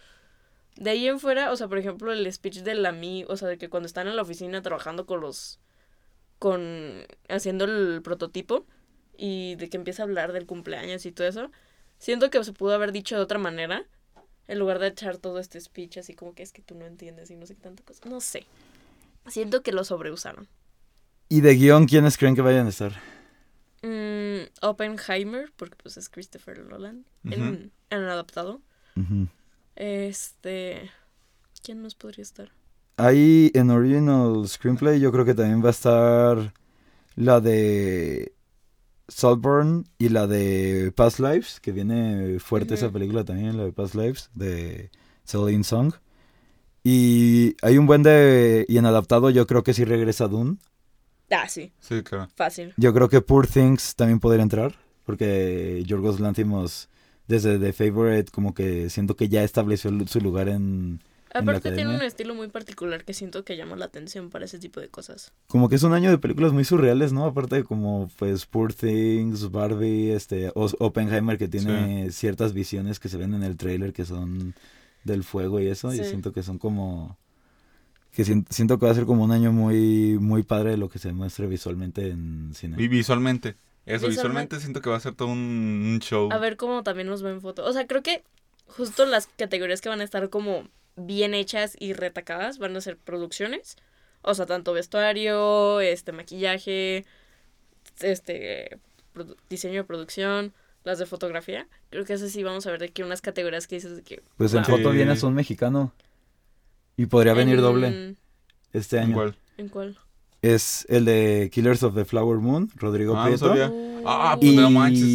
De 0.76 0.90
ahí 0.90 1.06
en 1.06 1.20
fuera, 1.20 1.52
o 1.52 1.56
sea, 1.56 1.68
por 1.68 1.78
ejemplo, 1.78 2.12
el 2.12 2.30
speech 2.32 2.58
de 2.58 2.74
la 2.74 2.92
mi, 2.92 3.24
o 3.28 3.36
sea, 3.36 3.48
de 3.48 3.58
que 3.58 3.68
cuando 3.68 3.86
están 3.86 4.08
en 4.08 4.16
la 4.16 4.22
oficina 4.22 4.62
trabajando 4.62 5.06
con 5.06 5.20
los. 5.20 5.60
con. 6.38 7.06
haciendo 7.28 7.64
el 7.64 8.02
prototipo 8.02 8.66
y 9.16 9.54
de 9.56 9.68
que 9.68 9.76
empieza 9.76 10.02
a 10.02 10.06
hablar 10.06 10.32
del 10.32 10.46
cumpleaños 10.46 11.06
y 11.06 11.12
todo 11.12 11.28
eso. 11.28 11.50
Siento 11.98 12.30
que 12.30 12.42
se 12.42 12.52
pudo 12.52 12.74
haber 12.74 12.90
dicho 12.90 13.16
de 13.16 13.22
otra 13.22 13.38
manera 13.38 13.86
en 14.48 14.58
lugar 14.58 14.78
de 14.78 14.88
echar 14.88 15.18
todo 15.18 15.38
este 15.38 15.60
speech 15.60 15.98
así 15.98 16.14
como 16.14 16.34
que 16.34 16.42
es 16.42 16.52
que 16.52 16.62
tú 16.62 16.74
no 16.74 16.84
entiendes 16.84 17.30
y 17.30 17.36
no 17.36 17.46
sé 17.46 17.54
qué 17.54 17.62
tanta 17.62 17.82
cosa. 17.82 18.08
No 18.08 18.20
sé. 18.20 18.46
Siento 19.26 19.62
que 19.62 19.72
lo 19.72 19.84
sobreusaron. 19.84 20.48
Y 21.28 21.40
de 21.40 21.54
guion, 21.54 21.86
¿quiénes 21.86 22.18
creen 22.18 22.34
que 22.34 22.42
vayan 22.42 22.66
a 22.66 22.70
estar? 22.70 22.92
Mm, 23.82 24.48
Oppenheimer, 24.62 25.52
porque 25.56 25.76
pues 25.82 25.96
es 25.96 26.08
Christopher 26.08 26.64
Nolan, 26.66 27.04
en, 27.24 27.72
en 27.90 27.98
adaptado. 27.98 28.60
Este... 29.76 30.90
¿Quién 31.62 31.80
más 31.80 31.94
podría 31.94 32.22
estar? 32.22 32.52
Ahí 32.98 33.50
en 33.54 33.70
Original 33.70 34.46
Screenplay 34.46 35.00
yo 35.00 35.10
creo 35.10 35.24
que 35.24 35.32
también 35.32 35.64
va 35.64 35.68
a 35.68 35.70
estar 35.70 36.52
la 37.16 37.40
de 37.40 38.34
Saltburn 39.08 39.86
y 39.98 40.08
la 40.08 40.26
de 40.26 40.92
Past 40.94 41.20
Lives, 41.20 41.60
que 41.60 41.72
viene 41.72 42.38
fuerte 42.40 42.74
esa 42.74 42.90
película 42.90 43.24
también, 43.24 43.56
la 43.56 43.64
de 43.64 43.72
Past 43.72 43.94
Lives, 43.94 44.30
de 44.34 44.90
Celine 45.24 45.64
Song. 45.64 45.94
Y 46.82 47.56
hay 47.62 47.78
un 47.78 47.86
buen 47.86 48.02
de... 48.02 48.66
Y 48.68 48.78
en 48.78 48.86
adaptado 48.86 49.30
yo 49.30 49.46
creo 49.46 49.62
que 49.62 49.74
sí 49.74 49.84
regresa 49.84 50.28
Dune. 50.28 50.56
Ah, 51.30 51.48
sí, 51.48 51.72
Sí, 51.80 52.02
claro. 52.02 52.28
fácil. 52.36 52.74
Yo 52.76 52.92
creo 52.92 53.08
que 53.08 53.20
Poor 53.20 53.46
Things 53.46 53.96
también 53.96 54.20
podría 54.20 54.42
entrar, 54.42 54.74
porque 55.04 55.82
Yorgos 55.86 56.20
Lanthimos 56.20 56.88
desde 57.26 57.58
The 57.58 57.72
Favorite 57.72 58.30
como 58.30 58.52
que 58.54 58.90
siento 58.90 59.16
que 59.16 59.28
ya 59.28 59.42
estableció 59.42 59.90
su 60.06 60.20
lugar 60.20 60.48
en... 60.48 61.02
Aparte 61.34 61.72
tiene 61.72 61.94
un 61.94 62.02
estilo 62.02 62.34
muy 62.34 62.48
particular 62.48 63.04
que 63.04 63.12
siento 63.12 63.44
que 63.44 63.56
llama 63.56 63.76
la 63.76 63.84
atención 63.86 64.30
para 64.30 64.44
ese 64.44 64.58
tipo 64.58 64.80
de 64.80 64.88
cosas. 64.88 65.32
Como 65.48 65.68
que 65.68 65.74
es 65.74 65.82
un 65.82 65.92
año 65.92 66.10
de 66.10 66.18
películas 66.18 66.52
muy 66.52 66.64
surreales, 66.64 67.12
¿no? 67.12 67.24
Aparte 67.26 67.56
de 67.56 67.64
como 67.64 68.08
pues 68.18 68.46
Poor 68.46 68.72
Things, 68.72 69.50
Barbie, 69.50 70.12
este 70.12 70.50
Oppenheimer 70.54 71.36
que 71.36 71.48
tiene 71.48 72.10
ciertas 72.12 72.52
visiones 72.52 73.00
que 73.00 73.08
se 73.08 73.16
ven 73.18 73.34
en 73.34 73.42
el 73.42 73.56
trailer 73.56 73.92
que 73.92 74.04
son 74.04 74.54
del 75.02 75.24
fuego 75.24 75.60
y 75.60 75.66
eso, 75.66 75.92
y 75.92 75.98
Sí. 75.98 76.04
siento 76.04 76.32
que 76.32 76.42
son 76.42 76.58
como 76.58 77.18
que 78.12 78.24
sien- 78.24 78.46
siento 78.48 78.78
que 78.78 78.86
va 78.86 78.92
a 78.92 78.94
ser 78.94 79.04
como 79.06 79.24
un 79.24 79.32
año 79.32 79.50
muy 79.52 80.16
muy 80.20 80.44
padre 80.44 80.70
de 80.70 80.76
lo 80.76 80.88
que 80.88 80.98
se 81.00 81.12
muestre 81.12 81.46
visualmente 81.48 82.08
en 82.10 82.52
cine. 82.54 82.76
Y 82.80 82.88
visualmente. 82.88 83.56
Eso, 83.86 84.06
Visualmente- 84.06 84.10
visualmente 84.10 84.60
siento 84.60 84.80
que 84.80 84.88
va 84.88 84.96
a 84.96 85.00
ser 85.00 85.14
todo 85.14 85.28
un, 85.28 85.38
un 85.38 85.98
show. 86.00 86.30
A 86.32 86.38
ver 86.38 86.56
cómo 86.56 86.82
también 86.84 87.06
nos 87.08 87.22
ven 87.22 87.40
fotos. 87.42 87.68
O 87.68 87.72
sea, 87.72 87.86
creo 87.86 88.02
que 88.02 88.22
justo 88.66 89.04
las 89.04 89.26
categorías 89.26 89.80
que 89.82 89.90
van 89.90 90.00
a 90.00 90.04
estar 90.04 90.30
como 90.30 90.68
bien 90.96 91.34
hechas 91.34 91.76
y 91.78 91.92
retacadas 91.92 92.58
van 92.58 92.76
a 92.76 92.80
ser 92.80 92.96
producciones. 92.96 93.76
O 94.22 94.34
sea, 94.34 94.46
tanto 94.46 94.72
vestuario, 94.72 95.80
este, 95.80 96.12
maquillaje, 96.12 97.04
este, 98.00 98.78
diseño 99.50 99.74
de 99.82 99.84
producción, 99.84 100.52
las 100.84 100.98
de 100.98 101.06
fotografía. 101.06 101.66
Creo 101.90 102.04
que 102.04 102.14
esas 102.14 102.30
sí 102.30 102.42
vamos 102.42 102.66
a 102.66 102.70
ver 102.70 102.80
de 102.80 102.88
que 102.90 103.04
unas 103.04 103.20
categorías 103.20 103.66
que 103.66 103.76
dices 103.76 103.96
de 103.96 104.02
que... 104.02 104.22
Pues 104.36 104.52
en 104.54 104.62
wow. 104.62 104.76
foto 104.76 104.90
Sí. 104.90 104.96
viene 104.96 105.14
un 105.22 105.34
mexicano 105.34 105.92
y 106.96 107.06
podría 107.06 107.34
venir 107.34 107.56
En- 107.56 107.60
doble 107.60 108.16
este 108.72 108.98
año. 108.98 109.34
¿En 109.56 109.68
cuál? 109.68 109.96
Es 110.42 110.84
el 110.90 111.04
de 111.06 111.50
Killers 111.52 111.82
of 111.82 111.94
the 111.94 112.04
Flower 112.04 112.38
Moon, 112.38 112.70
Rodrigo 112.76 113.14
Ah, 113.16 113.20
no 113.20 113.24
Prieto. 113.26 113.48
sabía. 113.48 113.72
Ah, 114.04 114.34
Uh. 114.36 114.40
pues 114.40 114.52
Y, 114.52 114.56
no 114.56 114.70
manches, 114.70 115.02
es- 115.02 115.06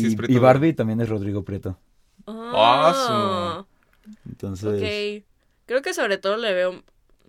sí 0.00 0.06
es 0.08 0.16
Prieto. 0.16 0.32
y 0.32 0.38
Barbie 0.38 0.72
también 0.72 1.00
es 1.00 1.08
Rodrigo 1.08 1.44
Prieto. 1.44 1.78
Ah, 2.26 3.64
Entonces, 4.28 4.64
ok. 5.22 5.24
Creo 5.66 5.82
que 5.82 5.94
sobre 5.94 6.18
todo 6.18 6.36
le 6.36 6.52
veo... 6.52 6.82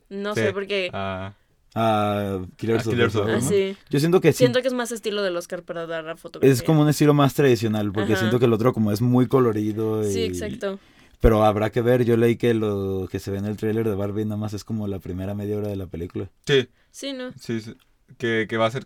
No 0.10 0.36
Sí. 0.36 0.42
sé, 0.42 0.54
porque... 0.54 0.90
Ah, 0.94 1.34
a 1.76 2.40
Killers, 2.58 2.86
A 2.86 2.90
of 2.90 2.94
Killers 2.96 3.14
the 3.14 3.20
of 3.24 3.26
the 3.26 3.32
Flower 3.32 3.36
Ah, 3.38 3.42
sí. 3.42 3.76
Yo 3.90 4.00
siento 4.00 4.22
que 4.22 4.32
sí. 4.32 4.40
Siento 4.40 4.62
que 4.62 4.68
es 4.68 4.74
más 4.74 4.92
estilo 4.92 5.24
del 5.24 5.36
Oscar 5.38 5.64
para 5.64 5.88
dar 5.88 6.04
la 6.04 6.16
fotografía. 6.16 6.54
Es 6.54 6.62
como 6.62 6.82
un 6.82 6.90
estilo 6.90 7.14
más 7.16 7.34
tradicional, 7.34 7.92
porque 7.92 8.14
Ajá. 8.14 8.20
siento 8.22 8.38
que 8.40 8.46
el 8.46 8.54
otro 8.54 8.74
como 8.74 8.92
es 8.92 9.02
muy 9.02 9.28
colorido. 9.28 10.08
Y... 10.08 10.12
Sí, 10.14 10.24
exacto. 10.24 10.80
Pero 11.20 11.44
habrá 11.46 11.72
que 11.72 11.82
ver, 11.82 12.04
yo 12.06 12.18
leí 12.18 12.36
que 12.36 12.54
lo 12.54 13.08
que 13.10 13.18
se 13.20 13.32
ve 13.32 13.38
en 13.38 13.46
el 13.46 13.58
tráiler 13.58 13.88
de 13.88 13.96
Barbie 13.96 14.26
nada 14.26 14.38
más 14.38 14.54
es 14.54 14.64
como 14.64 14.88
la 14.88 15.00
primera 15.00 15.34
media 15.34 15.58
hora 15.58 15.70
de 15.70 15.76
la 15.78 15.88
película. 15.88 16.30
sí, 16.46 16.68
Sí, 16.92 17.14
¿no? 17.14 17.32
sí, 17.40 17.60
sí. 17.62 17.74
Que, 18.18 18.46
que 18.48 18.58
va 18.58 18.68
a 18.68 18.72
ser. 18.72 18.86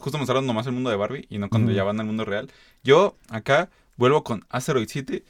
Justo 0.00 0.18
mostraron 0.18 0.46
nomás 0.46 0.66
el 0.66 0.72
mundo 0.72 0.90
de 0.90 0.96
Barbie 0.96 1.26
y 1.30 1.38
no 1.38 1.48
cuando 1.48 1.70
ya 1.70 1.84
van 1.84 2.00
al 2.00 2.06
mundo 2.06 2.24
real. 2.24 2.50
Yo 2.82 3.14
acá 3.28 3.70
vuelvo 3.96 4.24
con 4.24 4.44
Asteroid 4.48 4.88
City. 4.88 5.22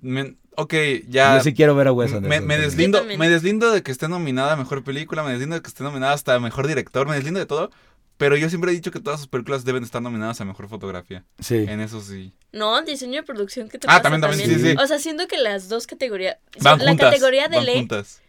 Me- 0.00 0.36
ok, 0.56 0.74
ya. 1.08 1.36
Yo 1.38 1.44
sí 1.44 1.54
quiero 1.54 1.74
ver 1.74 1.88
a 1.88 1.92
Wes 1.92 2.10
Me, 2.12 2.18
Anderson. 2.18 2.46
me 2.46 2.58
deslindo, 2.58 3.04
me 3.04 3.28
deslindo 3.28 3.70
de 3.70 3.82
que 3.82 3.92
esté 3.92 4.08
nominada 4.08 4.52
a 4.52 4.56
mejor 4.56 4.84
película, 4.84 5.22
me 5.22 5.30
deslindo 5.30 5.56
de 5.56 5.62
que 5.62 5.68
esté 5.68 5.82
nominada 5.84 6.12
hasta 6.12 6.34
a 6.34 6.40
mejor 6.40 6.66
director, 6.66 7.06
me 7.06 7.14
deslindo 7.14 7.40
de 7.40 7.46
todo. 7.46 7.70
Pero 8.18 8.36
yo 8.36 8.48
siempre 8.48 8.70
he 8.70 8.74
dicho 8.74 8.92
que 8.92 9.00
todas 9.00 9.18
sus 9.18 9.28
películas 9.28 9.64
deben 9.64 9.82
estar 9.82 10.00
nominadas 10.00 10.40
a 10.40 10.44
mejor 10.44 10.68
fotografía. 10.68 11.24
Sí. 11.40 11.56
En 11.68 11.80
eso 11.80 12.00
sí. 12.00 12.32
No, 12.52 12.80
diseño 12.82 13.16
de 13.16 13.22
producción, 13.24 13.68
¿qué 13.68 13.78
te 13.78 13.88
Ah, 13.88 14.00
pasa 14.00 14.02
también, 14.02 14.20
también, 14.20 14.60
sí, 14.60 14.70
sí. 14.70 14.76
O 14.78 14.86
sea, 14.86 14.98
siento 15.00 15.26
que 15.26 15.38
las 15.38 15.68
dos 15.68 15.88
categorías... 15.88 16.36
Van 16.60 16.78
la 16.78 16.90
juntas. 16.90 17.10
categoría 17.10 17.48
de 17.48 17.56
van 17.56 17.66
ley 17.66 17.78
juntas. 17.78 18.22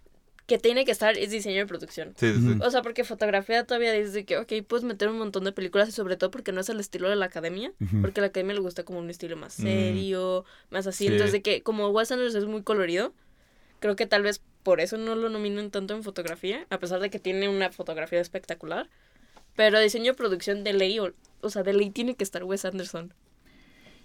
Que 0.46 0.58
tiene 0.58 0.84
que 0.84 0.92
estar 0.92 1.18
es 1.18 1.32
diseño 1.32 1.60
de 1.60 1.66
producción. 1.66 2.14
Sí, 2.18 2.34
sí, 2.34 2.40
sí. 2.42 2.50
Ujú. 2.50 2.66
O 2.66 2.70
sea, 2.70 2.82
porque 2.82 3.04
fotografía 3.04 3.64
todavía 3.64 3.94
dice 3.94 4.26
que, 4.26 4.38
ok, 4.38 4.52
puedes 4.68 4.84
meter 4.84 5.08
un 5.08 5.18
montón 5.18 5.46
de 5.46 5.52
películas 5.54 5.88
y 5.90 5.92
sobre 5.94 6.18
todo 6.18 6.32
porque 6.32 6.52
no 6.52 6.62
es 6.62 6.70
el 6.70 6.80
estilo 6.80 7.10
de 7.10 7.16
la 7.16 7.26
academia. 7.26 7.72
Porque 8.02 8.20
a 8.20 8.24
la 8.24 8.28
academia 8.28 8.56
le 8.56 8.60
gusta 8.60 8.84
como 8.84 9.00
un 9.00 9.10
estilo 9.10 9.38
más 9.38 9.54
serio, 9.54 10.44
más 10.70 10.86
así. 10.86 11.06
Sí. 11.08 11.14
Entonces, 11.14 11.32
de 11.32 11.42
que 11.42 11.64
como 11.64 11.88
Wes 11.90 12.12
Anderson 12.12 12.42
es 12.42 12.48
muy 12.48 12.64
colorido, 12.64 13.14
creo 13.80 13.96
que 13.96 14.06
tal 14.06 14.24
vez 14.24 14.42
por 14.64 14.82
eso 14.82 14.98
no 14.98 15.16
lo 15.16 15.30
nominan 15.30 15.72
tanto 15.72 15.94
en 15.96 16.04
fotografía, 16.04 16.66
a 16.70 16.80
pesar 16.80 17.00
de 17.00 17.10
que 17.10 17.20
tiene 17.20 17.48
una 17.48 17.72
fotografía 17.72 18.20
espectacular. 18.20 18.90
Pero 19.56 19.80
diseño 19.80 20.12
de 20.12 20.18
producción 20.18 20.64
de 20.64 20.74
ley, 20.74 21.00
o, 21.00 21.14
o 21.42 21.50
sea, 21.50 21.64
de 21.64 21.74
ley 21.74 21.90
tiene 21.90 22.16
que 22.16 22.24
estar 22.24 22.44
Wes 22.44 22.66
Anderson. 22.66 23.14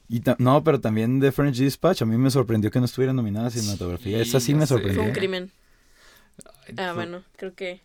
Y 0.09 0.23
no, 0.39 0.65
pero 0.65 0.81
también 0.81 1.21
The 1.21 1.33
French 1.33 1.59
Dispatch, 1.59 2.03
a 2.03 2.07
mí 2.07 2.17
me 2.17 2.31
sorprendió 2.31 2.71
que 2.71 2.79
no 2.79 2.87
estuviera 2.87 3.13
nominada 3.13 3.49
a 3.49 3.51
cinematografía. 3.51 4.17
Sí, 4.17 4.31
Esa 4.31 4.41
sí 4.41 4.55
me 4.55 4.67
sorprendió. 4.67 5.03
Fue 5.03 5.09
un 5.11 5.15
crimen. 5.15 5.51
Ay, 6.67 6.75
Ah, 6.77 6.93
bueno, 6.95 7.25
creo 7.37 7.55
que... 7.55 7.81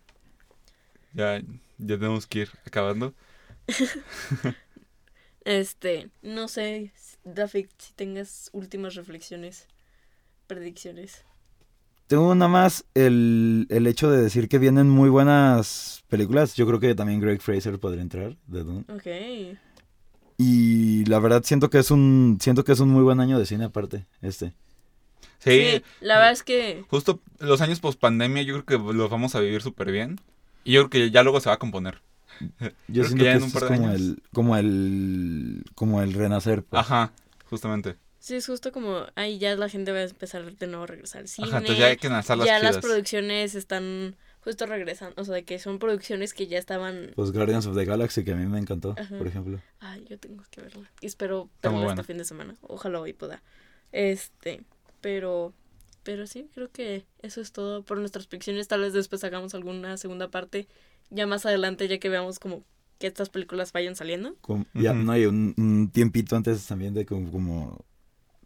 Ya, 1.14 1.40
ya 1.78 1.98
tenemos 1.98 2.26
que 2.28 2.40
ir 2.40 2.50
acabando. 2.66 3.14
Este, 5.46 6.10
no 6.22 6.48
sé, 6.48 6.92
David, 7.24 7.68
si 7.78 7.94
tengas 7.94 8.50
últimas 8.54 8.96
reflexiones, 8.96 9.68
predicciones. 10.48 11.26
Tengo 12.08 12.36
nada 12.36 12.50
más 12.50 12.86
el, 12.94 13.66
el 13.70 13.88
hecho 13.88 14.12
de 14.12 14.22
decir 14.22 14.48
que 14.48 14.60
vienen 14.60 14.90
muy 14.90 15.10
buenas 15.10 16.04
películas. 16.10 16.56
Yo 16.56 16.68
creo 16.68 16.80
que 16.80 16.96
también 16.96 17.20
Greg 17.20 17.42
Fraser 17.42 17.80
podría 17.80 18.02
entrar 18.02 18.38
de 18.48 18.64
Dune. 18.64 18.86
Ok. 18.88 19.08
Y 20.38 21.06
la 21.06 21.20
verdad 21.20 21.44
siento 21.44 21.70
que 21.70 21.80
es 21.80 21.92
un 21.92 22.38
siento 22.42 22.64
que 22.64 22.72
es 22.74 22.80
un 22.80 22.90
muy 22.90 23.04
buen 23.04 23.20
año 23.20 23.40
de 23.40 23.46
cine 23.46 23.66
aparte 23.66 24.08
este. 24.22 24.54
Sí, 25.44 25.84
la 26.02 26.16
verdad 26.16 26.32
es 26.32 26.44
que... 26.44 26.84
justo 26.90 27.20
los 27.40 27.62
años 27.62 27.80
post 27.80 28.00
pandemia 28.00 28.44
yo 28.44 28.62
creo 28.64 28.66
que 28.66 28.94
los 28.94 29.10
vamos 29.10 29.36
a 29.36 29.40
vivir 29.40 29.62
súper 29.62 29.92
bien. 29.92 30.20
Y 30.64 30.74
yo 30.74 30.82
creo 30.88 30.90
que 30.90 31.12
ya 31.12 31.24
luego 31.24 31.40
se 31.40 31.50
va 31.50 31.56
a 31.56 31.60
componer. 31.60 32.02
Yo 32.40 33.04
Creo 33.04 33.06
siento 33.06 33.18
que 33.18 33.24
ya 33.26 33.32
que, 33.32 33.38
en 33.38 33.44
un 33.44 33.50
es 33.50 33.54
como 33.64 33.88
años. 33.88 33.96
el 33.96 34.24
como 34.34 34.58
el 34.58 35.64
como 35.76 36.02
el 36.02 36.14
renacer. 36.14 36.64
pues. 36.64 36.80
Ajá, 36.80 37.12
justamente. 37.50 37.98
Sí, 38.20 38.36
es 38.36 38.48
justo 38.48 38.72
como, 38.72 39.06
ahí 39.16 39.38
ya 39.38 39.56
la 39.58 39.68
gente 39.68 39.92
va 39.92 40.00
a 40.00 40.04
empezar 40.04 40.56
de 40.56 40.68
nuevo 40.68 40.86
a 40.86 40.88
regresar 40.88 41.22
al 41.22 41.28
cine. 41.28 41.50
Ajá, 41.50 41.58
entonces 41.58 41.78
ya 41.80 41.88
hay 41.88 41.98
que 41.98 42.08
lanzar 42.08 42.38
las 42.38 42.48
ya 42.48 42.58
las 42.60 42.72
chidas. 42.72 42.86
producciones 42.86 43.54
están 43.56 44.16
justo 44.40 44.66
regresando, 44.66 45.22
o 45.22 45.26
sea, 45.26 45.36
de 45.36 45.44
que 45.44 45.60
son 45.60 45.78
producciones 45.78 46.34
que 46.34 46.48
ya 46.48 46.58
estaban... 46.58 47.12
Los 47.18 47.34
Guardians 47.34 47.66
of 47.66 47.76
the 47.76 47.84
Galaxy 47.86 48.24
que 48.24 48.32
a 48.32 48.36
mí 48.36 48.46
me 48.46 48.60
encantó, 48.60 48.96
Ajá. 48.98 49.18
por 49.18 49.28
ejemplo. 49.28 49.60
Ay, 49.80 50.06
yo 50.10 50.18
tengo 50.20 50.42
que 50.52 50.62
verla. 50.62 50.90
Y 51.02 51.06
espero 51.06 51.50
verla 51.62 51.90
este 51.90 52.04
fin 52.04 52.18
de 52.18 52.24
semana. 52.26 52.56
Ojalá 52.62 53.02
hoy 53.02 53.12
pueda. 53.12 53.42
Este, 53.92 54.62
pero 55.04 55.54
Pero 56.04 56.28
sí, 56.28 56.50
creo 56.54 56.70
que 56.70 57.06
eso 57.22 57.40
es 57.40 57.52
todo 57.54 57.84
por 57.86 57.98
nuestras 57.98 58.28
predicciones. 58.28 58.68
Tal 58.68 58.82
vez 58.82 58.92
después 58.92 59.24
hagamos 59.24 59.54
alguna 59.56 59.96
segunda 59.98 60.28
parte 60.30 60.68
ya 61.12 61.26
más 61.28 61.46
adelante, 61.46 61.88
ya 61.88 61.98
que 61.98 62.10
veamos 62.10 62.40
como 62.40 62.64
que 63.00 63.08
estas 63.08 63.30
películas 63.30 63.72
vayan 63.72 63.96
saliendo. 63.96 64.36
Como- 64.42 64.66
ya 64.74 64.94
no 64.94 65.12
hay 65.14 65.26
un, 65.28 65.54
un 65.58 65.90
tiempito 65.94 66.36
antes 66.36 66.66
también 66.68 66.94
de 66.94 67.06
como, 67.06 67.32
como 67.32 67.86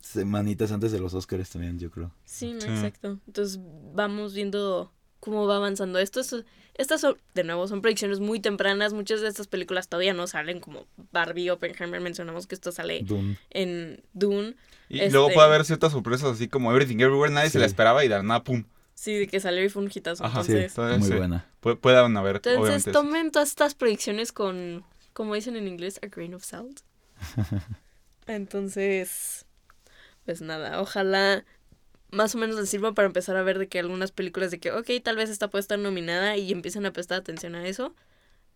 semanitas 0.01 0.71
antes 0.71 0.91
de 0.91 0.99
los 0.99 1.13
Oscars 1.15 1.49
también, 1.49 1.79
yo 1.79 1.89
creo. 1.89 2.11
Sí, 2.25 2.53
no, 2.53 2.61
Sí. 2.61 2.67
exacto. 2.67 3.19
Entonces 3.25 3.59
vamos 3.93 4.33
viendo 4.35 4.91
cómo 5.27 5.45
va 5.47 5.57
avanzando 5.57 5.99
esto. 5.99 6.19
Es- 6.21 6.45
estas 6.75 7.01
son, 7.01 7.17
de 7.33 7.43
nuevo, 7.43 7.67
son 7.67 7.81
predicciones 7.81 8.19
muy 8.19 8.39
tempranas. 8.39 8.93
Muchas 8.93 9.19
de 9.21 9.27
estas 9.27 9.47
películas 9.47 9.87
todavía 9.89 10.13
no 10.13 10.27
salen, 10.27 10.59
como 10.59 10.85
Barbie, 11.11 11.49
Oppenheimer. 11.49 11.99
Mencionamos 12.01 12.47
que 12.47 12.55
esto 12.55 12.71
sale 12.71 13.01
Dune. 13.03 13.37
en 13.49 14.03
Dune. 14.13 14.55
Y 14.89 14.99
Este- 14.99 15.11
luego 15.11 15.29
puede 15.33 15.47
haber 15.47 15.65
ciertas 15.65 15.91
sorpresas 15.91 16.29
así 16.33 16.47
como 16.47 16.71
Everything 16.71 16.97
Everywhere, 16.99 17.33
nadie 17.33 17.49
se 17.49 17.53
Sí. 17.53 17.59
la 17.59 17.65
esperaba 17.65 18.05
y 18.05 18.07
de 18.07 18.21
nada, 18.23 18.43
pum. 18.43 18.63
Sí, 18.93 19.13
de 19.15 19.27
que 19.27 19.39
salió 19.39 19.63
y 19.63 19.69
fue 19.69 19.83
un 19.83 19.91
hitazo. 19.93 20.23
Ajá, 20.23 20.43
Sí, 20.43 20.51
entonces, 20.53 20.71
Entonces, 20.77 20.99
muy 20.99 21.07
sí. 21.09 21.17
buena. 21.17 21.45
Pu- 21.61 21.77
pueden 21.79 22.15
haber, 22.17 22.37
entonces 22.37 22.59
obviamente. 22.61 22.91
tomen 22.91 23.31
todas 23.31 23.49
estas 23.49 23.75
predicciones 23.75 24.31
con, 24.31 24.85
como 25.13 25.35
dicen 25.35 25.55
en 25.55 25.67
inglés, 25.67 25.99
a 26.03 26.07
grain 26.07 26.33
of 26.35 26.43
salt. 26.43 26.79
Entonces, 28.27 29.45
pues 30.25 30.41
nada, 30.41 30.81
ojalá 30.81 31.45
más 32.11 32.35
o 32.35 32.37
menos 32.37 32.55
les 32.57 32.69
sirva 32.69 32.93
para 32.93 33.07
empezar 33.07 33.35
a 33.37 33.43
ver 33.43 33.59
de 33.59 33.67
que 33.67 33.79
algunas 33.79 34.11
películas 34.11 34.51
de 34.51 34.59
que, 34.59 34.71
ok, 34.71 34.89
tal 35.03 35.15
vez 35.17 35.29
esta 35.29 35.49
puede 35.49 35.61
estar 35.61 35.77
nominada 35.79 36.37
y 36.37 36.51
empiecen 36.51 36.85
a 36.85 36.93
prestar 36.93 37.19
atención 37.19 37.55
a 37.55 37.67
eso. 37.67 37.93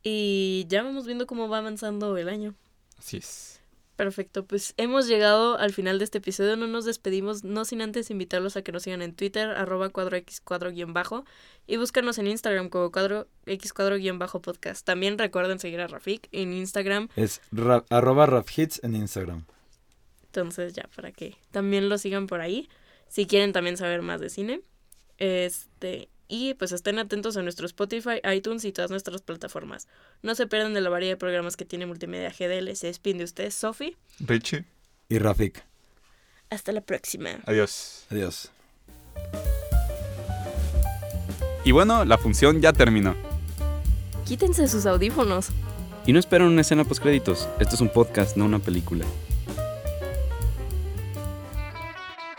Y 0.03 0.65
ya 0.67 0.83
vamos 0.83 1.05
viendo 1.05 1.27
cómo 1.27 1.47
va 1.49 1.59
avanzando 1.59 2.17
el 2.17 2.29
año. 2.29 2.55
Así 2.97 3.17
es. 3.17 3.59
Perfecto, 3.97 4.45
pues 4.45 4.73
hemos 4.77 5.07
llegado 5.07 5.59
al 5.59 5.73
final 5.73 5.99
de 5.99 6.05
este 6.05 6.17
episodio, 6.17 6.55
no 6.55 6.65
nos 6.65 6.85
despedimos, 6.85 7.43
no 7.43 7.65
sin 7.65 7.83
antes 7.83 8.09
invitarlos 8.09 8.55
a 8.57 8.63
que 8.63 8.71
nos 8.71 8.81
sigan 8.81 9.03
en 9.03 9.13
Twitter, 9.13 9.49
arroba 9.51 9.89
cuadro 9.89 10.17
x 10.17 10.41
cuadro 10.41 10.71
guion 10.71 10.91
bajo, 10.93 11.23
y 11.67 11.77
búscanos 11.77 12.17
en 12.17 12.25
Instagram 12.25 12.69
como 12.69 12.91
cuadro 12.91 13.27
x 13.45 13.73
cuadro 13.73 13.97
guion 13.97 14.17
bajo 14.17 14.41
podcast. 14.41 14.83
También 14.83 15.19
recuerden 15.19 15.59
seguir 15.59 15.81
a 15.81 15.87
Rafik 15.87 16.29
en 16.31 16.51
Instagram, 16.53 17.09
Es 17.15 17.41
ra- 17.51 17.85
arroba 17.91 18.25
rafhits 18.25 18.79
en 18.83 18.95
Instagram. 18.95 19.45
entonces 20.25 20.73
ya 20.73 20.89
para 20.95 21.11
que 21.11 21.35
también 21.51 21.87
lo 21.87 21.99
sigan 21.99 22.25
por 22.25 22.41
ahí, 22.41 22.69
si 23.11 23.25
quieren 23.27 23.51
también 23.51 23.75
saber 23.75 24.01
más 24.01 24.21
de 24.21 24.29
cine. 24.29 24.61
Este, 25.17 26.07
y 26.29 26.53
pues 26.53 26.71
estén 26.71 26.97
atentos 26.97 27.35
a 27.35 27.41
nuestro 27.43 27.65
Spotify, 27.65 28.21
iTunes 28.33 28.63
y 28.63 28.71
todas 28.71 28.89
nuestras 28.89 29.21
plataformas. 29.21 29.87
No 30.21 30.33
se 30.33 30.47
pierdan 30.47 30.73
de 30.73 30.79
la 30.79 30.89
variedad 30.89 31.13
de 31.13 31.17
programas 31.17 31.57
que 31.57 31.65
tiene 31.65 31.85
Multimedia 31.85 32.29
GDL. 32.31 32.73
Se 32.75 32.87
despide 32.87 33.17
de 33.19 33.23
ustedes, 33.25 33.53
Sofi. 33.53 33.97
Richie, 34.19 34.63
Y 35.09 35.17
Rafik. 35.19 35.61
Hasta 36.49 36.71
la 36.71 36.79
próxima. 36.81 37.39
adiós. 37.45 38.05
Adiós. 38.09 38.49
Y 41.65 41.71
bueno, 41.71 42.05
la 42.05 42.17
función 42.17 42.61
ya 42.61 42.71
terminó. 42.73 43.15
Quítense 44.25 44.67
sus 44.69 44.85
audífonos. 44.85 45.49
Y 46.05 46.13
no 46.13 46.19
esperen 46.19 46.47
una 46.47 46.61
escena 46.61 46.85
post 46.85 47.01
créditos. 47.03 47.47
Esto 47.59 47.75
es 47.75 47.81
un 47.81 47.89
podcast, 47.89 48.35
no 48.37 48.45
una 48.45 48.59
película. 48.59 49.05